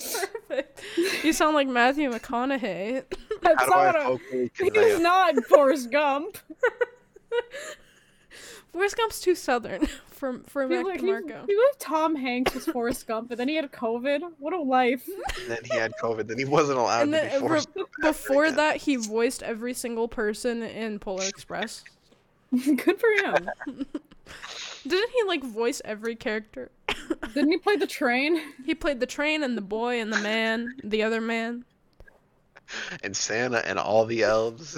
perfect. 0.48 0.82
You 1.24 1.34
sound 1.34 1.56
like 1.56 1.68
Matthew 1.68 2.10
McConaughey. 2.12 3.04
That's 3.42 3.62
How 3.64 3.66
do 3.68 3.74
I 3.74 3.86
not 3.92 3.96
a- 3.96 4.04
vocally 4.06 4.52
He's 4.58 4.72
convey 4.72 4.96
a- 4.96 5.00
not 5.00 5.36
Forrest 5.46 5.92
Gump. 5.92 6.38
Forrest 8.72 8.98
Gump's 8.98 9.20
too 9.20 9.36
southern 9.36 9.86
for 10.08 10.40
for 10.46 10.64
He 10.64 10.70
Mac 10.70 10.86
like, 10.86 11.02
DeMarco. 11.02 11.46
he 11.48 11.56
like 11.56 11.76
Tom 11.80 12.16
Hanks 12.16 12.54
was 12.54 12.66
Forrest 12.66 13.08
Gump, 13.08 13.32
and 13.32 13.40
then 13.40 13.48
he 13.48 13.56
had 13.56 13.72
COVID. 13.72 14.22
What 14.40 14.54
a 14.54 14.62
life! 14.62 15.08
And 15.42 15.50
then 15.52 15.60
he 15.64 15.78
had 15.78 15.92
COVID. 16.02 16.28
Then 16.28 16.38
he 16.38 16.46
wasn't 16.46 16.78
allowed 16.80 17.02
And 17.04 17.14
to 17.14 17.18
then 17.20 17.42
be 17.42 17.48
forced. 17.48 17.70
re- 17.76 17.84
before 18.02 18.46
again. 18.46 18.58
that, 18.58 18.78
he 18.78 18.96
voiced 18.98 19.42
every 19.44 19.74
single 19.74 20.08
person 20.08 20.62
in 20.64 21.00
Polar 21.00 21.24
Express. 21.28 21.84
Good 22.52 23.00
for 23.00 23.10
him. 23.24 23.50
Didn't 24.88 25.10
he 25.12 25.24
like 25.28 25.44
voice 25.44 25.82
every 25.86 26.16
character? 26.16 26.72
Didn't 27.34 27.52
he 27.52 27.58
play 27.58 27.76
the 27.76 27.86
train? 27.88 28.40
He 28.66 28.74
played 28.76 29.00
the 29.00 29.06
train 29.06 29.44
and 29.44 29.58
the 29.58 29.62
boy 29.62 30.00
and 30.00 30.12
the 30.14 30.20
man, 30.20 30.74
the 30.84 31.04
other 31.04 31.22
man. 31.22 31.66
and 33.04 33.16
Santa 33.16 33.68
and 33.68 33.78
all 33.80 34.06
the 34.06 34.24
elves 34.24 34.78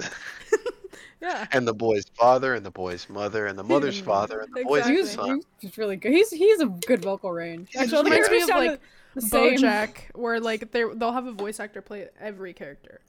Yeah. 1.22 1.48
and 1.52 1.68
the 1.68 1.74
boy's 1.74 2.06
father 2.18 2.56
and 2.56 2.66
the 2.66 2.72
boy's 2.72 3.08
mother 3.08 3.46
and 3.46 3.58
the 3.58 3.64
mother's 3.64 4.00
father 4.00 4.40
and 4.40 4.54
the 4.54 4.64
boy's 4.64 4.88
Exactly. 4.88 4.96
He's, 4.96 5.12
son. 5.12 5.42
he's 5.60 5.78
really 5.78 5.96
good. 5.96 6.12
He's 6.12 6.32
he's 6.32 6.60
a 6.62 6.66
good 6.66 7.04
vocal 7.04 7.32
range. 7.32 7.70
It 7.74 7.82
Actually, 7.82 7.98
all 7.98 8.04
the 8.04 8.10
reminds 8.10 8.30
me 8.32 8.42
of, 8.42 8.50
like, 8.50 8.82
the 9.14 9.22
same. 9.22 9.58
BoJack, 9.60 10.16
where 10.16 10.40
like 10.40 10.72
they 10.72 10.84
they'll 10.96 11.12
have 11.12 11.28
a 11.28 11.32
voice 11.32 11.60
actor 11.60 11.82
play 11.82 12.08
every 12.20 12.54
character. 12.54 13.02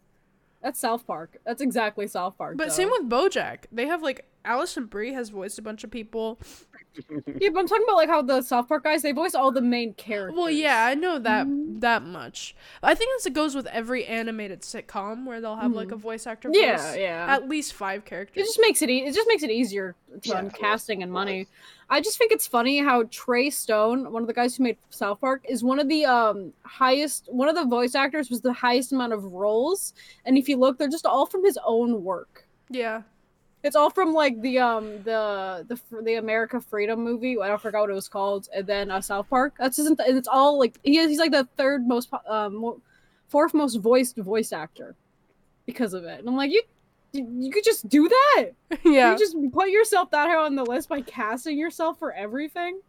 That's 0.63 0.79
South 0.79 1.07
Park. 1.07 1.39
That's 1.45 1.63
exactly 1.63 2.07
South 2.07 2.37
Park. 2.39 2.57
But 2.57 2.69
though. 2.69 2.75
same 2.75 2.91
with 2.91 3.09
BoJack. 3.09 3.65
They 3.73 3.87
have 3.87 4.03
like 4.03 4.27
Alison 4.45 4.87
Brie 4.87 5.13
has 5.13 5.31
voiced 5.31 5.59
a 5.59 5.63
bunch 5.63 5.85
of 5.85 5.91
people. 5.91 6.39
yeah, 7.09 7.49
but 7.53 7.61
I'm 7.61 7.67
talking 7.67 7.85
about 7.85 7.97
like 7.97 8.09
how 8.09 8.21
the 8.23 8.43
South 8.43 8.69
Park 8.69 8.85
guys 8.85 9.01
they 9.03 9.13
voice 9.13 9.35
all 9.35 9.51
the 9.51 9.63
main 9.63 9.95
characters. 9.95 10.37
Well, 10.37 10.51
yeah, 10.51 10.85
I 10.87 10.95
know 10.95 11.19
that 11.19 11.47
Mm-hmm. 11.47 11.79
that 11.81 12.03
much. 12.03 12.55
I 12.83 12.95
think 12.95 13.11
it 13.25 13.33
goes 13.33 13.55
with 13.55 13.67
every 13.69 14.05
animated 14.05 14.61
sitcom 14.61 15.25
where 15.25 15.41
they'll 15.41 15.57
have 15.57 15.73
like 15.73 15.91
a 15.91 15.97
voice 15.97 16.27
actor 16.27 16.49
voice. 16.49 16.59
Mm-hmm. 16.59 16.99
Yeah, 16.99 17.27
yeah. 17.27 17.27
At 17.35 17.49
least 17.49 17.73
five 17.73 18.05
characters. 18.05 18.43
It 18.43 18.47
just 18.47 18.61
makes 18.61 18.83
it 18.83 18.91
e- 18.91 19.05
it 19.07 19.15
just 19.15 19.27
makes 19.29 19.43
it 19.43 19.51
easier 19.51 19.95
to 20.23 20.29
Yeah. 20.29 20.49
casting 20.51 21.03
and 21.03 21.11
money. 21.11 21.47
I 21.89 22.01
just 22.01 22.17
think 22.19 22.33
it's 22.33 22.47
funny 22.47 22.79
how 22.79 23.05
Trey 23.11 23.51
Stone, 23.51 24.13
one 24.13 24.23
of 24.23 24.27
the 24.29 24.33
guys 24.35 24.57
who 24.57 24.65
made 24.65 24.77
South 24.91 25.21
Park, 25.21 25.45
is 25.49 25.63
one 25.65 25.79
of 25.79 25.89
the 25.89 26.05
um 26.05 26.53
highest 26.63 27.29
one 27.33 27.49
of 27.49 27.55
the 27.55 27.65
voice 27.65 27.95
actors 27.95 28.29
was 28.29 28.43
the 28.43 28.53
highest 28.53 28.93
amount 28.93 29.13
of 29.15 29.25
roles. 29.25 29.95
And 30.27 30.37
if 30.37 30.47
you 30.49 30.57
look, 30.59 30.77
they're 30.79 30.89
just 30.89 31.07
all 31.07 31.25
from 31.27 31.43
his 31.45 31.59
own 31.65 32.05
work. 32.05 32.47
Yeah. 32.69 33.03
It's 33.63 33.77
all 33.77 33.91
from 33.91 34.13
like 34.13 34.41
the 34.41 34.59
um 34.59 35.03
the 35.05 35.65
the 35.69 36.03
the 36.03 36.15
America 36.15 36.61
Freedom 36.61 37.03
movie. 37.03 37.39
I 37.41 37.49
don't 37.49 37.61
forgot 37.61 37.83
what 37.83 37.91
it 37.91 37.95
was 37.95 38.09
called, 38.09 38.49
and 38.55 38.67
then 38.67 38.91
uh, 38.91 39.01
South 39.01 39.29
Park. 39.31 39.55
That's 39.59 39.79
isn't 39.79 40.01
it's 40.05 40.29
all 40.29 40.59
like 40.59 40.79
he 40.83 40.99
is, 40.99 41.09
he's 41.11 41.19
like 41.19 41.31
the 41.31 41.49
third 41.57 41.87
most 41.87 42.11
um 42.29 42.81
fourth 43.29 43.55
most 43.55 43.77
voiced 43.77 44.17
voice 44.17 44.53
actor 44.53 44.97
because 45.67 45.95
of 45.95 46.05
it. 46.05 46.21
And 46.21 46.29
I'm 46.29 46.37
like 46.37 46.51
you. 46.51 46.63
You 47.13 47.29
you 47.41 47.51
could 47.51 47.65
just 47.65 47.89
do 47.91 48.09
that. 48.09 48.51
yeah. 48.85 49.13
You 49.13 49.19
just 49.19 49.37
put 49.53 49.69
yourself 49.69 50.11
that 50.13 50.29
high 50.29 50.37
on 50.37 50.57
the 50.57 50.65
list 50.65 50.89
by 50.89 51.03
casting 51.03 51.59
yourself 51.59 51.99
for 51.99 52.11
everything. 52.13 52.81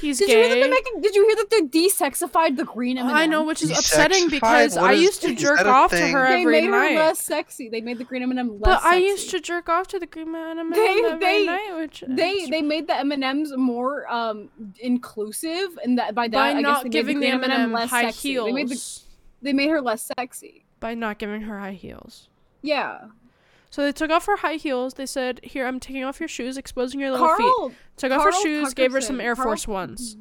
He's 0.00 0.18
Did 0.18 0.28
you 0.28 0.36
hear 0.36 0.48
that 0.48 0.54
gay. 0.56 0.60
they're 0.62 0.70
making? 0.70 1.00
Did 1.00 1.14
you 1.14 1.26
hear 1.26 1.36
that 1.36 1.50
they 1.50 1.60
desexified 1.62 2.56
the 2.56 2.64
green 2.64 2.98
M&M? 2.98 3.14
I 3.14 3.26
know, 3.26 3.44
which 3.44 3.62
is 3.62 3.70
upsetting 3.70 4.28
because 4.28 4.76
I 4.76 4.92
used 4.92 5.22
to 5.22 5.34
jerk 5.34 5.56
that 5.58 5.66
a 5.66 5.70
off 5.70 5.90
to 5.90 5.96
thing? 5.96 6.12
her 6.12 6.28
They 6.28 6.40
every 6.42 6.60
made 6.62 6.70
night. 6.70 6.92
her 6.92 6.98
less 6.98 7.24
sexy. 7.24 7.68
They 7.68 7.80
made 7.80 7.98
the 7.98 8.04
green 8.04 8.22
M&M 8.22 8.48
less 8.48 8.60
but 8.62 8.84
I 8.84 8.90
sexy. 8.98 9.04
used 9.06 9.30
to 9.30 9.40
jerk 9.40 9.68
off 9.68 9.86
to 9.88 9.98
the 9.98 10.06
green 10.06 10.34
M&M 10.34 10.70
They- 10.70 11.02
every 11.06 11.18
they- 11.20 11.46
night, 11.46 11.72
which 11.78 12.04
They 12.06 12.46
they 12.46 12.62
made 12.62 12.86
the 12.88 12.96
M 12.98 13.12
and 13.12 13.24
M's 13.24 13.56
more 13.56 14.06
um 14.12 14.50
inclusive, 14.80 15.78
and 15.84 15.98
that 15.98 16.14
by 16.14 16.28
that 16.28 16.32
by 16.36 16.48
I 16.50 16.52
guess 16.54 16.62
not 16.62 16.82
they 16.84 16.88
giving 16.88 17.20
made 17.20 17.32
the 17.32 17.38
the 17.38 17.38
green 17.38 17.50
M&M 17.52 17.60
M&M 17.60 17.72
less 17.72 17.90
high 17.90 18.02
sexy. 18.06 18.28
heels. 18.30 18.46
They 18.46 18.52
made 18.52 18.68
the 18.68 19.00
they 19.42 19.52
made 19.52 19.68
her 19.70 19.80
less 19.80 20.10
sexy. 20.18 20.64
By 20.80 20.94
not 20.94 21.18
giving 21.18 21.42
her 21.42 21.58
high 21.58 21.72
heels. 21.72 22.28
Yeah, 22.62 23.06
So 23.76 23.82
they 23.82 23.92
took 23.92 24.10
off 24.10 24.24
her 24.24 24.36
high 24.38 24.54
heels. 24.54 24.94
They 24.94 25.04
said, 25.04 25.38
"Here, 25.42 25.66
I'm 25.66 25.78
taking 25.80 26.02
off 26.02 26.18
your 26.18 26.30
shoes, 26.30 26.56
exposing 26.56 26.98
your 26.98 27.10
little 27.10 27.28
feet." 27.36 27.44
Carl 27.44 27.72
Took 27.98 28.10
off 28.10 28.24
her 28.24 28.30
Carl 28.30 28.42
shoes, 28.42 28.72
gave 28.72 28.90
her 28.92 29.02
some 29.02 29.20
Air 29.20 29.34
Carl- 29.34 29.48
Force 29.48 29.68
Ones. 29.68 30.16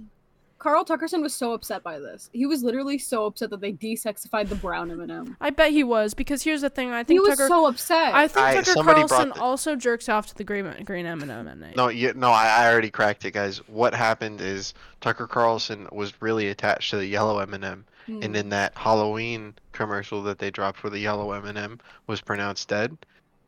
Carl 0.59 0.83
Tuckerson 0.83 1.21
was 1.21 1.33
so 1.33 1.53
upset 1.53 1.81
by 1.81 1.97
this. 1.97 2.29
He 2.33 2.45
was 2.45 2.63
literally 2.63 2.97
so 2.97 3.25
upset 3.27 3.51
that 3.51 3.61
they 3.61 3.71
desexified 3.71 4.49
the 4.49 4.55
brown 4.55 4.91
M&M. 4.91 5.37
I 5.39 5.51
bet 5.51 5.71
he 5.71 5.85
was 5.85 6.13
because 6.13 6.43
here's 6.43 6.59
the 6.61 6.69
thing. 6.69 6.91
I 6.91 7.05
think 7.05 7.21
He 7.21 7.25
think 7.25 7.29
was 7.29 7.37
Tucker. 7.37 7.47
so 7.47 7.65
upset. 7.67 8.13
I 8.13 8.27
think 8.27 8.45
I- 8.45 8.61
Tucker 8.61 8.83
Carlson 8.83 9.29
the- 9.29 9.39
also 9.39 9.77
jerks 9.77 10.09
off 10.09 10.27
to 10.27 10.35
the 10.35 10.43
green 10.43 10.69
green 10.83 11.05
M&M 11.05 11.47
at 11.47 11.57
night. 11.57 11.77
No, 11.77 11.87
you, 11.87 12.11
no, 12.13 12.31
I, 12.31 12.47
I 12.47 12.69
already 12.69 12.89
cracked 12.89 13.23
it, 13.23 13.31
guys. 13.31 13.59
What 13.69 13.93
happened 13.93 14.41
is 14.41 14.73
Tucker 14.99 15.27
Carlson 15.27 15.87
was 15.93 16.21
really 16.21 16.49
attached 16.49 16.89
to 16.89 16.97
the 16.97 17.05
yellow 17.07 17.39
M&M, 17.39 17.85
Hmm. 18.07 18.19
and 18.21 18.35
in 18.35 18.49
that 18.49 18.73
Halloween 18.75 19.53
commercial 19.71 20.21
that 20.23 20.39
they 20.39 20.51
dropped 20.51 20.77
for 20.79 20.89
the 20.89 20.99
yellow 20.99 21.31
M&M 21.31 21.79
was 22.07 22.19
pronounced 22.19 22.67
dead. 22.67 22.97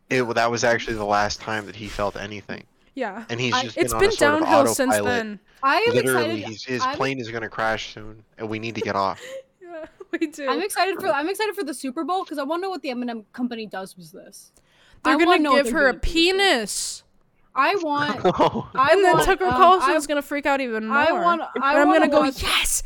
It 0.09 0.23
that 0.35 0.49
was 0.51 0.63
actually 0.63 0.95
the 0.95 1.05
last 1.05 1.41
time 1.41 1.65
that 1.65 1.75
he 1.75 1.87
felt 1.87 2.15
anything, 2.15 2.63
Yeah, 2.95 3.25
and 3.29 3.39
he's 3.39 3.53
I- 3.53 3.63
just 3.63 3.77
it's 3.77 3.93
been, 3.93 3.99
been 3.99 4.07
on 4.07 4.13
a 4.13 4.15
sort 4.15 4.33
of 4.33 4.39
downhill 4.47 4.73
since 4.73 4.93
autopilot. 4.95 5.05
then. 5.23 5.39
I 5.63 5.77
am 5.87 5.93
Literally, 5.95 6.23
excited. 6.25 6.47
he's, 6.47 6.63
his 6.63 6.81
I'm- 6.81 6.95
plane 6.95 7.19
is 7.19 7.29
gonna 7.29 7.49
crash 7.49 7.93
soon, 7.93 8.23
and 8.37 8.47
we 8.49 8.59
need 8.59 8.75
to 8.75 8.81
get 8.81 8.95
off. 8.95 9.21
Yeah, 9.69 9.85
we 10.11 10.27
do. 10.27 10.47
I'm 10.49 10.61
excited 10.61 10.95
for 10.99 11.07
I'm 11.09 11.27
excited 11.29 11.53
for 11.53 11.63
the 11.63 11.73
Super 11.73 12.03
Bowl 12.05 12.23
because 12.23 12.37
I 12.39 12.43
want 12.43 12.61
to 12.61 12.63
know 12.63 12.69
what 12.69 12.81
the 12.81 12.89
M&M 12.91 13.25
company 13.33 13.65
does 13.67 13.95
with 13.97 14.11
this. 14.13 14.53
They're 15.03 15.17
wanna 15.17 15.43
gonna 15.43 15.61
give 15.61 15.71
her 15.73 15.89
a 15.89 15.91
gonna 15.91 15.93
do 15.93 15.99
penis, 15.99 17.03
I 17.57 17.75
want. 17.75 18.21
Whoa. 18.23 18.67
I 18.75 18.93
and 18.93 19.03
then 19.03 19.13
want, 19.15 19.25
Tucker 19.25 19.45
um, 19.45 19.51
Carlson 19.53 19.89
I, 19.91 19.95
is 19.95 20.07
gonna 20.07 20.21
freak 20.21 20.45
out 20.45 20.61
even 20.61 20.87
more. 20.87 20.97
I 20.97 21.11
want. 21.11 21.41
I 21.41 21.47
and 21.55 21.63
I'm 21.63 21.87
wanna 21.87 21.99
gonna 22.07 22.11
go, 22.11 22.19
watch- 22.21 22.41
yes, 22.43 22.83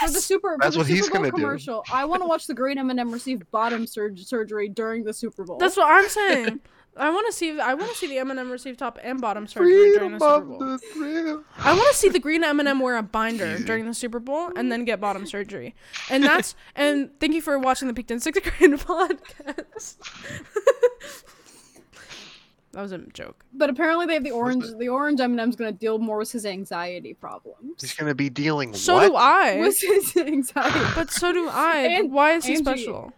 For 0.00 0.08
the 0.10 0.20
super, 0.20 0.56
That's 0.60 0.76
for 0.76 0.84
the 0.84 0.84
what 0.84 0.86
he's 0.86 1.08
Bowl 1.10 1.18
gonna 1.18 1.30
do. 1.32 1.36
commercial, 1.42 1.84
I 1.92 2.04
want 2.04 2.22
to 2.22 2.28
watch 2.28 2.46
the 2.46 2.54
green 2.54 2.78
M&M 2.78 3.10
receive 3.10 3.42
bottom 3.50 3.86
surg- 3.86 4.18
surgery 4.20 4.68
during 4.68 5.04
the 5.04 5.12
Super 5.12 5.44
Bowl. 5.44 5.58
That's 5.58 5.76
what 5.76 5.90
I'm 5.90 6.08
saying. 6.08 6.60
I 6.94 7.08
want 7.08 7.26
to 7.26 7.32
see. 7.32 7.58
I 7.58 7.72
want 7.72 7.90
to 7.90 7.96
see 7.96 8.06
the 8.06 8.18
M&M 8.18 8.50
receive 8.50 8.76
top 8.76 8.98
and 9.02 9.18
bottom 9.18 9.46
surgery 9.46 9.94
during 9.94 10.12
the 10.12 10.18
Super 10.18 10.34
of 10.34 10.46
Bowl. 10.46 10.58
the 10.58 10.76
thrill. 10.78 11.42
I 11.56 11.72
want 11.74 11.90
to 11.90 11.96
see 11.96 12.10
the 12.10 12.18
green 12.18 12.44
M&M 12.44 12.80
wear 12.80 12.98
a 12.98 13.02
binder 13.02 13.58
during 13.60 13.86
the 13.86 13.94
Super 13.94 14.20
Bowl 14.20 14.50
and 14.56 14.70
then 14.70 14.84
get 14.84 15.00
bottom 15.00 15.24
surgery. 15.24 15.74
And 16.10 16.22
that's 16.22 16.54
and 16.76 17.08
thank 17.18 17.32
you 17.32 17.40
for 17.40 17.58
watching 17.58 17.88
the 17.88 17.94
Peaked 17.94 18.10
in 18.10 18.20
Sixth 18.20 18.42
Grade 18.42 18.72
podcast. 18.78 19.96
That 22.72 22.80
was 22.82 22.92
a 22.92 22.98
joke. 22.98 23.44
But 23.52 23.70
apparently 23.70 24.06
they 24.06 24.14
have 24.14 24.24
the 24.24 24.30
orange. 24.30 24.64
The 24.78 24.88
orange 24.88 25.20
M&M's 25.20 25.56
gonna 25.56 25.72
deal 25.72 25.98
more 25.98 26.18
with 26.18 26.32
his 26.32 26.44
anxiety 26.46 27.14
problems. 27.14 27.80
He's 27.80 27.94
gonna 27.94 28.14
be 28.14 28.30
dealing 28.30 28.74
So 28.74 28.94
what? 28.94 29.06
do 29.08 29.14
I. 29.16 29.60
With 29.60 29.80
his 29.80 30.16
anxiety, 30.16 30.80
But 30.94 31.10
so 31.10 31.32
do 31.32 31.48
I. 31.50 31.76
And- 31.98 32.12
Why 32.12 32.32
is 32.32 32.44
he 32.46 32.52
Angie- 32.54 32.64
special? 32.64 33.12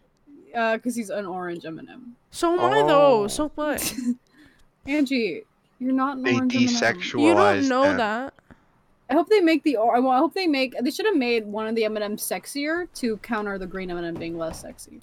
uh, 0.55 0.77
because 0.77 0.95
he's 0.97 1.11
an 1.11 1.27
orange 1.27 1.65
M&M. 1.65 2.17
So 2.31 2.53
am 2.55 2.61
I 2.61 2.83
though. 2.87 3.25
Oh. 3.25 3.27
So 3.29 3.49
what? 3.55 3.95
Angie, 4.87 5.45
you're 5.79 5.93
not 5.93 6.17
an 6.19 6.23
They 6.25 6.35
orange 6.35 6.55
M&M. 6.57 7.01
You 7.21 7.35
don't 7.35 7.69
know 7.69 7.83
them. 7.85 7.97
that. 7.99 8.35
I 9.11 9.15
hope 9.15 9.29
they 9.29 9.41
make 9.41 9.63
the. 9.63 9.77
Or- 9.77 9.97
I 9.97 10.19
hope 10.19 10.35
they 10.35 10.47
make. 10.47 10.75
They 10.81 10.91
should 10.91 11.07
have 11.07 11.17
made 11.17 11.47
one 11.47 11.67
of 11.67 11.75
the 11.75 11.85
M&Ms 11.85 12.23
sexier 12.23 12.89
to 12.95 13.17
counter 13.19 13.59
the 13.59 13.67
green 13.67 13.91
M&M 13.91 14.15
being 14.15 14.37
less 14.39 14.61
sexy. 14.63 15.01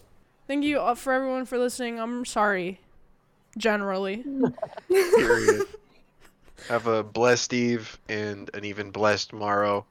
Thank 0.47 0.63
you 0.65 0.79
uh, 0.79 0.95
for 0.95 1.13
everyone 1.13 1.45
for 1.45 1.57
listening. 1.57 1.99
I'm 1.99 2.25
sorry. 2.25 2.79
Generally. 3.57 4.23
Period. 4.89 5.67
Have 6.69 6.87
a 6.87 7.03
blessed 7.03 7.53
eve 7.53 7.99
and 8.07 8.49
an 8.53 8.65
even 8.65 8.91
blessed 8.91 9.33
morrow. 9.33 9.85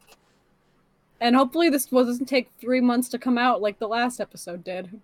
And 1.21 1.37
hopefully 1.37 1.69
this 1.69 1.87
doesn't 1.87 2.27
take 2.27 2.51
three 2.59 2.81
months 2.81 3.09
to 3.11 3.19
come 3.19 3.37
out 3.37 3.61
like 3.61 3.79
the 3.79 3.89
last 3.89 4.21
episode 4.21 4.65
did. 4.65 5.01